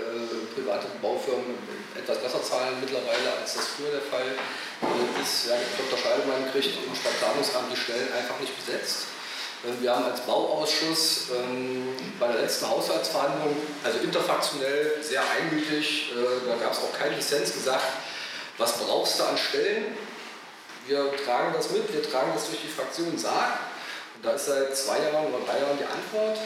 private 0.54 0.86
Baufirmen 1.02 1.58
etwas 1.96 2.18
besser 2.18 2.42
zahlen 2.42 2.78
mittlerweile, 2.80 3.34
als 3.40 3.54
das 3.54 3.66
früher 3.74 3.90
der 3.90 4.06
Fall 4.06 4.30
ist. 5.20 5.48
Ja, 5.48 5.56
Dr. 5.76 5.98
Scheidemann 5.98 6.46
kriegt 6.52 6.70
im 6.78 6.94
Stadtplanungsamt 6.94 7.72
die 7.72 7.76
Stellen 7.76 8.12
einfach 8.12 8.38
nicht 8.38 8.54
besetzt. 8.54 9.06
Wir 9.62 9.94
haben 9.94 10.06
als 10.06 10.20
Bauausschuss 10.22 11.26
ähm, 11.36 11.94
bei 12.18 12.28
der 12.28 12.42
letzten 12.42 12.70
Haushaltsverhandlung, 12.70 13.54
also 13.84 13.98
interfraktionell, 13.98 14.96
sehr 15.02 15.22
einmütig, 15.36 16.12
äh, 16.12 16.48
da 16.48 16.56
gab 16.56 16.72
es 16.72 16.78
auch 16.78 16.98
keinen 16.98 17.16
Dissens, 17.16 17.52
gesagt, 17.52 17.84
was 18.56 18.78
brauchst 18.78 19.20
du 19.20 19.24
an 19.24 19.36
Stellen? 19.36 19.96
Wir 20.86 21.14
tragen 21.24 21.52
das 21.54 21.70
mit, 21.70 21.92
wir 21.92 22.02
tragen 22.02 22.32
das 22.34 22.46
durch 22.46 22.62
die 22.62 22.68
Fraktion 22.68 23.18
SAG. 23.18 23.58
Und 24.16 24.24
da 24.24 24.32
ist 24.32 24.46
seit 24.46 24.74
zwei 24.74 24.98
Jahren 24.98 25.26
oder 25.26 25.44
drei 25.44 25.60
Jahren 25.60 25.76
die 25.78 25.84
Antwort, 25.84 26.38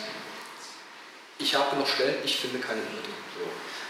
ich 1.38 1.54
habe 1.54 1.76
noch 1.76 1.86
Stellen, 1.86 2.16
ich 2.24 2.36
finde 2.36 2.58
keine 2.58 2.80
Leute. 2.80 3.23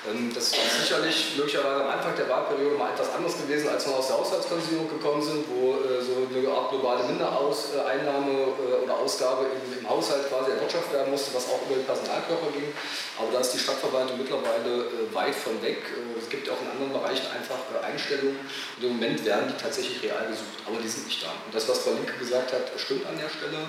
Ähm, 0.07 0.33
das 0.35 0.53
ist 0.53 0.57
sicherlich 0.81 1.37
möglicherweise 1.37 1.85
am 1.85 1.91
Anfang 1.91 2.15
der 2.17 2.29
Wahlperiode 2.29 2.77
mal 2.77 2.93
etwas 2.93 3.15
anders 3.15 3.37
gewesen, 3.39 3.69
als 3.69 3.87
wir 3.87 3.97
aus 3.97 4.09
der 4.09 4.19
Haushaltskonsolidierung 4.19 4.89
gekommen 4.89 5.23
sind, 5.23 5.45
wo 5.49 5.81
äh, 5.81 6.03
so 6.05 6.29
eine 6.29 6.49
Art 6.49 6.71
globale 6.71 7.05
Mindereinnahme 7.05 8.53
äh, 8.53 8.85
oder 8.85 8.97
Ausgabe 8.99 9.47
im, 9.49 9.89
Haushalt 9.89 10.29
quasi 10.29 10.51
erwirtschaftet 10.51 10.93
werden 10.95 11.11
musste, 11.11 11.35
was 11.35 11.45
auch 11.45 11.61
über 11.67 11.77
den 11.77 11.85
Personalkörper 11.85 12.49
ging. 12.57 12.73
Aber 13.21 13.29
da 13.33 13.41
ist 13.41 13.53
die 13.53 13.59
Stadtverwaltung 13.59 14.17
mittlerweile 14.17 14.89
äh, 14.89 15.15
weit 15.15 15.35
von 15.35 15.61
weg. 15.63 15.85
Es 16.19 16.29
gibt 16.29 16.49
auch 16.49 16.61
in 16.61 16.69
anderen 16.69 16.93
Bereichen 16.93 17.27
einfach 17.29 17.61
Einstellungen 17.85 18.41
und 18.77 18.85
im 18.85 18.97
Moment 18.97 19.25
werden 19.25 19.53
die 19.53 19.63
tatsächlich 19.63 20.03
real 20.03 20.27
gesucht, 20.27 20.65
aber 20.67 20.81
die 20.81 20.89
sind 20.89 21.07
nicht 21.07 21.23
da. 21.23 21.29
Und 21.45 21.55
das, 21.55 21.69
was 21.69 21.81
Frau 21.81 21.93
Linke 21.93 22.17
gesagt 22.19 22.53
hat, 22.53 22.73
stimmt 22.77 23.07
an 23.07 23.17
der 23.19 23.29
Stelle. 23.29 23.69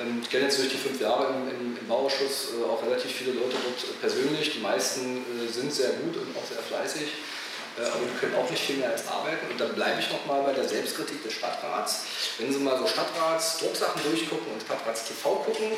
Ähm, 0.00 0.20
ich 0.22 0.30
kenne 0.30 0.44
jetzt 0.44 0.58
durch 0.58 0.70
die 0.70 0.78
fünf 0.78 1.00
Jahre 1.00 1.34
im, 1.34 1.48
im, 1.48 1.78
im 1.78 1.86
Bauausschuss 1.86 2.54
äh, 2.58 2.64
auch 2.64 2.82
relativ 2.82 3.10
viele 3.10 3.32
Leute 3.32 3.56
dort 3.62 4.00
persönlich. 4.00 4.52
Die 4.52 4.60
meisten 4.60 5.18
äh, 5.18 5.50
sind 5.50 5.72
sehr 5.72 5.90
gut 5.90 6.16
und 6.16 6.36
auch 6.36 6.46
sehr 6.48 6.62
fleißig, 6.62 7.08
äh, 7.78 7.84
aber 7.84 8.00
die 8.00 8.18
können 8.18 8.34
auch 8.36 8.48
nicht 8.48 8.62
viel 8.62 8.76
mehr 8.76 8.90
als 8.90 9.06
arbeiten. 9.06 9.50
Und 9.50 9.60
dann 9.60 9.74
bleibe 9.74 10.00
ich 10.00 10.10
nochmal 10.10 10.42
bei 10.42 10.52
der 10.52 10.66
Selbstkritik 10.66 11.22
des 11.22 11.34
Stadtrats. 11.34 12.04
Wenn 12.38 12.52
Sie 12.52 12.58
mal 12.60 12.78
so 12.78 12.86
Stadtrats-Drucksachen 12.86 14.02
durchgucken 14.02 14.52
und 14.52 14.62
Stadtrats-TV 14.62 15.34
gucken, 15.44 15.72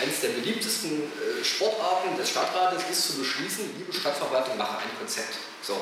eines 0.00 0.20
der 0.20 0.28
beliebtesten 0.30 1.02
Sportarten 1.42 2.16
des 2.18 2.30
Stadtrates 2.30 2.82
ist 2.90 3.06
zu 3.06 3.18
beschließen, 3.18 3.70
liebe 3.78 3.92
Stadtverwaltung, 3.92 4.56
mache 4.58 4.78
ein 4.78 4.98
Konzept. 4.98 5.34
So. 5.62 5.76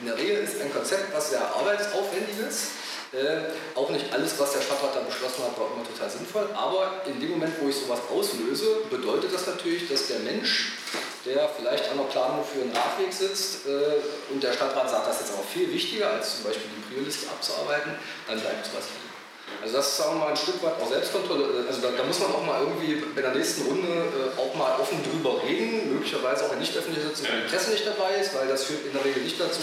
In 0.00 0.06
der 0.06 0.16
Regel 0.16 0.44
ist 0.44 0.60
ein 0.60 0.72
Konzept, 0.72 1.12
was 1.12 1.30
sehr 1.30 1.42
arbeitsaufwendig 1.42 2.38
ist 2.46 2.87
äh, 3.12 3.78
auch 3.78 3.90
nicht 3.90 4.12
alles, 4.12 4.38
was 4.38 4.52
der 4.52 4.60
Stadtrat 4.60 4.96
da 4.96 5.00
beschlossen 5.00 5.44
hat, 5.44 5.58
war 5.58 5.68
immer 5.74 5.86
total 5.86 6.10
sinnvoll. 6.10 6.48
Aber 6.54 7.02
in 7.06 7.20
dem 7.20 7.30
Moment, 7.30 7.54
wo 7.60 7.68
ich 7.68 7.76
sowas 7.76 8.00
auslöse, 8.12 8.84
bedeutet 8.90 9.32
das 9.32 9.46
natürlich, 9.46 9.88
dass 9.88 10.08
der 10.08 10.20
Mensch, 10.20 10.72
der 11.24 11.48
vielleicht 11.48 11.90
an 11.90 11.98
der 11.98 12.04
Planung 12.04 12.44
für 12.44 12.60
einen 12.62 12.72
Radweg 12.72 13.12
sitzt 13.12 13.66
äh, 13.66 14.32
und 14.32 14.42
der 14.42 14.52
Stadtrat 14.52 14.90
sagt, 14.90 15.06
das 15.06 15.20
ist 15.20 15.28
jetzt 15.28 15.38
aber 15.38 15.46
viel 15.46 15.72
wichtiger, 15.72 16.10
als 16.10 16.36
zum 16.36 16.44
Beispiel 16.44 16.70
die 16.76 16.94
Priorliste 16.94 17.28
abzuarbeiten, 17.30 17.92
dann 18.26 18.40
bleibt 18.40 18.66
sowas 18.66 18.84
liegen. 18.92 19.07
Also 19.62 19.76
das 19.76 19.98
ist 19.98 20.06
wir 20.06 20.14
mal 20.14 20.30
ein 20.30 20.36
Stück 20.36 20.62
weit 20.62 20.80
auch 20.80 20.88
Selbstkontrolle. 20.88 21.66
Also 21.66 21.80
da, 21.82 21.90
da, 21.96 22.04
muss 22.04 22.20
man 22.20 22.30
auch 22.30 22.46
mal 22.46 22.60
irgendwie 22.62 23.02
bei 23.14 23.22
der 23.22 23.34
nächsten 23.34 23.66
Runde 23.66 23.88
äh, 23.88 24.38
auch 24.38 24.54
mal 24.54 24.78
offen 24.78 25.02
drüber 25.02 25.42
reden, 25.42 25.94
möglicherweise 25.94 26.46
auch 26.46 26.52
in 26.52 26.60
nicht 26.60 26.76
öffentlicher 26.76 27.08
Sitzung, 27.08 27.26
wenn 27.28 27.42
die 27.42 27.50
Presse 27.50 27.70
nicht 27.70 27.86
dabei 27.86 28.16
ist, 28.20 28.34
weil 28.34 28.46
das 28.46 28.64
führt 28.64 28.86
in 28.86 28.92
der 28.92 29.04
Regel 29.04 29.22
nicht 29.22 29.40
dazu, 29.40 29.60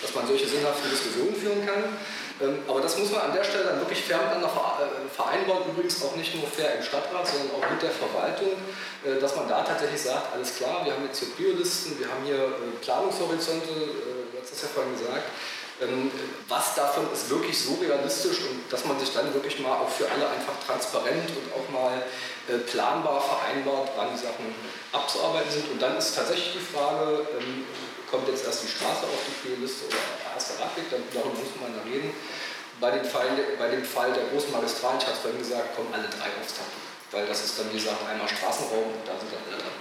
dass 0.00 0.14
man 0.14 0.26
solche 0.26 0.46
sinnhaften 0.46 0.90
Diskussionen 0.90 1.34
führen 1.34 1.66
kann. 1.66 1.98
Ähm, 2.40 2.58
aber 2.66 2.80
das 2.80 2.98
muss 2.98 3.10
man 3.10 3.20
an 3.28 3.34
der 3.34 3.44
Stelle 3.44 3.64
dann 3.64 3.78
wirklich 3.80 4.02
fair 4.02 4.18
miteinander 4.18 4.48
äh, 4.48 5.08
vereinbaren, 5.10 5.62
übrigens 5.70 6.02
auch 6.02 6.16
nicht 6.16 6.34
nur 6.34 6.46
fair 6.46 6.78
im 6.78 6.82
Stadtrat, 6.82 7.26
sondern 7.26 7.54
auch 7.58 7.66
mit 7.70 7.82
der 7.82 7.90
Verwaltung, 7.90 8.54
äh, 9.04 9.20
dass 9.20 9.36
man 9.36 9.48
da 9.48 9.62
tatsächlich 9.62 10.00
sagt, 10.00 10.34
alles 10.34 10.56
klar, 10.56 10.84
wir 10.84 10.92
haben 10.94 11.04
jetzt 11.06 11.18
hier 11.18 11.34
Priolisten, 11.34 11.98
wir 11.98 12.08
haben 12.08 12.24
hier 12.24 12.40
äh, 12.40 12.78
Planungshorizonte, 12.80 13.68
du 13.68 14.34
hast 14.40 14.52
das 14.52 14.62
ja 14.62 14.68
vorhin 14.68 14.92
gesagt, 14.94 15.26
was 16.48 16.74
davon 16.74 17.06
ist 17.12 17.30
wirklich 17.30 17.58
so 17.58 17.74
realistisch 17.80 18.38
und 18.48 18.70
dass 18.70 18.84
man 18.84 18.98
sich 18.98 19.12
dann 19.12 19.32
wirklich 19.34 19.58
mal 19.60 19.76
auch 19.78 19.88
für 19.88 20.10
alle 20.10 20.28
einfach 20.28 20.54
transparent 20.66 21.28
und 21.30 21.52
auch 21.52 21.68
mal 21.72 22.02
planbar 22.66 23.20
vereinbart, 23.20 23.90
wann 23.96 24.10
die 24.12 24.18
Sachen 24.18 24.54
abzuarbeiten 24.92 25.50
sind. 25.50 25.70
Und 25.70 25.80
dann 25.80 25.96
ist 25.96 26.14
tatsächlich 26.14 26.52
die 26.54 26.74
Frage, 26.74 27.26
ähm, 27.38 27.64
kommt 28.10 28.28
jetzt 28.28 28.44
erst 28.44 28.64
die 28.64 28.68
Straße 28.68 29.06
auf 29.08 29.22
die 29.24 29.36
Prioliste 29.40 29.86
oder 29.86 29.96
der 29.96 30.58
Radweg, 30.60 30.84
darüber 30.90 31.32
muss 31.32 31.54
man 31.62 31.72
da 31.72 31.82
reden. 31.86 32.12
Bei 32.80 32.90
dem, 32.90 33.04
Fall, 33.04 33.30
bei 33.58 33.68
dem 33.70 33.84
Fall 33.84 34.12
der 34.12 34.26
großen 34.28 34.50
Magistralen, 34.50 34.98
ich 34.98 35.06
hatte 35.06 35.16
es 35.16 35.22
vorhin 35.22 35.38
gesagt, 35.38 35.76
kommen 35.76 35.94
alle 35.94 36.10
drei 36.10 36.28
aufs 36.42 36.58
Tapet. 36.58 36.82
Weil 37.14 37.26
das 37.30 37.44
ist 37.44 37.54
dann, 37.58 37.70
wie 37.70 37.78
gesagt, 37.78 38.02
einmal 38.08 38.26
Straßenraum 38.26 38.90
und 38.98 39.04
da 39.06 39.14
sind 39.14 39.30
dann 39.30 39.44
alle 39.46 39.62
dran. 39.62 39.76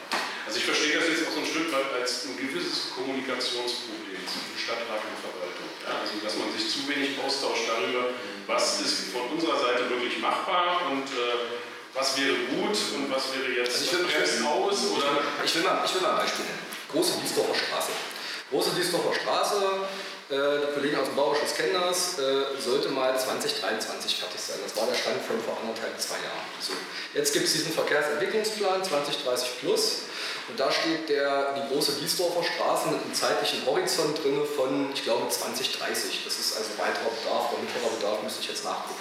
Also 0.45 0.60
ich 0.60 0.66
verstehe 0.66 0.99
das 0.99 1.08
jetzt 1.10 1.26
auch 1.26 1.34
so 1.34 1.41
ein 1.41 1.49
Stück 1.49 1.72
weit 1.74 1.89
als 1.97 2.30
ein 2.30 2.38
gewisses 2.38 2.93
Kommunikationsproblem 2.93 4.22
zwischen 4.22 4.58
Stadtrat 4.60 5.02
und 5.02 5.18
Verwaltung. 5.18 5.41
Ja, 5.86 6.02
also 6.02 6.14
dass 6.24 6.36
man 6.38 6.52
sich 6.54 6.70
zu 6.70 6.88
wenig 6.88 7.18
austauscht 7.20 7.68
darüber, 7.68 8.14
was 8.48 8.82
ist 8.82 9.12
von 9.12 9.28
unserer 9.34 9.58
Seite 9.60 9.90
wirklich 9.90 10.20
machbar 10.20 10.90
und 10.92 11.08
äh, 11.10 11.58
was 11.94 12.18
wäre 12.18 12.36
gut 12.54 12.78
und 12.96 13.12
was 13.12 13.34
wäre 13.36 13.52
jetzt 13.52 13.76
also 13.76 13.86
ich 13.86 13.92
will, 13.92 14.06
will, 14.08 14.46
aus. 14.46 14.80
Oder? 14.96 15.22
Ich 15.44 15.56
will, 15.56 15.64
mal, 15.64 15.82
ich 15.86 15.94
will 15.94 16.02
mal 16.02 16.12
ein 16.12 16.18
Beispiel 16.18 16.46
nennen. 16.46 16.66
Große 16.92 17.22
Wiesdorfer 17.22 17.56
Straße. 17.56 17.92
Große 18.52 18.72
Diesdorfer 18.76 19.14
Straße, 19.14 19.56
äh, 20.30 20.36
die 20.36 20.74
Kollegen 20.74 21.00
aus 21.00 21.08
dem 21.08 21.16
Bauausschuss 21.16 21.56
kennen 21.56 21.72
das, 21.72 22.20
äh, 22.20 22.44
sollte 22.60 22.90
mal 22.90 23.18
2023 23.18 24.18
fertig 24.18 24.42
sein. 24.42 24.58
Das 24.62 24.76
war 24.76 24.88
der 24.88 24.96
Stand 24.96 25.24
von 25.24 25.40
vor 25.40 25.58
anderthalb, 25.62 25.98
zwei 26.02 26.16
Jahren. 26.16 26.44
So. 26.60 26.74
Jetzt 27.14 27.32
gibt 27.32 27.46
es 27.46 27.54
diesen 27.54 27.72
Verkehrsentwicklungsplan 27.72 28.84
2030 28.84 29.60
plus 29.62 30.00
und 30.50 30.60
da 30.60 30.72
steht 30.72 31.10
der, 31.10 31.54
die 31.54 31.74
große 31.74 31.94
Diesdorfer 32.02 32.44
Straße 32.44 32.89
mit 32.89 33.02
einem 33.02 33.14
zeitlichen 33.14 33.66
Horizont 33.66 34.22
drin 34.24 34.42
von, 34.56 34.92
ich 34.94 35.04
glaube, 35.04 35.30
2030. 35.30 36.22
Das 36.26 36.39
ist 36.39 36.58
also 36.58 36.70
weiterer 36.78 37.10
Bedarf 37.10 37.54
oder 37.54 37.62
mittlerer 37.62 37.94
Bedarf, 37.96 38.24
müsste 38.24 38.42
ich 38.42 38.50
jetzt 38.50 38.66
nachgucken. 38.66 39.00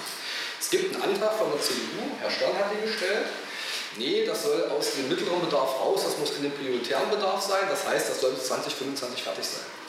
Es 0.61 0.71
gibt 0.71 0.95
einen 0.95 1.03
Antrag 1.03 1.35
von 1.35 1.51
der 1.51 1.61
CDU, 1.61 2.05
Herr 2.21 2.31
Stern 2.31 2.57
hat 2.59 2.71
den 2.71 2.85
gestellt, 2.85 3.27
Nee, 3.97 4.25
das 4.25 4.45
soll 4.45 4.71
aus 4.71 4.93
dem 4.95 5.09
mittleren 5.09 5.41
Bedarf 5.41 5.81
raus, 5.81 6.03
das 6.05 6.17
muss 6.19 6.37
in 6.37 6.45
den 6.45 6.53
prioritären 6.53 7.11
Bedarf 7.11 7.43
sein. 7.43 7.67
Das 7.69 7.87
heißt, 7.87 8.09
das 8.09 8.21
soll 8.21 8.31
bis 8.33 8.45
2025 8.47 9.23
fertig 9.23 9.45
sein. 9.45 9.80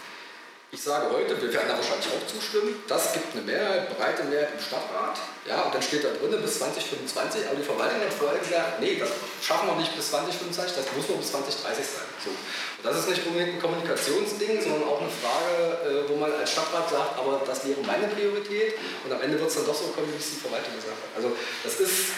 Ich 0.73 0.83
sage 0.83 1.11
heute, 1.11 1.35
wir 1.35 1.51
werden 1.51 1.67
da 1.67 1.75
wahrscheinlich 1.75 2.07
auch 2.15 2.23
zustimmen, 2.31 2.79
das 2.87 3.11
gibt 3.11 3.35
eine 3.35 3.43
Mehrheit, 3.43 3.91
breite 3.91 4.23
Mehrheit 4.23 4.55
im 4.55 4.63
Stadtrat. 4.63 5.19
Ja, 5.43 5.67
und 5.67 5.75
dann 5.75 5.83
steht 5.83 6.07
da 6.07 6.15
drin 6.15 6.31
bis 6.39 6.63
2025, 6.63 7.43
aber 7.43 7.59
die 7.59 7.67
Verwaltung 7.67 7.99
hat 7.99 8.15
vorher 8.15 8.39
gesagt, 8.39 8.79
nee, 8.79 8.95
das 8.95 9.11
schaffen 9.43 9.67
wir 9.67 9.75
nicht 9.75 9.91
bis 9.91 10.15
2025, 10.15 10.79
das 10.79 10.87
muss 10.95 11.11
nur 11.11 11.19
bis 11.19 11.27
2030 11.35 11.75
sein. 11.83 12.07
So. 12.23 12.31
Und 12.31 12.83
das 12.87 13.03
ist 13.03 13.09
nicht 13.11 13.27
unbedingt 13.27 13.59
ein 13.59 13.61
Kommunikationsding, 13.61 14.63
sondern 14.63 14.87
auch 14.87 15.03
eine 15.03 15.11
Frage, 15.11 15.59
äh, 15.91 16.07
wo 16.07 16.15
man 16.15 16.31
als 16.31 16.55
Stadtrat 16.55 16.87
sagt, 16.87 17.19
aber 17.19 17.43
das 17.43 17.67
wäre 17.67 17.83
meine 17.83 18.07
Priorität 18.07 18.79
und 19.03 19.11
am 19.11 19.19
Ende 19.19 19.35
wird 19.43 19.51
es 19.51 19.59
dann 19.59 19.67
doch 19.67 19.75
so 19.75 19.91
kommen, 19.91 20.07
wie 20.07 20.23
es 20.23 20.39
die 20.39 20.39
Verwaltung 20.39 20.71
gesagt 20.71 20.95
hat. 20.95 21.11
Also 21.19 21.35
das 21.67 21.83
ist 21.83 22.15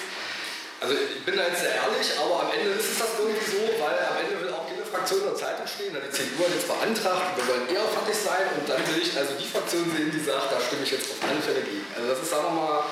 also 0.83 0.99
ich 0.99 1.23
bin 1.23 1.39
da 1.39 1.47
jetzt 1.47 1.63
sehr 1.63 1.79
ehrlich, 1.79 2.11
aber 2.19 2.43
am 2.43 2.51
Ende 2.51 2.75
ist 2.75 2.91
es 2.91 2.99
das 2.99 3.15
irgendwie 3.15 3.39
so, 3.39 3.63
weil 3.79 3.95
am 4.03 4.19
Ende 4.19 4.35
will 4.35 4.51
auch 4.51 4.67
jede 4.67 4.72
Fraktion 4.93 5.25
der 5.25 5.35
Zeitung 5.35 5.65
stehen, 5.65 5.97
die 5.97 6.13
CDU 6.13 6.45
hat 6.45 6.53
jetzt 6.53 6.69
beantragt, 6.69 7.33
wir 7.33 7.45
wollen 7.49 7.65
eher 7.65 7.81
fertig 7.89 8.13
sein 8.13 8.45
und 8.53 8.69
dann 8.69 8.77
will 8.85 9.01
ich 9.01 9.17
also 9.17 9.33
die 9.33 9.49
Fraktion 9.49 9.89
sehen, 9.89 10.13
die 10.13 10.21
sagt, 10.21 10.53
da 10.53 10.61
stimme 10.61 10.85
ich 10.85 10.91
jetzt 10.93 11.09
auf 11.09 11.17
alle 11.25 11.41
Fälle 11.41 11.65
gegen. 11.65 11.81
Also 11.97 12.13
das 12.13 12.19
ist, 12.21 12.29
sagen 12.29 12.53
wir 12.53 12.61
mal, 12.61 12.85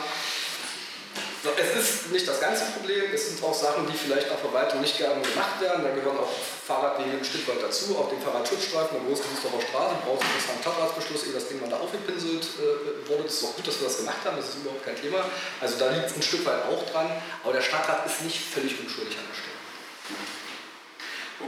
es 1.42 1.74
ist 1.74 2.12
nicht 2.12 2.28
das 2.28 2.40
ganze 2.40 2.66
Problem, 2.74 3.10
es 3.14 3.30
sind 3.30 3.42
auch 3.42 3.54
Sachen, 3.54 3.86
die 3.90 3.98
vielleicht 3.98 4.30
auf 4.30 4.42
Verwaltung 4.42 4.82
nicht 4.82 4.98
gerne 4.98 5.22
gemacht 5.22 5.58
werden. 5.60 5.82
Da 5.82 5.90
gehören 5.90 6.18
auch 6.18 6.30
Fahrradwege 6.30 7.18
ein 7.18 7.26
Stück 7.26 7.48
weit 7.50 7.62
dazu, 7.62 7.98
auch 7.98 8.10
den 8.10 8.22
Fahrradschutzstreifen 8.22 8.98
der 8.98 9.06
Großgebietsdorfer 9.10 9.62
Straße 9.62 9.96
braucht 10.06 10.22
es 10.22 10.50
einen 10.50 10.62
Stadtratsbeschluss, 10.62 11.26
ehe 11.26 11.34
das 11.34 11.50
Ding 11.50 11.62
mal 11.62 11.70
da 11.70 11.82
aufgepinselt 11.82 12.46
äh, 12.62 13.10
wurde. 13.10 13.26
Das 13.26 13.42
ist 13.42 13.44
auch 13.46 13.56
gut, 13.58 13.66
dass 13.66 13.82
wir 13.82 13.90
das 13.90 13.98
gemacht 13.98 14.22
haben, 14.26 14.38
das 14.38 14.54
ist 14.54 14.62
überhaupt 14.62 14.86
kein 14.86 14.98
Thema. 14.98 15.26
Also 15.62 15.82
da 15.82 15.90
liegt 15.90 16.14
es 16.14 16.16
ein 16.18 16.22
Stück 16.22 16.46
weit 16.46 16.62
auch 16.70 16.82
dran, 16.94 17.10
aber 17.44 17.54
der 17.54 17.66
Stadtrat 17.66 18.06
ist 18.06 18.22
nicht 18.22 18.38
völlig 18.38 18.78
unschuldig 18.78 19.18
an 19.18 19.26
der 19.26 19.38
Stelle. 19.38 20.41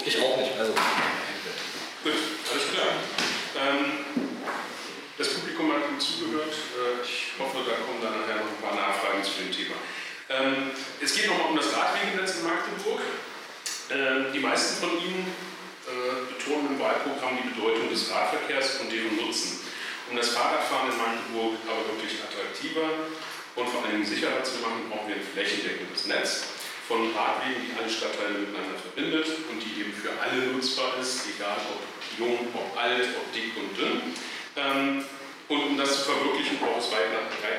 Ich 0.05 0.19
auch 0.19 0.37
nicht. 0.37 0.51
Also. 0.57 0.73
Gut, 2.03 2.19
alles 2.51 2.65
klar. 2.73 2.89
Ähm, 3.55 4.25
das 5.17 5.29
Publikum 5.35 5.71
hat 5.71 5.89
Ihnen 5.89 5.99
zugehört. 5.99 6.51
Äh, 6.51 7.05
ich 7.05 7.33
hoffe, 7.37 7.63
da 7.63 7.77
kommen 7.85 8.01
dann 8.01 8.19
nachher 8.19 8.41
noch 8.41 8.49
ein 8.49 8.61
paar 8.61 8.75
Nachfragen 8.75 9.23
zu 9.23 9.39
dem 9.39 9.51
Thema. 9.51 9.75
Ähm, 10.29 10.71
es 11.01 11.15
geht 11.15 11.27
nochmal 11.27 11.51
um 11.51 11.55
das 11.55 11.71
Radwegenetz 11.71 12.39
in 12.39 12.43
Magdeburg. 12.43 13.01
Ähm, 13.91 14.33
die 14.33 14.39
meisten 14.39 14.81
von 14.81 14.97
Ihnen 14.97 15.27
äh, 15.85 16.33
betonen 16.33 16.75
im 16.75 16.79
Wahlprogramm 16.79 17.37
die 17.37 17.53
Bedeutung 17.53 17.89
des 17.89 18.09
Radverkehrs 18.09 18.81
und 18.81 18.91
deren 18.91 19.15
Nutzen. 19.15 19.59
Um 20.09 20.17
das 20.17 20.29
Fahrradfahren 20.29 20.91
in 20.91 20.97
Magdeburg 20.97 21.55
aber 21.67 21.87
wirklich 21.95 22.19
attraktiver 22.19 23.07
und 23.55 23.69
vor 23.69 23.85
allem 23.85 24.03
sicherer 24.03 24.43
zu 24.43 24.59
machen, 24.59 24.89
brauchen 24.89 25.07
wir 25.07 25.15
ein 25.15 25.23
flächendeckendes 25.23 26.07
Netz 26.07 26.43
von 26.87 27.15
Radwegen, 27.15 27.63
die 27.63 27.79
alle 27.79 27.89
Stadtteile 27.89 28.39
miteinander 28.39 28.75
verbindet 28.75 29.27
und 29.49 29.59
die 29.59 29.81
eben 29.81 29.93
für 29.93 30.11
alle 30.19 30.51
nutzbar 30.51 30.99
ist, 30.99 31.23
egal 31.35 31.57
ob 31.71 31.81
jung, 32.19 32.47
ob 32.53 32.77
alt, 32.77 33.07
ob 33.17 33.31
dick 33.33 33.55
und 33.55 33.77
dünn. 33.77 34.01
Ähm, 34.55 35.05
und 35.47 35.63
um 35.63 35.77
das 35.77 36.03
zu 36.03 36.11
verwirklichen, 36.11 36.57
braucht 36.59 36.81
es 36.81 36.91
weit, 36.91 37.11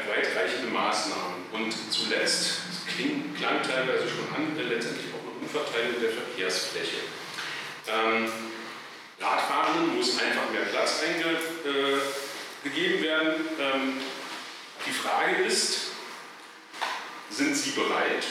weitreichende 0.09 0.73
Maßnahmen. 0.73 1.47
Und 1.53 1.73
zuletzt, 1.91 2.61
das 2.69 2.95
klingt, 2.95 3.37
klang 3.37 3.63
teilweise 3.63 4.05
schon 4.09 4.29
an, 4.35 4.57
letztendlich 4.57 5.07
auch 5.13 5.21
eine 5.21 5.41
Umverteilung 5.41 6.01
der 6.01 6.11
Verkehrsfläche. 6.11 6.97
Ähm, 7.87 8.29
Radfahrenden 9.21 9.97
muss 9.97 10.19
einfach 10.19 10.51
mehr 10.51 10.63
Platz 10.63 11.03
eingegeben 11.03 12.99
äh, 12.99 13.03
werden. 13.03 13.35
Ähm, 13.61 14.01
die 14.87 14.93
Frage 14.93 15.45
ist, 15.45 15.93
sind 17.31 17.57
Sie 17.57 17.71
bereit 17.71 18.25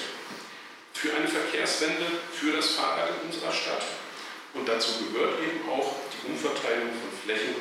für 1.03 1.11
eine 1.19 1.27
Verkehrswende 1.27 2.07
für 2.31 2.55
das 2.55 2.79
Fahrrad 2.79 3.11
in 3.19 3.27
unserer 3.27 3.51
Stadt? 3.51 3.83
Und 4.55 4.63
dazu 4.63 5.03
gehört 5.03 5.35
eben 5.43 5.67
auch 5.67 5.99
die 6.07 6.31
Umverteilung 6.31 6.95
von 6.95 7.11
Flächen 7.11 7.59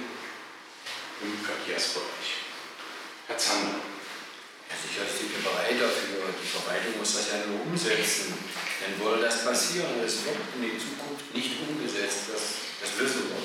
im 1.18 1.34
Verkehrsbereich. 1.42 2.46
Herr 3.26 3.38
Zander. 3.38 3.82
Ja, 4.70 4.74
sicher 4.78 5.02
sind 5.10 5.34
wir 5.34 5.42
bereit 5.42 5.74
dafür. 5.74 6.30
Die 6.38 6.46
Verwaltung 6.46 7.02
muss 7.02 7.18
das 7.18 7.34
ja 7.34 7.42
nur 7.50 7.66
umsetzen. 7.66 8.30
dann 8.78 8.94
würde 9.02 9.26
das 9.26 9.42
passieren 9.42 9.90
es 9.98 10.22
wird 10.22 10.38
in 10.54 10.62
der 10.62 10.78
Zukunft 10.78 11.26
nicht 11.34 11.58
umgesetzt. 11.66 12.30
Das, 12.30 12.62
das 12.78 12.90
wissen 12.94 13.26
wir. 13.26 13.42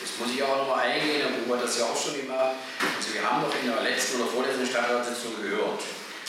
Jetzt 0.00 0.16
muss 0.16 0.32
ich 0.32 0.40
auch 0.40 0.64
noch 0.64 0.68
mal 0.72 0.80
eingehen, 0.80 1.28
wir 1.44 1.56
das 1.60 1.76
ja 1.76 1.84
auch 1.84 1.96
schon 1.96 2.16
immer. 2.20 2.56
Also 2.80 3.12
wir 3.12 3.20
haben 3.20 3.44
doch 3.44 3.52
in 3.52 3.68
der 3.68 3.84
letzten 3.84 4.16
oder 4.16 4.32
vorletzten 4.32 4.64
Stadtratssitzung 4.64 5.36
gehört, 5.40 5.84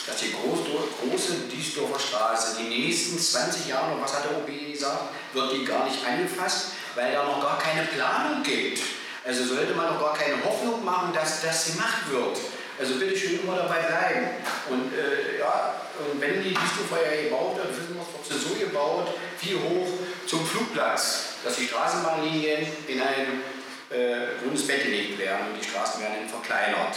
dass 0.08 0.20
die 0.20 0.32
groß, 0.32 0.60
große 1.04 1.34
Diesdorfer 1.52 2.00
Straße 2.00 2.56
die 2.58 2.68
nächsten 2.68 3.18
20 3.18 3.68
Jahre, 3.68 4.00
was 4.00 4.14
hat 4.14 4.24
der 4.24 4.38
OB 4.38 4.72
gesagt, 4.72 5.12
wird 5.34 5.52
die 5.52 5.64
gar 5.64 5.84
nicht 5.84 5.98
angefasst, 6.04 6.72
weil 6.94 7.12
da 7.12 7.24
noch 7.24 7.42
gar 7.42 7.58
keine 7.58 7.86
Planung 7.86 8.42
gibt. 8.42 8.80
Also 9.24 9.44
sollte 9.44 9.74
man 9.74 9.92
noch 9.92 10.00
gar 10.00 10.16
keine 10.16 10.42
Hoffnung 10.42 10.82
machen, 10.82 11.12
dass 11.12 11.42
das 11.42 11.72
gemacht 11.72 12.10
wird. 12.10 12.38
Also 12.80 12.94
bitte 12.94 13.16
schön 13.16 13.40
immer 13.40 13.56
dabei 13.56 13.80
bleiben. 13.80 14.28
Und 14.70 14.92
äh, 14.94 15.40
ja, 15.40 15.74
und 15.98 16.20
wenn 16.20 16.42
die 16.42 16.54
Diesdorfer 16.54 17.04
ja 17.04 17.22
gebaut 17.24 17.56
wird, 17.56 17.68
wissen 17.70 17.96
wir, 17.96 18.06
sie 18.24 18.48
so 18.48 18.54
gebaut, 18.54 19.08
wie 19.42 19.54
hoch 19.54 19.88
zum 20.26 20.46
Flugplatz, 20.46 21.34
dass 21.44 21.56
die 21.56 21.66
Straßenbahnlinien 21.66 22.66
in 22.86 23.00
ein 23.00 23.42
äh, 23.90 24.42
Bundesbett 24.42 24.84
gelegt 24.84 25.18
werden 25.18 25.48
und 25.52 25.60
die 25.60 25.68
Straßen 25.68 26.00
werden 26.00 26.28
verkleinert. 26.28 26.96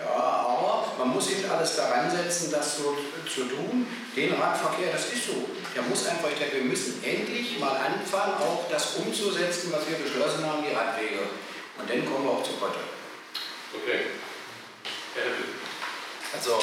Ja, 0.00 0.16
aber 0.16 0.92
man 0.98 1.08
muss 1.08 1.30
eben 1.30 1.50
alles 1.50 1.76
daran 1.76 2.10
setzen, 2.10 2.50
das 2.50 2.78
so 2.78 2.96
zu 3.28 3.44
tun. 3.44 3.86
Den 4.16 4.32
Radverkehr, 4.32 4.92
das 4.92 5.12
ist 5.12 5.26
so. 5.26 5.44
Der 5.74 5.82
muss 5.82 6.06
einfach, 6.06 6.30
ich 6.32 6.38
denke, 6.38 6.56
wir 6.56 6.64
müssen 6.64 7.04
endlich 7.04 7.58
mal 7.60 7.76
anfangen, 7.76 8.34
auch 8.40 8.64
das 8.70 8.96
umzusetzen, 8.96 9.72
was 9.72 9.86
wir 9.88 9.98
beschlossen 9.98 10.44
haben, 10.44 10.64
die 10.64 10.74
Radwege. 10.74 11.20
Und 11.78 11.88
dann 11.88 12.04
kommen 12.04 12.24
wir 12.24 12.32
auch 12.32 12.42
zu 12.42 12.52
Potte. 12.54 12.80
Okay. 13.72 14.06
Also, 16.32 16.58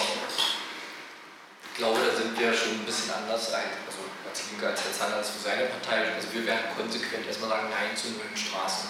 ich 1.71 1.77
glaube, 1.77 1.99
da 1.99 2.15
sind 2.15 2.39
wir 2.39 2.53
schon 2.53 2.71
ein 2.81 2.85
bisschen 2.85 3.13
anders 3.13 3.53
ein. 3.53 3.69
Also, 3.85 3.99
als 4.27 4.49
Linke, 4.49 4.67
als 4.67 4.81
Herr 4.83 4.93
Zander, 4.93 5.23
für 5.23 5.39
seine 5.39 5.65
Partei. 5.65 6.13
Also, 6.15 6.33
wir 6.33 6.45
werden 6.45 6.73
konsequent 6.75 7.27
erstmal 7.27 7.51
sagen 7.51 7.69
Nein 7.69 7.95
zu 7.95 8.09
neuen 8.17 8.35
Straßen. 8.35 8.89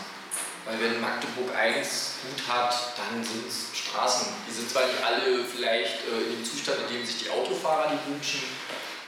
Weil, 0.65 0.81
wenn 0.81 1.01
Magdeburg 1.01 1.55
eins 1.55 2.19
gut 2.23 2.41
hat, 2.47 2.97
dann 2.97 3.23
sind 3.23 3.47
es 3.47 3.76
Straßen. 3.89 4.27
Die 4.47 4.53
sind 4.53 4.69
zwar 4.69 4.85
nicht 4.85 5.03
alle 5.03 5.43
vielleicht 5.43 6.05
äh, 6.07 6.27
in 6.27 6.37
dem 6.37 6.45
Zustand, 6.45 6.79
in 6.87 6.97
dem 6.97 7.05
sich 7.05 7.23
die 7.23 7.29
Autofahrer 7.29 7.91
die 7.91 8.11
wünschen, 8.11 8.43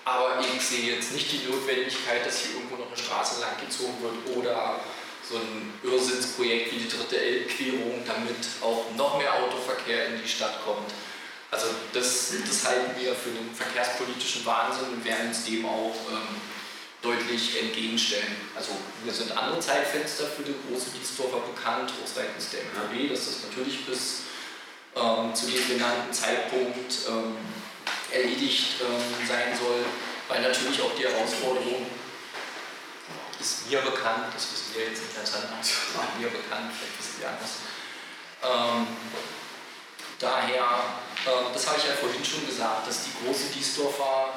aber 0.05 0.39
ich 0.41 0.61
sehe 0.61 0.95
jetzt 0.95 1.11
nicht 1.13 1.31
die 1.31 1.45
Notwendigkeit, 1.47 2.25
dass 2.25 2.41
hier 2.41 2.55
irgendwo 2.55 2.77
noch 2.77 2.87
eine 2.87 2.97
Straße 2.97 3.41
langgezogen 3.41 4.01
wird 4.01 4.37
oder 4.37 4.79
so 5.29 5.37
ein 5.37 5.73
Irrsinnsprojekt 5.83 6.73
wie 6.73 6.79
die 6.79 6.89
dritte 6.89 7.21
Elbquerung, 7.21 8.01
damit 8.07 8.35
auch 8.61 8.85
noch 8.97 9.19
mehr 9.19 9.33
Autoverkehr 9.43 10.07
in 10.07 10.21
die 10.23 10.27
Stadt 10.27 10.63
kommt. 10.65 10.89
Also 11.51 11.67
das, 11.93 12.33
das 12.47 12.65
halten 12.65 12.99
wir 12.99 13.13
für 13.13 13.29
einen 13.29 13.53
verkehrspolitischen 13.53 14.45
Wahnsinn 14.45 14.89
und 14.93 15.05
werden 15.05 15.29
uns 15.29 15.45
dem 15.45 15.65
auch 15.65 15.95
ähm, 16.11 16.41
deutlich 17.01 17.59
entgegenstellen. 17.61 18.35
Also 18.55 18.71
mir 19.03 19.13
sind 19.13 19.35
andere 19.35 19.59
Zeitfenster 19.59 20.25
für 20.25 20.43
die 20.43 20.55
große 20.67 20.89
Diesdorfer 20.99 21.39
bekannt, 21.39 21.93
auch 22.03 22.07
seitens 22.07 22.49
der 22.49 22.61
MVW, 22.61 23.09
dass 23.09 23.25
das 23.25 23.43
natürlich 23.49 23.85
bis 23.85 24.28
ähm, 24.95 25.35
zu 25.35 25.47
dem 25.47 25.67
genannten 25.67 26.13
Zeitpunkt 26.13 26.93
ähm, 27.07 27.37
erledigt 28.11 28.81
ähm, 28.81 29.27
sein 29.27 29.57
soll, 29.57 29.85
weil 30.27 30.41
natürlich 30.41 30.81
auch 30.81 30.95
die 30.95 31.05
Herausforderung 31.05 31.85
ist 33.39 33.69
mir 33.69 33.79
bekannt, 33.81 34.33
das 34.33 34.51
wissen 34.51 34.75
wir 34.75 34.85
jetzt 34.85 35.01
nicht 35.01 35.15
ganz 35.15 35.33
anders, 35.33 35.71
war 35.95 36.07
mir 36.19 36.27
bekannt, 36.27 36.71
vielleicht 36.75 36.99
wissen 36.99 37.21
wir 37.21 37.29
anders. 37.29 37.63
Ähm, 38.43 38.87
daher, 40.19 40.83
äh, 41.25 41.53
das 41.53 41.67
habe 41.67 41.77
ich 41.77 41.85
ja 41.85 41.93
vorhin 41.93 42.23
schon 42.23 42.45
gesagt, 42.45 42.87
dass 42.87 43.05
die 43.05 43.13
große 43.23 43.47
Diesdorfer 43.55 44.33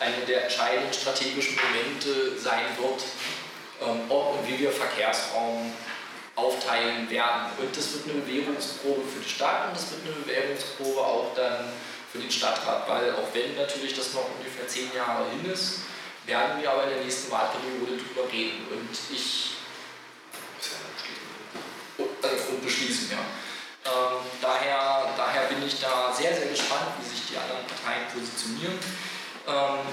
eine 0.00 0.26
der 0.26 0.44
entscheidenden 0.44 0.92
strategischen 0.92 1.56
Momente 1.56 2.38
sein 2.38 2.66
wird, 2.78 3.02
ähm, 3.82 4.10
ob 4.10 4.38
und 4.38 4.48
wie 4.48 4.58
wir 4.58 4.72
Verkehrsraum 4.72 5.72
aufteilen 6.36 7.08
werden. 7.10 7.52
Und 7.58 7.76
das 7.76 7.92
wird 7.94 8.04
eine 8.04 8.20
Bewährungsprobe 8.22 9.02
für 9.08 9.20
die 9.20 9.28
Stadt 9.28 9.68
und 9.68 9.76
das 9.76 9.90
wird 9.90 10.02
eine 10.04 10.24
Bewährungsprobe 10.24 11.00
auch 11.00 11.34
dann 11.34 11.72
für 12.12 12.18
den 12.18 12.30
Stadtrat, 12.30 12.88
weil 12.88 13.12
auch 13.12 13.28
wenn 13.32 13.56
natürlich 13.56 13.94
das 13.94 14.14
noch 14.14 14.26
ungefähr 14.38 14.68
zehn 14.68 14.92
Jahre 14.94 15.24
hin 15.30 15.50
ist, 15.50 15.80
werden 16.26 16.60
wir 16.60 16.70
aber 16.70 16.84
in 16.84 16.90
der 16.90 17.04
nächsten 17.04 17.30
Wahlperiode 17.30 17.98
darüber 17.98 18.32
reden. 18.32 18.66
Und 18.70 18.90
ich. 19.12 19.50
Also, 22.22 22.44
und 22.50 22.64
beschließen, 22.64 23.10
ja. 23.10 23.18
Ähm, 23.84 24.24
daher, 24.40 25.12
daher 25.16 25.42
bin 25.42 25.66
ich 25.66 25.78
da 25.80 26.12
sehr, 26.12 26.34
sehr 26.34 26.46
gespannt, 26.46 26.96
wie 26.98 27.08
sich 27.08 27.26
die 27.28 27.36
anderen 27.36 27.66
Parteien 27.66 28.08
positionieren. 28.08 28.78
Ähm, 29.46 29.84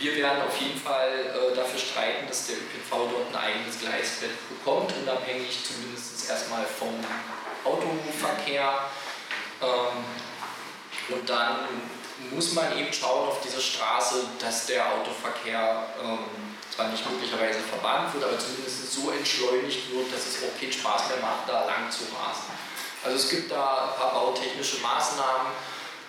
wir 0.00 0.16
werden 0.16 0.42
auf 0.42 0.58
jeden 0.58 0.80
Fall 0.80 1.10
äh, 1.10 1.54
dafür 1.54 1.78
streiten, 1.78 2.26
dass 2.26 2.46
der 2.46 2.56
ÖPNV 2.56 3.12
dort 3.12 3.28
ein 3.34 3.36
eigenes 3.36 3.78
Gleisbett 3.78 4.30
bekommt, 4.48 4.92
unabhängig 5.02 5.58
zumindest 5.62 6.28
erstmal 6.28 6.64
vom 6.64 6.94
Autoverkehr. 7.64 8.78
Ähm, 9.60 10.04
und 11.14 11.28
dann 11.28 11.68
muss 12.30 12.54
man 12.54 12.76
eben 12.78 12.92
schauen 12.92 13.28
auf 13.28 13.40
diese 13.42 13.60
Straße, 13.60 14.24
dass 14.38 14.66
der 14.66 14.86
Autoverkehr 14.90 15.84
ähm, 16.02 16.18
zwar 16.74 16.88
nicht 16.88 17.08
möglicherweise 17.10 17.60
verbannt 17.60 18.14
wird, 18.14 18.24
aber 18.24 18.38
zumindest 18.38 18.92
so 18.92 19.10
entschleunigt 19.10 19.92
wird, 19.92 20.12
dass 20.12 20.26
es 20.26 20.36
auch 20.42 20.58
keinen 20.58 20.72
Spaß 20.72 21.08
mehr 21.08 21.18
macht, 21.20 21.46
da 21.46 21.66
lang 21.66 21.90
zu 21.90 22.04
rasen. 22.04 22.56
Also 23.04 23.16
es 23.16 23.28
gibt 23.28 23.50
da 23.50 23.90
ein 23.90 24.00
paar 24.00 24.14
bautechnische 24.14 24.78
Maßnahmen, 24.78 25.52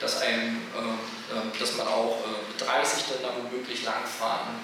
dass, 0.02 0.20
einem, 0.22 0.58
äh, 0.74 1.38
äh, 1.38 1.60
dass 1.60 1.78
man 1.78 1.88
auch 1.88 2.18
äh, 2.26 2.41
mit 2.49 2.60
30 2.60 3.04
dann 3.14 3.22
da 3.22 3.30
womöglich 3.38 3.84
langfahren 3.86 4.58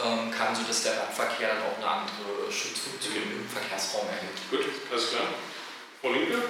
ähm, 0.00 0.32
kann, 0.32 0.56
sodass 0.56 0.82
der 0.82 0.96
Radverkehr 0.96 1.52
dann 1.52 1.62
auch 1.68 1.76
eine 1.76 1.86
andere 1.86 2.50
Schutzfunktion 2.50 3.20
im 3.20 3.44
Verkehrsraum 3.46 4.08
erhält. 4.08 4.40
Gut, 4.48 4.64
alles 4.90 5.10
klar. 5.12 5.28
Frau 6.00 6.10
Linke? 6.10 6.40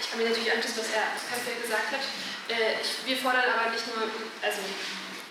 Ich 0.00 0.10
kann 0.10 0.18
mir 0.18 0.28
natürlich 0.32 0.50
anschließen, 0.50 0.80
was 0.80 0.90
Herr 0.96 1.12
Kampel 1.28 1.60
gesagt 1.60 1.92
hat. 1.92 2.04
Ich, 2.48 3.08
wir 3.08 3.16
fordern 3.16 3.44
aber 3.48 3.72
nicht 3.72 3.86
nur, 3.88 4.04
also 4.44 4.60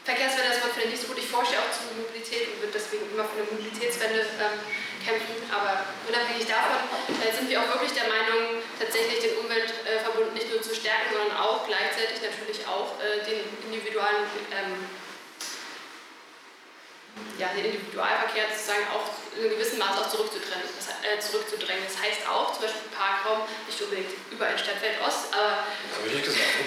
Verkehrswende, 0.03 0.59
Wort 0.61 0.73
finde 0.73 0.89
ich 0.89 0.97
nicht 0.97 1.03
so 1.05 1.09
gut. 1.13 1.21
Ich 1.21 1.29
forsche 1.29 1.55
auch 1.61 1.71
zur 1.71 1.93
Mobilität 1.95 2.51
und 2.53 2.59
würde 2.59 2.75
deswegen 2.75 3.07
immer 3.13 3.23
für 3.23 3.39
eine 3.39 3.47
Mobilitätswende 3.53 4.25
ähm, 4.41 4.59
kämpfen. 5.03 5.35
Aber 5.51 5.83
unabhängig 6.07 6.47
davon 6.47 6.79
äh, 7.19 7.35
sind 7.35 7.51
wir 7.51 7.61
auch 7.61 7.67
wirklich 7.75 7.91
der 7.93 8.07
Meinung, 8.07 8.63
tatsächlich 8.79 9.19
den 9.19 9.37
Umweltverbund 9.43 10.33
nicht 10.33 10.49
nur 10.49 10.61
zu 10.63 10.73
stärken, 10.73 11.13
sondern 11.13 11.37
auch 11.37 11.67
gleichzeitig 11.67 12.23
natürlich 12.23 12.65
auch 12.65 12.97
äh, 13.03 13.19
den 13.27 13.43
individualen 13.67 14.25
ähm, 14.51 14.87
ja, 17.37 17.53
den 17.53 17.65
Individualverkehr 17.65 18.49
sozusagen 18.49 18.87
auch 18.89 19.05
in 19.37 19.45
einem 19.45 19.53
gewissen 19.53 19.77
Maß 19.77 20.01
auch 20.01 20.09
zurückzudrängen. 20.09 20.65
Das, 20.77 20.89
äh, 21.05 21.19
zurückzudrängen. 21.19 21.83
das 21.85 22.01
heißt 22.01 22.25
auch 22.25 22.53
zum 22.53 22.63
Beispiel 22.65 22.89
Parkraum, 22.89 23.45
nicht 23.67 23.79
unbedingt 23.81 24.09
überall 24.31 24.57
Stadtfeld 24.57 24.99
Ost, 25.01 25.33
aber. 25.33 25.61
Das 25.61 25.97
habe 25.97 26.07
ich 26.09 26.13
nicht 26.13 26.25
gesagt. 26.25 26.57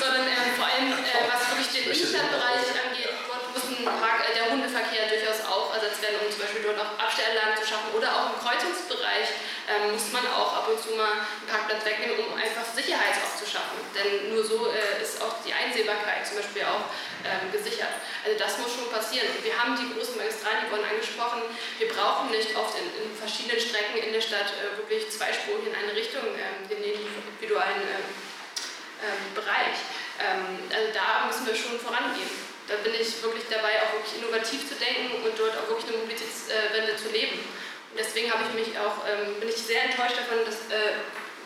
sondern 0.00 0.24
ähm, 0.28 0.56
vor 0.56 0.66
allem, 0.66 0.92
äh, 0.92 1.28
was 1.28 1.50
wirklich 1.52 1.72
den 1.72 1.84
Innenstadtbereich 1.92 2.72
angeht, 2.72 3.12
dort 3.28 3.52
muss 3.52 3.64
ein 3.68 3.84
Park, 3.84 4.24
äh, 4.28 4.34
der 4.34 4.50
Hundeverkehr 4.50 5.08
durchaus 5.08 5.44
auch 5.44 5.74
ersetzt 5.74 6.02
werden, 6.02 6.20
um 6.24 6.30
zum 6.30 6.40
Beispiel 6.40 6.62
dort 6.62 6.73
Abstellanlagen 6.98 7.56
zu 7.60 7.66
schaffen. 7.68 7.94
Oder 7.96 8.08
auch 8.12 8.34
im 8.34 8.38
Kreuzungsbereich 8.40 9.28
ähm, 9.68 9.92
muss 9.92 10.12
man 10.12 10.26
auch 10.28 10.62
ab 10.62 10.68
und 10.68 10.76
zu 10.76 10.92
mal 10.96 11.24
einen 11.24 11.48
Parkplatz 11.48 11.84
wegnehmen, 11.84 12.20
um 12.28 12.34
einfach 12.36 12.66
Sicherheit 12.68 13.16
auch 13.20 13.34
zu 13.36 13.48
schaffen. 13.48 13.80
Denn 13.96 14.34
nur 14.34 14.44
so 14.44 14.68
äh, 14.68 15.02
ist 15.02 15.22
auch 15.22 15.40
die 15.40 15.52
Einsehbarkeit 15.52 16.26
zum 16.26 16.36
Beispiel 16.38 16.64
auch 16.68 16.84
ähm, 17.24 17.48
gesichert. 17.48 17.96
Also 18.24 18.36
das 18.36 18.58
muss 18.58 18.76
schon 18.76 18.88
passieren. 18.92 19.28
Und 19.32 19.44
wir 19.44 19.56
haben 19.56 19.76
die 19.76 19.88
großen 19.92 20.16
Magistrate, 20.20 20.64
die 20.64 20.70
wurden 20.70 20.84
angesprochen. 20.84 21.42
Wir 21.78 21.88
brauchen 21.88 22.30
nicht 22.30 22.52
oft 22.56 22.76
in, 22.76 22.86
in 23.00 23.08
verschiedenen 23.16 23.60
Strecken 23.60 23.96
in 23.98 24.12
der 24.12 24.20
Stadt 24.20 24.52
äh, 24.60 24.76
wirklich 24.76 25.08
zweispurig 25.08 25.68
in 25.68 25.74
eine 25.74 25.96
Richtung 25.96 26.24
ähm, 26.36 26.68
den 26.68 26.84
individuellen 26.84 27.84
ähm, 27.88 28.06
ähm, 29.04 29.22
Bereich. 29.34 29.76
Ähm, 30.20 30.68
also 30.70 30.88
da 30.92 31.26
müssen 31.26 31.46
wir 31.46 31.54
schon 31.54 31.80
vorangehen. 31.80 32.53
Da 32.68 32.80
bin 32.80 32.94
ich 32.96 33.20
wirklich 33.20 33.44
dabei, 33.50 33.76
auch 33.84 33.92
wirklich 33.92 34.16
innovativ 34.22 34.64
zu 34.64 34.74
denken 34.80 35.20
und 35.20 35.36
dort 35.36 35.52
auch 35.58 35.68
wirklich 35.68 35.92
eine 35.92 36.00
Mobilitätswende 36.00 36.96
zu 36.96 37.12
leben. 37.12 37.36
Und 37.36 37.96
deswegen 38.00 38.32
habe 38.32 38.48
ich 38.48 38.52
mich 38.56 38.70
auch, 38.80 39.04
ähm, 39.04 39.36
bin 39.38 39.48
ich 39.48 39.60
sehr 39.60 39.84
enttäuscht 39.84 40.16
davon, 40.16 40.40
dass 40.48 40.66
äh, 40.72 40.96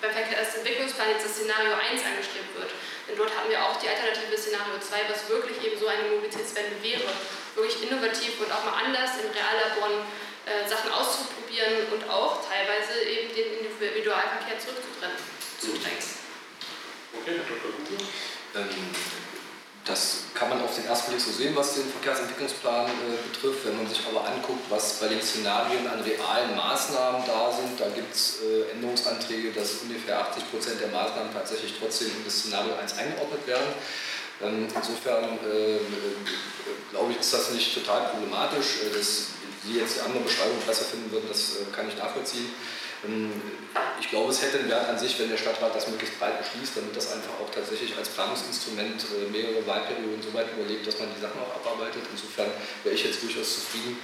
beim 0.01 0.15
Verkehrsentwicklungsplan 0.15 1.11
jetzt 1.11 1.27
das 1.27 1.35
Szenario 1.43 1.75
1 1.75 2.07
angestrebt 2.07 2.55
wird. 2.55 2.71
Denn 3.09 3.17
dort 3.19 3.35
hatten 3.35 3.51
wir 3.51 3.59
auch 3.59 3.75
die 3.83 3.91
Alternative 3.91 4.39
Szenario 4.39 4.79
2, 4.79 5.11
was 5.11 5.29
wirklich 5.29 5.59
eben 5.65 5.75
so 5.75 5.91
eine 5.91 6.07
Mobilitätswende 6.07 6.79
wäre. 6.83 7.11
Wirklich 7.59 7.83
innovativ 7.83 8.39
und 8.39 8.51
auch 8.53 8.63
mal 8.63 8.79
anders 8.85 9.19
in 9.19 9.27
Reallaboren 9.35 10.07
äh, 10.47 10.69
Sachen 10.69 10.93
auszuprobieren 10.93 11.91
und 11.93 12.09
auch 12.09 12.41
teilweise 12.47 13.03
eben 13.03 13.35
den 13.35 13.59
Individualverkehr 13.59 14.57
zurückzudrängen. 14.63 15.19
Okay, 17.13 17.37
Herr 17.37 17.45
Dr. 17.45 17.75
Ähm, 18.55 18.95
das 19.89 20.25
kann 20.35 20.51
man 20.51 20.61
auf 20.63 20.75
den 20.77 20.85
ersten 20.87 21.11
Blick 21.11 21.21
so 21.21 21.33
sehen, 21.33 21.57
was 21.57 21.75
den 21.75 21.91
Verkehrsentwicklungsplan 21.91 22.87
äh, 22.87 23.29
betrifft. 23.33 23.65
Wenn 23.67 23.77
man 23.77 23.89
sich 23.89 24.01
aber 24.07 24.27
anguckt, 24.29 24.71
was 24.71 25.01
bei 25.01 25.09
den 25.09 25.23
Szenarien 25.23 25.89
an 25.89 26.01
realen 26.01 26.55
Maßnahmen 26.55 27.23
da 27.27 27.51
sind, 27.51 27.81
da 27.81 27.89
gibt 27.89 28.15
es 28.15 28.41
äh, 28.43 28.71
Änderungsanträge, 28.73 29.53
dass 29.53 29.83
ungefähr 29.83 30.21
80 30.21 30.51
Prozent 30.51 30.81
der 30.81 30.89
Maßnahmen 30.89 31.33
tatsächlich 31.33 31.75
trotzdem 31.81 32.09
in 32.09 32.25
das 32.25 32.39
Szenario 32.39 32.75
1 32.77 32.99
eingeordnet 32.99 33.47
werden. 33.47 33.73
Ähm, 34.43 34.69
insofern 34.73 35.25
äh, 35.43 35.81
glaube 36.91 37.13
ich, 37.13 37.19
ist 37.19 37.33
das 37.33 37.51
nicht 37.51 37.75
total 37.75 38.11
problematisch. 38.11 38.85
Äh, 38.85 38.97
dass 38.97 39.39
Sie 39.65 39.75
jetzt 39.79 39.97
die 39.97 40.01
andere 40.01 40.23
Beschreibung 40.23 40.61
besser 40.67 40.85
finden 40.85 41.11
würden, 41.11 41.27
das 41.29 41.57
äh, 41.57 41.75
kann 41.75 41.89
ich 41.89 41.97
nachvollziehen. 41.97 42.53
Ähm, 43.05 43.31
ich 44.01 44.11
glaube, 44.11 44.31
es 44.31 44.43
hätte 44.43 44.59
einen 44.59 44.71
Wert 44.71 44.89
an 44.89 44.99
sich, 44.99 45.19
wenn 45.19 45.29
der 45.29 45.37
Stadtrat 45.37 45.75
das 45.75 45.89
möglichst 45.89 46.19
breit 46.19 46.39
beschließt, 46.39 46.77
damit 46.77 46.97
das 46.97 47.13
einfach 47.13 47.35
auch 47.41 47.51
tatsächlich 47.51 47.97
als 47.97 48.09
Planungsinstrument 48.09 49.05
äh, 49.05 49.31
mehrere 49.31 49.67
Wahlperioden 49.67 50.23
so 50.23 50.33
weit 50.35 50.53
überlegt, 50.57 50.87
dass 50.87 50.99
man 50.99 51.09
die 51.15 51.21
Sachen 51.21 51.39
auch 51.41 51.55
abarbeitet. 51.55 52.03
Insofern 52.11 52.51
wäre 52.83 52.95
ich 52.95 53.05
jetzt 53.05 53.23
durchaus 53.23 53.55
zufrieden. 53.55 53.99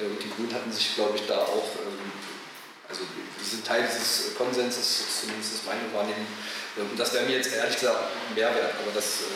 Äh, 0.00 0.10
die 0.22 0.30
Grünen 0.30 0.52
hatten 0.54 0.72
sich, 0.72 0.94
glaube 0.94 1.16
ich, 1.16 1.26
da 1.26 1.38
auch, 1.38 1.70
ähm, 1.86 2.10
also 2.88 3.02
sie 3.38 3.50
sind 3.56 3.66
Teil 3.66 3.86
dieses 3.86 4.34
Konsenses, 4.34 5.20
zumindest 5.20 5.54
ist 5.54 5.66
meine 5.66 5.86
Wahrnehmung. 5.94 6.26
Und 6.76 6.98
das 6.98 7.12
wäre 7.14 7.26
mir 7.26 7.36
jetzt 7.36 7.52
ehrlich 7.52 7.74
gesagt 7.74 7.98
mehr 8.34 8.54
wert, 8.54 8.74
aber 8.82 8.94
das 8.94 9.26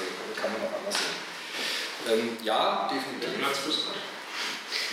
kann 0.40 0.50
man 0.52 0.62
auch 0.62 0.78
anders 0.78 0.94
sehen. 0.94 1.34
Ähm, 2.06 2.36
ja, 2.42 2.90
definitiv. 2.92 3.30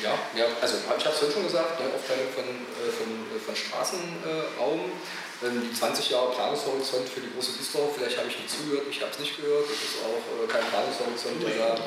Ja, 0.01 0.17
ja 0.35 0.45
also 0.61 0.77
ich 0.81 1.05
habe 1.05 1.13
es 1.13 1.19
vorhin 1.19 1.33
schon 1.33 1.45
gesagt, 1.45 1.79
ne, 1.79 1.85
Aufteilung 1.93 2.29
von, 2.33 2.45
äh, 2.45 2.91
von, 2.91 3.09
äh, 3.29 3.39
von 3.39 3.55
Straßenraum, 3.55 4.91
ähm, 5.45 5.61
die 5.61 5.73
20 5.73 6.09
Jahre 6.09 6.33
Planungshorizont 6.33 7.09
für 7.09 7.21
die 7.21 7.29
große 7.33 7.53
Bisdorf, 7.53 7.97
vielleicht 7.97 8.17
habe 8.17 8.29
ich 8.29 8.37
nicht 8.37 8.49
zugehört, 8.49 8.85
ich 8.89 9.01
habe 9.01 9.11
es 9.13 9.19
nicht 9.19 9.37
gehört, 9.37 9.65
das 9.69 9.77
ist 9.77 9.97
auch 10.01 10.21
äh, 10.37 10.45
kein 10.49 10.65
Planungshorizont, 10.69 11.37
der, 11.45 11.77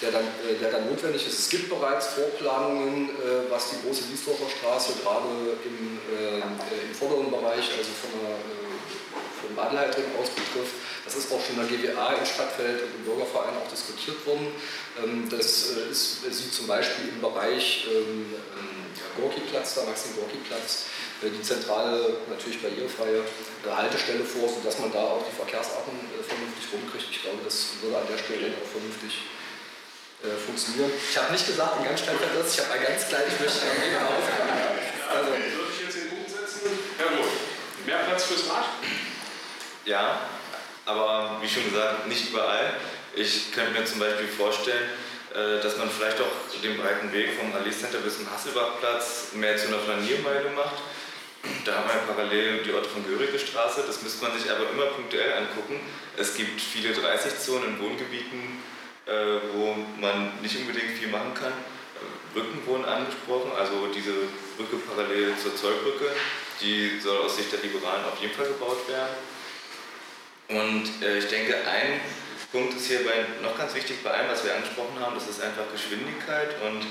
der, 0.00 0.10
dann, 0.12 0.26
der 0.60 0.70
dann 0.70 0.88
notwendig 0.88 1.26
ist. 1.26 1.38
Es 1.38 1.48
gibt 1.48 1.68
bereits 1.68 2.12
Vorplanungen, 2.12 3.10
was 3.48 3.70
die 3.70 3.80
große 3.80 4.04
Biesdorfer 4.04 4.48
Straße 4.50 4.92
gerade 5.02 5.56
im, 5.64 5.98
im 6.04 6.94
vorderen 6.94 7.30
Bereich, 7.30 7.72
also 7.72 7.90
von 8.04 8.12
der 8.20 8.36
vom 9.44 9.58
aus 10.20 10.30
betrifft. 10.30 10.74
Das 11.04 11.16
ist 11.16 11.30
auch 11.30 11.40
schon 11.44 11.60
in 11.60 11.68
der 11.68 11.92
GWA 11.92 12.14
in 12.14 12.24
Stadtfeld 12.24 12.80
und 12.80 12.94
im 12.96 13.04
Bürgerverein 13.04 13.52
auch 13.60 13.68
diskutiert 13.68 14.24
worden. 14.26 14.48
Ähm, 14.96 15.28
das 15.28 15.76
äh, 15.76 15.90
ist, 15.90 16.24
sieht 16.24 16.52
zum 16.52 16.66
Beispiel 16.66 17.12
im 17.12 17.20
Bereich 17.20 17.86
ähm, 17.92 18.32
ähm, 18.32 18.84
Gorki-Platz, 19.20 19.74
da 19.74 19.84
Maxim-Gorki-Platz, 19.84 20.86
äh, 21.22 21.28
die 21.28 21.42
zentrale, 21.42 22.24
natürlich 22.30 22.62
barrierefreie 22.62 23.20
äh, 23.20 23.70
Haltestelle 23.70 24.24
vor, 24.24 24.48
sodass 24.48 24.78
man 24.80 24.92
da 24.92 25.04
auch 25.04 25.24
die 25.28 25.36
Verkehrsarten 25.36 25.92
vernünftig 26.24 26.72
rumkriegt. 26.72 27.08
Ich 27.10 27.22
glaube, 27.22 27.44
das 27.44 27.76
würde 27.82 28.00
an 28.00 28.08
der 28.08 28.18
Stelle 28.18 28.56
auch 28.56 28.70
vernünftig 28.70 29.28
funktionieren. 30.24 30.88
Ich 30.88 31.18
habe 31.18 31.32
nicht 31.32 31.46
gesagt, 31.46 31.76
in 31.76 31.84
ganz 31.84 32.00
Stadtfeld 32.00 32.32
ich 32.32 32.60
habe 32.64 32.72
ein 32.72 32.82
ganz 32.82 33.08
kleines 33.12 33.36
möchte 33.36 33.60
ich 33.60 33.92
Also, 35.04 35.28
würde 35.36 35.68
ich 35.68 35.84
jetzt 35.84 35.96
den 36.00 36.08
Punkt 36.08 36.30
setzen? 36.32 36.64
Herr 36.96 37.12
Roth, 37.12 37.36
mehr 37.84 38.08
Platz 38.08 38.24
fürs 38.24 38.48
Rad? 38.48 38.64
Ja, 39.84 40.30
aber 40.86 41.38
wie 41.40 41.48
schon 41.48 41.64
gesagt, 41.64 42.06
nicht 42.06 42.30
überall. 42.30 42.74
Ich 43.14 43.52
könnte 43.52 43.72
mir 43.72 43.84
zum 43.84 44.00
Beispiel 44.00 44.26
vorstellen, 44.26 44.90
äh, 45.32 45.62
dass 45.62 45.76
man 45.78 45.88
vielleicht 45.90 46.20
auch 46.20 46.60
den 46.62 46.76
breiten 46.76 47.12
Weg 47.12 47.34
vom 47.38 47.52
Allee 47.54 47.70
Center 47.70 47.98
bis 47.98 48.16
zum 48.18 48.30
Hasselbachplatz 48.30 49.32
mehr 49.34 49.56
zu 49.56 49.68
einer 49.68 49.78
Flaniermeile 49.78 50.50
macht. 50.50 50.82
Da 51.64 51.74
haben 51.74 51.88
wir 51.88 52.14
parallel 52.14 52.62
die 52.62 52.72
Otto 52.72 52.88
von 52.88 53.06
Görige 53.06 53.38
Straße. 53.38 53.84
Das 53.86 54.02
müsste 54.02 54.24
man 54.24 54.38
sich 54.38 54.50
aber 54.50 54.70
immer 54.70 54.86
punktuell 54.86 55.34
angucken. 55.34 55.80
Es 56.16 56.34
gibt 56.34 56.60
viele 56.60 56.94
30-Zonen 56.94 57.76
in 57.76 57.80
Wohngebieten, 57.80 58.62
äh, 59.06 59.40
wo 59.52 59.76
man 60.00 60.32
nicht 60.40 60.56
unbedingt 60.56 60.98
viel 60.98 61.08
machen 61.08 61.34
kann. 61.34 61.52
Brücken 62.34 62.66
wurden 62.66 62.84
angesprochen, 62.84 63.52
also 63.56 63.86
diese 63.94 64.12
Brücke 64.56 64.76
parallel 64.88 65.38
zur 65.40 65.54
Zollbrücke, 65.54 66.10
die 66.60 66.98
soll 66.98 67.18
aus 67.18 67.36
Sicht 67.36 67.52
der 67.52 67.60
Liberalen 67.60 68.04
auf 68.04 68.20
jeden 68.20 68.34
Fall 68.34 68.46
gebaut 68.46 68.88
werden. 68.88 69.14
Und 70.48 71.02
äh, 71.02 71.18
ich 71.18 71.28
denke, 71.28 71.54
ein 71.66 72.00
Punkt 72.52 72.76
ist 72.76 72.86
hierbei 72.86 73.26
noch 73.42 73.56
ganz 73.58 73.74
wichtig 73.74 74.02
bei 74.04 74.10
allem, 74.10 74.28
was 74.30 74.44
wir 74.44 74.54
angesprochen 74.54 75.00
haben, 75.00 75.14
das 75.14 75.28
ist 75.28 75.42
einfach 75.42 75.64
Geschwindigkeit 75.72 76.54
und 76.62 76.86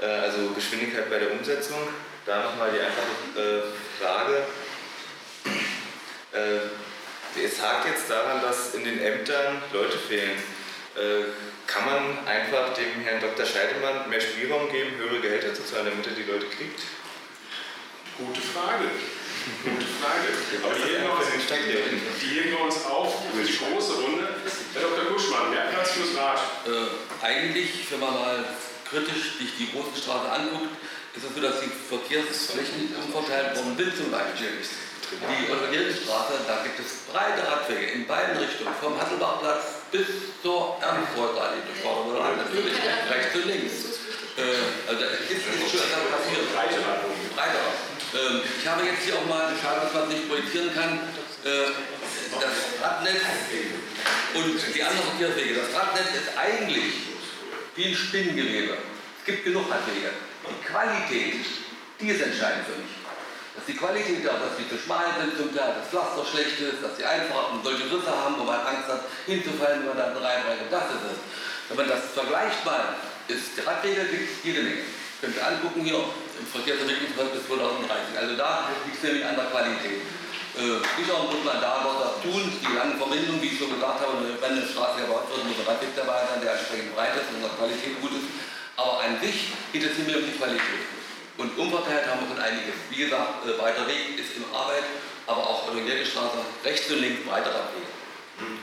äh, 0.00 0.06
also 0.06 0.50
Geschwindigkeit 0.54 1.08
bei 1.10 1.18
der 1.18 1.32
Umsetzung. 1.32 1.78
Da 2.26 2.44
nochmal 2.44 2.70
die 2.72 2.80
einfache 2.80 3.40
äh, 3.40 4.02
Frage. 4.02 4.44
Äh, 6.32 7.44
es 7.44 7.60
hakt 7.60 7.86
jetzt 7.86 8.08
daran, 8.08 8.40
dass 8.40 8.74
in 8.74 8.84
den 8.84 9.00
Ämtern 9.00 9.60
Leute 9.72 9.98
fehlen. 9.98 10.38
Äh, 10.96 11.24
kann 11.66 11.86
man 11.86 12.26
einfach 12.26 12.72
dem 12.74 13.02
Herrn 13.02 13.20
Dr. 13.20 13.44
Scheidemann 13.44 14.08
mehr 14.08 14.20
Spielraum 14.20 14.70
geben, 14.70 14.96
höhere 14.96 15.20
Gehälter 15.20 15.52
zu 15.54 15.64
zahlen, 15.64 15.86
damit 15.86 16.06
er 16.06 16.12
die 16.12 16.30
Leute 16.30 16.46
kriegt? 16.46 16.80
Gute 18.18 18.40
Frage. 18.40 18.84
Gute 19.44 19.84
Frage. 20.00 20.32
Aber 20.64 20.72
die 20.72 20.88
heben, 20.88 21.04
wir 21.04 21.12
uns, 21.12 21.28
die 22.16 22.32
heben 22.32 22.50
wir 22.56 22.60
uns 22.64 22.80
auf 22.88 23.12
für 23.28 23.44
die 23.44 23.52
große 23.52 23.92
Runde. 24.00 24.24
Herr 24.72 24.82
Dr. 24.88 25.04
Kuschmann, 25.12 25.50
mehr 25.50 25.68
Platz 25.68 25.92
fürs 25.92 26.16
Rad. 26.16 26.40
Äh, 26.64 26.88
eigentlich, 27.20 27.84
wenn 27.90 28.00
man 28.00 28.14
mal 28.14 28.44
kritisch 28.88 29.36
sich 29.36 29.52
die 29.60 29.68
große 29.68 30.00
Straße 30.00 30.32
anguckt, 30.32 30.72
ist 31.12 31.28
es 31.28 31.34
so, 31.34 31.40
dass 31.44 31.60
die 31.60 31.68
Verkehrsflächen 31.68 32.96
umverteilt 32.96 33.52
worden 33.60 33.76
sind 33.76 33.92
zum 33.92 34.10
Beispiel. 34.10 34.64
Die 35.12 35.52
Oliverstraße, 35.52 36.40
da 36.48 36.64
gibt 36.64 36.80
es 36.80 37.04
breite 37.12 37.44
Radwege 37.44 37.92
in 37.92 38.06
beiden 38.08 38.40
Richtungen, 38.40 38.72
vom 38.80 38.96
Hasselbachplatz 38.96 39.84
bis 39.92 40.08
zur 40.40 40.80
Ernstfreudallee 40.80 41.60
durchfahren 41.68 42.08
oder 42.08 42.32
natürlich 42.32 42.80
rechts 42.80 43.36
und 43.36 43.44
links. 43.44 44.00
Äh, 44.40 44.88
also 44.88 45.04
es 45.04 45.28
ist, 45.28 45.44
ist 45.44 45.68
schon 45.68 45.84
etwas 45.84 46.08
passiert. 46.16 46.48
Breite 46.56 46.80
Radwege. 46.80 47.14
Ähm, 48.14 48.40
ich 48.46 48.66
habe 48.68 48.86
jetzt 48.86 49.02
hier 49.02 49.18
auch 49.18 49.26
mal, 49.26 49.50
schade, 49.58 49.82
dass 49.82 49.92
man 49.92 50.06
es 50.06 50.14
nicht 50.14 50.28
projizieren 50.30 50.70
kann, 50.70 51.02
äh, 51.42 51.74
das 52.38 52.54
Radnetz 52.78 53.26
und 54.34 54.54
die 54.54 54.82
anderen 54.82 55.10
Verkehrswege. 55.18 55.58
Das 55.58 55.74
Radnetz 55.74 56.14
ist 56.14 56.30
eigentlich 56.38 57.10
wie 57.74 57.86
ein 57.90 57.94
Spinngewebe. 57.94 58.78
Es 59.18 59.24
gibt 59.26 59.44
genug 59.44 59.66
Radwege. 59.66 60.14
Die 60.46 60.62
Qualität, 60.62 61.42
die 61.98 62.08
ist 62.08 62.22
entscheidend 62.22 62.66
für 62.70 62.78
mich. 62.78 62.94
Dass 63.54 63.66
die 63.66 63.74
Qualität 63.74 64.22
auch, 64.30 64.38
dass 64.38 64.58
die 64.58 64.68
zu 64.70 64.78
schmal 64.78 65.10
sind 65.18 65.34
zum 65.34 65.50
Teil, 65.50 65.74
das 65.74 65.90
Pflaster 65.90 66.22
schlecht 66.22 66.58
ist, 66.58 66.82
dass 66.82 66.94
die 66.94 67.04
Einfahrten 67.04 67.62
solche 67.62 67.86
Risse 67.86 68.10
haben, 68.14 68.38
wo 68.38 68.44
man 68.44 68.62
Angst 68.62 68.86
hat, 68.86 69.10
hinzufallen, 69.26 69.82
wenn 69.82 69.94
man 69.94 69.98
da 69.98 70.14
reinreitet. 70.14 70.70
Das 70.70 70.86
ist 70.86 71.06
es. 71.10 71.18
Wenn 71.66 71.78
man 71.82 71.88
das 71.88 72.14
vergleicht 72.14 72.62
mal, 72.64 72.94
ist 73.26 73.58
die 73.58 73.62
Radwege 73.62 74.06
gibt 74.06 74.38
es 74.38 74.44
jede 74.44 74.62
Menge. 74.62 74.82
Könnt 75.24 75.40
ihr 75.40 75.48
angucken 75.48 75.80
hier 75.80 76.04
im 76.36 76.44
Verkehrsentwicklungsplan 76.44 77.32
bis 77.32 77.48
2030. 77.48 78.12
Also 78.12 78.36
da 78.36 78.68
liegt 78.84 79.00
es 79.00 79.08
nämlich 79.08 79.24
an 79.24 79.40
der 79.40 79.48
Qualität. 79.48 80.04
Äh, 80.52 80.84
sicher 81.00 81.16
muss 81.24 81.40
man 81.40 81.64
da 81.64 81.80
was 81.80 82.20
tun. 82.20 82.44
Die 82.44 82.72
lange 82.76 83.00
Verbindung, 83.00 83.40
wie 83.40 83.48
ich 83.48 83.56
schon 83.56 83.72
gesagt 83.72 84.04
habe, 84.04 84.20
wenn 84.20 84.36
eine 84.36 84.68
Straße 84.68 85.00
gebaut 85.00 85.24
wird, 85.32 85.48
muss 85.48 85.56
ein 85.56 85.64
Radweg 85.64 85.96
dabei 85.96 86.28
sein, 86.28 86.44
der 86.44 86.60
entsprechend 86.60 86.92
breit 86.92 87.16
ist 87.16 87.32
und 87.32 87.40
der 87.40 87.56
Qualität 87.56 87.96
gut 88.04 88.12
ist. 88.20 88.28
Aber 88.76 89.00
an 89.00 89.16
sich 89.24 89.48
geht 89.72 89.88
es 89.88 89.96
immer 89.96 90.20
um 90.20 90.28
die 90.28 90.36
Qualität. 90.36 90.92
Und 91.40 91.56
umverteilt 91.56 92.04
haben 92.04 92.20
wir 92.20 92.28
schon 92.28 92.44
einiges. 92.44 92.76
Wie 92.92 93.00
gesagt, 93.08 93.48
äh, 93.48 93.56
weiter 93.56 93.88
Weg 93.88 94.20
ist 94.20 94.36
in 94.36 94.44
Arbeit, 94.52 94.84
aber 95.24 95.40
auch 95.40 95.72
Straße 95.72 96.36
rechts 96.68 96.92
und 96.92 97.00
links 97.00 97.24
breiter 97.24 97.48
Radwege. 97.48 97.88
Mhm. 98.44 98.60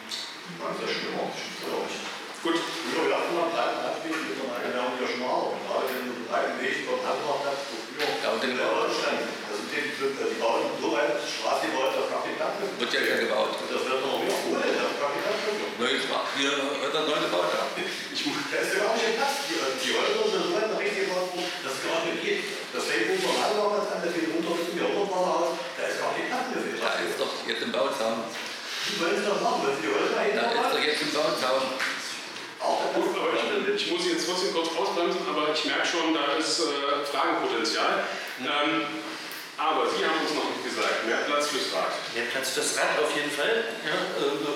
Gut. 2.41 2.57
Wir 2.57 3.13
hatten 3.13 3.37
wir 3.37 3.53
breiten 3.53 3.85
Radweg, 3.85 4.17
genau 4.17 4.89
wie 4.97 5.05
schmal. 5.05 5.53
Gerade 5.61 5.85
wenn 5.93 6.09
du 6.09 6.25
breiten 6.25 6.57
Weg 6.57 6.89
vom 6.89 6.97
Handballplatz, 6.97 7.69
wo 7.69 7.77
früher 7.85 8.09
ja, 8.17 8.33
und 8.33 8.41
den 8.41 8.57
stand. 8.57 9.29
Also 9.45 9.61
die, 9.69 9.93
die 9.93 10.41
bauen 10.41 10.65
so 10.81 10.89
weit 10.89 11.21
Straße 11.21 11.69
dass 11.69 12.09
gar 12.09 12.25
kein 12.25 12.33
Platz 12.41 12.57
ist. 12.65 12.81
Wird 12.81 12.93
ja 12.97 13.01
wieder 13.05 13.29
gebaut. 13.29 13.61
Und 13.61 13.69
das 13.69 13.85
wird 13.85 14.01
noch 14.01 14.17
mehr 14.25 14.33
cool, 14.41 14.57
das 14.57 14.73
Platz 14.97 15.13
ist. 15.21 15.77
Neue 15.77 15.97
Straße, 16.01 16.33
hier 16.41 16.53
wird 16.81 16.93
dann 16.97 17.05
neu 17.05 17.21
gebaut, 17.21 17.49
ja. 17.53 17.61
Ich 18.09 18.21
muss, 18.25 18.41
da 18.49 18.57
ist 18.57 18.73
ja 18.73 18.89
gar 18.89 18.97
nicht 18.97 19.21
Platz. 19.21 19.35
Die, 19.45 19.57
die 19.61 19.91
Häuser 19.93 20.25
sind 20.25 20.41
so 20.41 20.51
weit 20.57 20.67
nach 20.73 20.81
rechts 20.81 20.97
gebaut 20.97 21.29
worden, 21.37 21.45
dass 21.45 21.73
es 21.77 21.81
gar 21.85 22.01
nicht 22.09 22.25
geht. 22.25 22.41
Das 22.73 22.89
fängt 22.89 23.05
unten 23.05 23.29
am 23.29 23.37
Handballplatz 23.37 23.85
an, 23.93 23.99
das 24.01 24.11
geht 24.17 24.33
runter 24.33 24.53
bis 24.57 24.65
zum 24.65 24.77
Jahrhundertwasserhaus, 24.81 25.49
da 25.77 25.81
ist 25.85 25.97
gar 26.01 26.09
kein 26.17 26.25
Platz 26.25 26.45
mehr 26.57 26.61
für 26.65 26.73
Da 26.81 26.89
ist 27.05 27.17
doch 27.21 27.33
jetzt 27.45 27.61
im 27.61 27.69
Bauzaun. 27.69 28.17
Die 28.25 28.97
wollen 28.97 29.13
es 29.13 29.29
doch 29.29 29.37
machen, 29.45 29.61
wenn 29.61 29.77
sie 29.77 29.85
die 29.85 29.93
Häuser 29.93 30.17
Da 30.17 30.45
ist 30.57 30.73
doch 30.73 30.81
jetzt 30.81 31.01
im 31.05 31.13
Bauzaun. 31.13 31.69
Ich, 33.75 33.89
muss 33.89 34.05
jetzt 34.05 34.27
trotzdem 34.27 34.53
kurz 34.53 34.69
ausbremsen, 34.77 35.21
aber 35.27 35.53
ich 35.53 35.65
merke 35.65 35.87
schon, 35.87 36.13
da 36.13 36.37
ist 36.37 36.59
äh, 36.59 37.05
Fragenpotenzial. 37.05 38.03
Ähm, 38.39 38.85
aber 39.57 39.89
Sie 39.89 40.05
haben 40.05 40.21
uns 40.21 40.33
noch 40.33 40.49
nicht 40.53 40.65
gesagt, 40.65 41.05
mehr 41.05 41.25
Platz 41.25 41.49
fürs 41.49 41.73
Rad. 41.73 41.93
Mehr 42.13 42.25
Platz 42.29 42.53
fürs 42.53 42.77
Rad 42.77 42.97
auf 43.01 43.09
jeden 43.15 43.31
Fall. 43.31 43.65
Ja, 43.85 43.97
äh, 44.17 44.51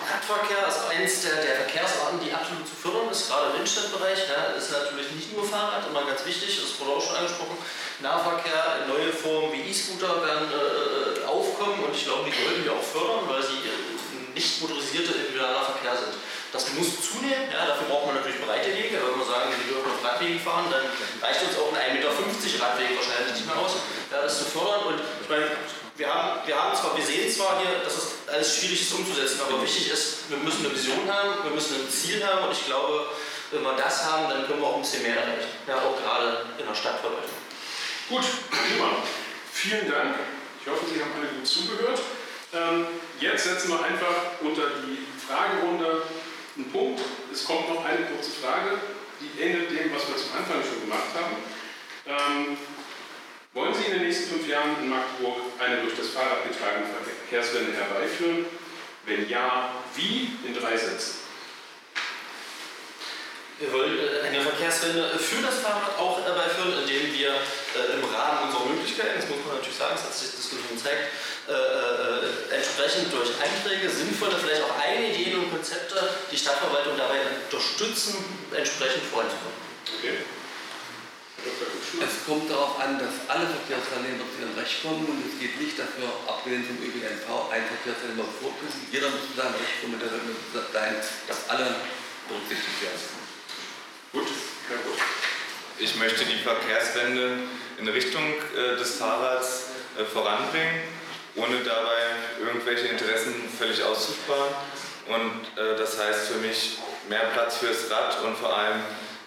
Radverkehr 0.00 0.66
ist 0.66 0.82
eines 0.90 1.22
der, 1.22 1.42
der, 1.42 1.56
Verkehrsarten, 1.66 2.18
die 2.22 2.32
absolut 2.32 2.66
zu 2.66 2.74
fördern 2.74 3.10
ist, 3.10 3.28
gerade 3.28 3.50
im 3.50 3.62
Innenstadtbereich. 3.62 4.18
Ja, 4.30 4.54
ist 4.54 4.70
natürlich 4.70 5.10
nicht 5.12 5.30
nur 5.34 5.44
Fahrrad, 5.46 5.86
immer 5.86 6.06
ganz 6.06 6.24
wichtig, 6.24 6.56
das 6.56 6.78
wurde 6.80 6.98
auch 6.98 7.02
schon 7.02 7.16
angesprochen. 7.16 7.58
Nahverkehr, 8.00 8.86
neue 8.88 9.12
Formen 9.12 9.52
wie 9.52 9.70
E-Scooter 9.70 10.22
werden 10.24 10.48
äh, 10.50 11.26
aufkommen 11.26 11.84
und 11.84 11.94
ich 11.94 12.04
glaube, 12.06 12.26
die 12.26 12.34
sollten 12.34 12.64
wir 12.64 12.72
auch 12.72 12.82
fördern, 12.82 13.28
weil 13.28 13.42
sie 13.42 13.60
nicht 14.34 14.62
motorisierte 14.62 15.12
individueller 15.12 15.62
Verkehr 15.62 15.94
sind. 15.94 16.14
Das 16.52 16.66
muss 16.74 16.98
zunehmen, 16.98 17.46
ja, 17.46 17.66
dafür 17.66 17.86
braucht 17.86 18.06
man 18.06 18.16
natürlich 18.16 18.42
breite 18.42 18.74
Wege. 18.74 18.98
Wenn 18.98 19.18
wir 19.18 19.26
sagen, 19.26 19.54
wir 19.54 19.70
dürfen 19.70 19.86
auf 19.86 20.02
Radwegen 20.02 20.40
fahren, 20.40 20.66
dann 20.66 20.82
reicht 21.22 21.46
uns 21.46 21.54
auch 21.54 21.70
ein 21.70 21.94
1,50 21.94 22.02
Meter 22.02 22.10
Radweg 22.10 22.90
wahrscheinlich 22.98 23.38
nicht 23.38 23.46
mehr 23.46 23.54
aus, 23.54 23.78
das 24.10 24.38
zu 24.38 24.44
fördern. 24.50 24.82
Und 24.90 24.98
ich 24.98 25.28
meine, 25.30 25.46
wir 25.94 26.08
haben, 26.10 26.42
wir 26.46 26.56
haben 26.58 26.74
zwar, 26.74 26.96
wir 26.96 27.04
sehen 27.06 27.30
zwar 27.30 27.62
hier, 27.62 27.78
dass 27.84 27.94
es 27.94 28.06
alles 28.26 28.56
schwierig 28.56 28.82
ist 28.82 28.94
umzusetzen, 28.94 29.38
aber 29.46 29.62
wichtig 29.62 29.92
ist, 29.92 30.26
wir 30.30 30.38
müssen 30.38 30.66
eine 30.66 30.74
Vision 30.74 31.06
haben, 31.06 31.44
wir 31.44 31.54
müssen 31.54 31.76
ein 31.76 31.90
Ziel 31.90 32.18
haben 32.26 32.48
und 32.48 32.52
ich 32.52 32.66
glaube, 32.66 33.06
wenn 33.52 33.62
wir 33.62 33.74
das 33.74 34.04
haben, 34.10 34.30
dann 34.30 34.46
können 34.46 34.60
wir 34.60 34.66
auch 34.66 34.76
ein 34.76 34.82
bisschen 34.82 35.02
mehr 35.02 35.16
erreichen. 35.16 35.50
Ja, 35.68 35.76
auch 35.76 35.94
gerade 36.02 36.46
in 36.58 36.66
der 36.66 36.74
Stadtverwaltung. 36.74 37.38
Gut, 38.08 38.26
prima. 38.50 38.90
Vielen 39.52 39.90
Dank. 39.90 40.16
Ich 40.62 40.66
hoffe, 40.70 40.86
Sie 40.92 41.00
haben 41.00 41.12
alle 41.14 41.28
gut 41.30 41.46
zugehört. 41.46 42.00
Ähm, 42.52 42.86
jetzt 43.20 43.44
setzen 43.44 43.70
wir 43.70 43.82
einfach 43.84 44.40
unter 44.40 44.62
die 44.82 45.06
Fragerunde 45.20 46.02
einen 46.60 46.70
Punkt. 46.70 47.00
Es 47.32 47.44
kommt 47.44 47.68
noch 47.72 47.84
eine 47.84 48.04
kurze 48.06 48.30
Frage, 48.30 48.78
die 49.20 49.40
ähnelt 49.40 49.70
dem, 49.70 49.92
was 49.94 50.08
wir 50.08 50.16
zum 50.16 50.36
Anfang 50.36 50.60
schon 50.62 50.80
gemacht 50.82 51.12
haben. 51.16 51.36
Ähm, 52.06 52.56
wollen 53.52 53.74
Sie 53.74 53.84
in 53.84 53.98
den 53.98 54.02
nächsten 54.02 54.30
fünf 54.30 54.48
Jahren 54.48 54.76
in 54.80 54.88
Magdeburg 54.88 55.38
eine 55.58 55.82
durch 55.82 55.96
das 55.96 56.08
Fahrrad 56.08 56.44
getragene 56.44 56.86
Verkehrswende 56.86 57.72
herbeiführen? 57.72 58.46
Wenn 59.06 59.28
ja, 59.28 59.72
wie? 59.96 60.36
In 60.46 60.54
drei 60.54 60.76
Sätzen. 60.76 61.20
Wir 63.58 63.72
wollen 63.72 63.98
äh, 63.98 64.26
eine 64.28 64.40
Verkehrswende 64.40 65.18
für 65.18 65.42
das 65.42 65.58
Fahrrad 65.60 65.98
auch 65.98 66.22
herbeiführen, 66.24 66.72
indem 66.80 67.12
wir 67.12 67.30
äh, 67.30 67.98
im 67.98 68.04
Rahmen 68.04 68.48
unserer 68.48 68.66
Möglichkeiten, 68.66 69.20
das 69.20 69.28
muss 69.28 69.44
man 69.44 69.56
natürlich 69.56 69.76
sagen, 69.76 69.94
das 69.96 70.04
hat 70.04 70.14
sich 70.14 70.30
die 70.30 70.36
Diskussion 70.36 70.76
gezeigt, 70.76 71.12
äh, 71.50 72.54
äh, 72.54 72.54
entsprechend 72.54 73.12
durch 73.12 73.30
Einträge, 73.42 73.90
sinnvolle, 73.90 74.38
vielleicht 74.38 74.62
auch 74.62 74.78
eigene 74.78 75.10
Ideen 75.10 75.40
und 75.42 75.50
Konzepte 75.50 75.98
die 76.30 76.38
Stadtverwaltung 76.38 76.96
dabei 76.96 77.18
unterstützen, 77.26 78.22
entsprechend 78.54 79.02
voranzukommen. 79.10 79.58
Okay. 79.98 80.22
Es 81.98 82.22
kommt 82.24 82.46
darauf 82.50 82.78
an, 82.78 83.00
dass 83.00 83.26
alle 83.26 83.48
Verkehrsteilnehmer 83.50 84.22
zu 84.30 84.44
ihrem 84.44 84.54
Recht 84.54 84.78
kommen 84.84 85.10
und 85.10 85.26
es 85.26 85.40
geht 85.40 85.58
nicht, 85.58 85.74
wir 85.74 86.12
abgelehnt 86.28 86.70
vom 86.70 86.78
ÖPNV 86.78 87.50
ein 87.50 87.66
Verkehrsteilnehmer 87.66 88.28
vortun. 88.38 88.70
Jeder 88.92 89.10
muss 89.10 89.26
zu 89.26 89.34
seinem 89.34 89.58
Recht 89.58 89.80
kommen, 89.82 89.98
der 89.98 90.62
sein, 90.70 90.94
dass 91.26 91.48
alle 91.48 91.82
berücksichtigt 92.28 92.78
werden. 92.78 93.02
Gut, 94.12 94.28
ja 94.70 94.76
gut. 94.86 95.00
Ich 95.78 95.96
möchte 95.96 96.24
die 96.26 96.38
Verkehrswende 96.44 97.38
in 97.78 97.88
Richtung 97.88 98.22
äh, 98.54 98.76
des 98.76 98.96
Fahrrads 98.96 99.72
äh, 99.98 100.04
voranbringen, 100.04 100.99
ohne 101.36 101.60
dabei 101.64 102.46
irgendwelche 102.46 102.88
Interessen 102.88 103.34
völlig 103.58 103.82
auszusparen. 103.82 104.54
Und 105.08 105.62
äh, 105.62 105.76
das 105.76 105.98
heißt 105.98 106.28
für 106.28 106.38
mich 106.38 106.78
mehr 107.08 107.30
Platz 107.32 107.58
fürs 107.58 107.90
Rad 107.90 108.22
und 108.24 108.36
vor 108.36 108.56
allem 108.56 108.80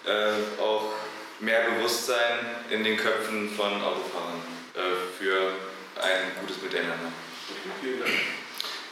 äh, 0.06 0.62
auch 0.62 0.92
mehr 1.40 1.62
Bewusstsein 1.70 2.38
in 2.70 2.84
den 2.84 2.96
Köpfen 2.96 3.50
von 3.54 3.72
Autofahrern 3.82 4.42
äh, 4.74 4.80
für 5.18 5.52
ein 6.00 6.32
gutes 6.40 6.62
Miteinander. 6.62 7.12
Vielen 7.80 8.00
Dank. 8.00 8.12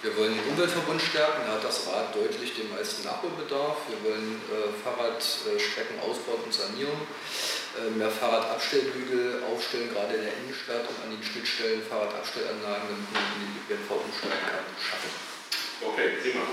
Wir 0.02 0.16
wollen 0.18 0.34
den 0.34 0.50
Umweltverbund 0.50 1.00
stärken, 1.00 1.46
da 1.46 1.54
hat 1.54 1.62
das 1.62 1.86
Rad 1.86 2.10
deutlich 2.10 2.58
den 2.58 2.66
meisten 2.74 3.06
Nachholbedarf. 3.06 3.86
Wir 3.86 4.02
wollen 4.02 4.34
äh, 4.50 4.74
Fahrradstrecken 4.82 5.94
ausbauen 6.02 6.42
und 6.42 6.50
sanieren, 6.50 6.98
äh, 7.78 7.86
mehr 7.94 8.10
Fahrradabstellbügel 8.10 9.46
aufstellen, 9.46 9.94
gerade 9.94 10.18
in 10.18 10.26
der 10.26 10.34
Innenstadt 10.42 10.90
und 10.90 10.98
an 11.06 11.14
den 11.14 11.22
Schnittstellen 11.22 11.86
Fahrradabstellanlagen, 11.86 12.90
damit 12.90 13.08
man 13.14 13.22
in 13.30 13.46
die 13.46 13.62
ÖPNV 13.62 14.02
umsteigen 14.02 14.42
kann, 14.42 14.66
schaffen. 14.74 15.10
Okay, 15.86 16.18
prima. 16.18 16.50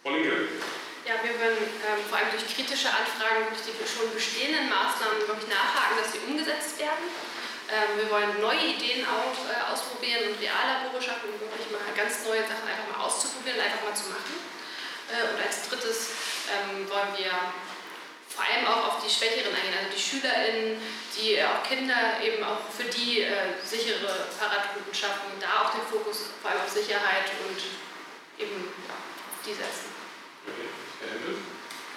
Frau 0.00 0.16
Linke. 0.16 0.48
Ja, 1.04 1.20
wir 1.20 1.36
wollen 1.36 1.60
ähm, 1.60 2.00
vor 2.08 2.24
allem 2.24 2.32
durch 2.32 2.48
kritische 2.48 2.88
Anfragen 2.88 3.52
durch 3.52 3.68
die 3.68 3.76
schon 3.84 4.08
bestehenden 4.16 4.72
Maßnahmen 4.72 5.28
wirklich 5.28 5.52
nachhaken, 5.52 6.00
dass 6.00 6.08
sie 6.08 6.24
umgesetzt 6.24 6.80
werden. 6.80 7.04
Ähm, 7.66 7.98
wir 7.98 8.10
wollen 8.10 8.40
neue 8.40 8.78
Ideen 8.78 9.02
auch, 9.06 9.34
äh, 9.50 9.58
ausprobieren 9.72 10.30
und 10.30 10.38
Reallabore 10.38 11.02
schaffen, 11.02 11.34
um 11.34 11.40
wirklich 11.40 11.66
mal 11.74 11.82
ganz 11.96 12.22
neue 12.22 12.46
Sachen 12.46 12.62
einfach 12.62 12.86
mal 12.94 13.02
auszuprobieren, 13.02 13.58
einfach 13.58 13.82
mal 13.82 13.96
zu 13.96 14.06
machen. 14.14 14.38
Äh, 15.10 15.34
und 15.34 15.38
als 15.42 15.66
drittes 15.66 16.14
ähm, 16.46 16.86
wollen 16.86 17.10
wir 17.18 17.34
vor 18.30 18.44
allem 18.46 18.66
auch 18.70 18.94
auf 18.94 18.96
die 19.02 19.10
Schwächeren 19.10 19.50
eingehen, 19.50 19.74
also 19.82 19.90
die 19.90 20.02
SchülerInnen, 20.02 20.78
die 21.18 21.42
äh, 21.42 21.46
auch 21.46 21.66
Kinder 21.66 22.22
eben 22.22 22.44
auch 22.46 22.62
für 22.70 22.86
die 22.86 23.26
sichere 23.64 24.30
Fahrradrouten 24.30 24.94
schaffen, 24.94 25.34
da 25.42 25.66
auch 25.66 25.70
den 25.74 25.82
Fokus 25.90 26.30
vor 26.42 26.50
allem 26.50 26.62
auf 26.62 26.70
Sicherheit 26.70 27.34
und 27.42 27.58
eben 28.38 28.70
ja, 28.86 28.94
die 29.42 29.54
setzen. 29.54 29.90
Okay 30.46 31.35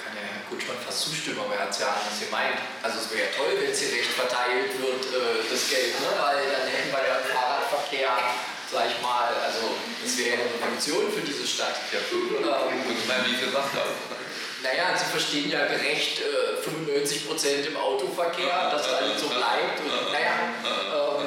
kann 0.10 0.26
ja 0.26 0.26
Herr 0.26 0.46
Kutschmann 0.50 0.82
fast 0.82 1.06
zustimmen, 1.06 1.38
aber 1.46 1.54
er 1.54 1.70
hat 1.70 1.72
es 1.72 1.80
ja 1.86 1.94
anders 1.94 2.18
gemeint. 2.18 2.58
Also 2.82 2.98
es 2.98 3.08
wäre 3.14 3.30
ja 3.30 3.32
toll, 3.38 3.54
wenn 3.54 3.70
es 3.70 3.78
hier 3.78 3.94
recht 3.94 4.10
verteilt 4.18 4.74
wird, 4.82 5.06
äh, 5.14 5.46
das 5.46 5.62
Geld, 5.70 5.94
ne? 6.02 6.10
weil 6.18 6.42
dann 6.50 6.66
hätten 6.66 6.90
wir 6.90 7.04
ja 7.06 7.22
Fahrradverkehr, 7.30 8.10
sag 8.74 8.90
ich 8.90 8.98
mal, 9.06 9.30
also 9.46 9.78
das 10.02 10.12
wäre 10.18 10.34
ja 10.34 10.38
eine 10.42 10.50
Revolution 10.50 11.14
für 11.14 11.22
diese 11.22 11.46
Stadt. 11.46 11.78
Ja, 11.94 12.02
ähm, 12.02 12.82
ich 12.90 13.06
meine, 13.06 13.30
wie 13.30 13.38
macht 13.54 13.78
das? 13.78 13.94
Naja, 14.60 14.92
Sie 14.98 15.08
verstehen 15.08 15.50
ja 15.50 15.70
gerecht 15.70 16.20
äh, 16.20 16.60
95% 16.60 17.70
im 17.70 17.78
Autoverkehr, 17.78 18.70
dass 18.74 18.90
alles 18.92 19.22
so 19.22 19.30
bleibt. 19.30 19.80
Und, 19.80 20.12
naja, 20.12 20.52
ähm, 20.68 21.24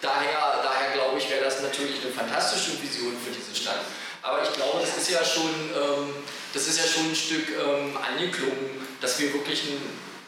daher, 0.00 0.64
daher 0.64 0.90
glaube 0.94 1.18
ich, 1.18 1.28
wäre 1.28 1.44
das 1.44 1.60
natürlich 1.60 2.00
eine 2.00 2.12
fantastische 2.12 2.80
Vision 2.80 3.12
für 3.20 3.30
diese 3.36 3.52
Stadt. 3.52 3.84
Aber 4.22 4.42
ich 4.42 4.50
glaube, 4.54 4.80
das 4.80 4.96
ist 4.96 5.10
ja 5.10 5.22
schon, 5.22 5.52
ähm, 5.76 6.24
das 6.54 6.68
ist 6.68 6.78
ja 6.78 6.86
schon 6.86 7.10
ein 7.10 7.14
Stück 7.14 7.48
ähm, 7.50 7.98
angeklungen, 7.98 8.86
dass 9.00 9.18
wir 9.18 9.34
wirklich 9.34 9.62
einen, 9.62 9.82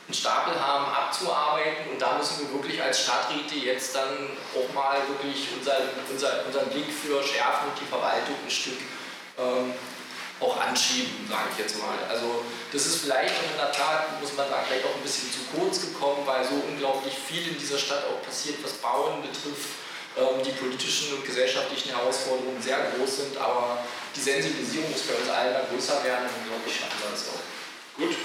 einen, 0.06 0.14
Stapel 0.14 0.60
haben 0.60 0.92
abzuarbeiten 0.92 1.90
und 1.92 2.02
da 2.02 2.18
müssen 2.18 2.40
wir 2.40 2.52
wirklich 2.58 2.82
als 2.82 3.02
Stadträte 3.02 3.54
jetzt 3.54 3.94
dann 3.94 4.30
auch 4.54 4.74
mal 4.74 4.98
wirklich 5.08 5.46
unseren, 5.56 5.88
unseren, 6.10 6.44
unseren 6.46 6.68
Blick 6.70 6.90
für 6.90 7.22
schärfen 7.22 7.70
und 7.70 7.80
die 7.80 7.86
Verwaltung 7.86 8.34
ein 8.44 8.50
Stück 8.50 8.78
ähm, 9.38 9.72
auch 10.38 10.60
anschieben, 10.60 11.26
sage 11.30 11.48
ich 11.52 11.58
jetzt 11.58 11.78
mal. 11.78 11.96
Also 12.10 12.44
das 12.72 12.86
ist 12.86 13.02
vielleicht 13.02 13.32
in 13.32 13.56
der 13.56 13.72
Tat, 13.72 14.20
muss 14.20 14.34
man 14.36 14.50
sagen, 14.50 14.66
vielleicht 14.68 14.84
auch 14.84 14.94
ein 14.94 15.02
bisschen 15.02 15.30
zu 15.32 15.38
kurz 15.54 15.80
gekommen, 15.80 16.26
weil 16.26 16.44
so 16.44 16.54
unglaublich 16.68 17.14
viel 17.14 17.48
in 17.48 17.58
dieser 17.58 17.78
Stadt 17.78 18.04
auch 18.04 18.20
passiert, 18.26 18.62
was 18.62 18.72
Bauen 18.74 19.22
betrifft 19.22 19.85
die 20.16 20.56
politischen 20.56 21.12
und 21.14 21.24
gesellschaftlichen 21.24 21.90
Herausforderungen 21.92 22.60
sehr 22.62 22.78
groß 22.96 23.16
sind, 23.16 23.36
aber 23.36 23.84
die 24.14 24.20
Sensibilisierung 24.20 24.90
muss 24.90 25.02
bei 25.02 25.14
uns 25.14 25.28
allen 25.28 25.52
da 25.52 25.68
größer 25.68 26.04
werden 26.04 26.24
und 26.24 26.48
glaube 26.48 26.64
ich 26.64 26.72
schaffen 26.72 26.96
wir 27.04 27.12
das 27.12 27.28
auch. 27.28 27.44
Gut, 28.00 28.16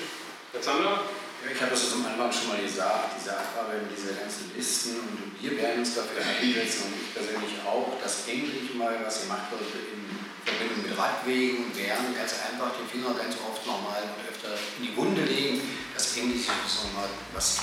Herr 0.54 0.62
Zander? 0.62 1.04
Ich 1.42 1.60
habe 1.60 1.72
das 1.72 1.90
zum 1.90 2.06
Anfang 2.06 2.32
schon 2.32 2.54
mal 2.54 2.62
gesagt, 2.62 3.18
diese 3.18 3.34
Abarbeitung 3.34 3.90
dieser 3.90 4.14
ganzen 4.14 4.54
Listen 4.56 5.02
und 5.02 5.34
wir 5.42 5.58
werden 5.58 5.82
uns 5.82 5.96
dafür 5.98 6.22
einsetzen 6.22 6.86
und 6.86 6.94
ich 7.02 7.12
persönlich 7.18 7.58
auch, 7.66 7.98
dass 7.98 8.30
endlich 8.30 8.72
mal 8.78 8.94
was 9.04 9.26
gemacht 9.26 9.50
wird 9.50 9.66
in 9.90 10.06
Verbindung 10.46 10.86
mit 10.86 10.94
Radwegen, 10.94 11.74
werden 11.76 12.14
ganz 12.14 12.38
einfach 12.46 12.78
den 12.78 12.86
Finger 12.88 13.18
ganz 13.18 13.36
oft 13.42 13.66
nochmal 13.66 14.06
und 14.06 14.22
öfter 14.30 14.54
in 14.78 14.86
die 14.86 14.94
Wunde 14.96 15.26
legen, 15.26 15.66
dass 15.98 16.16
endlich 16.16 16.46
so 16.46 16.86
mal 16.94 17.10
was 17.34 17.58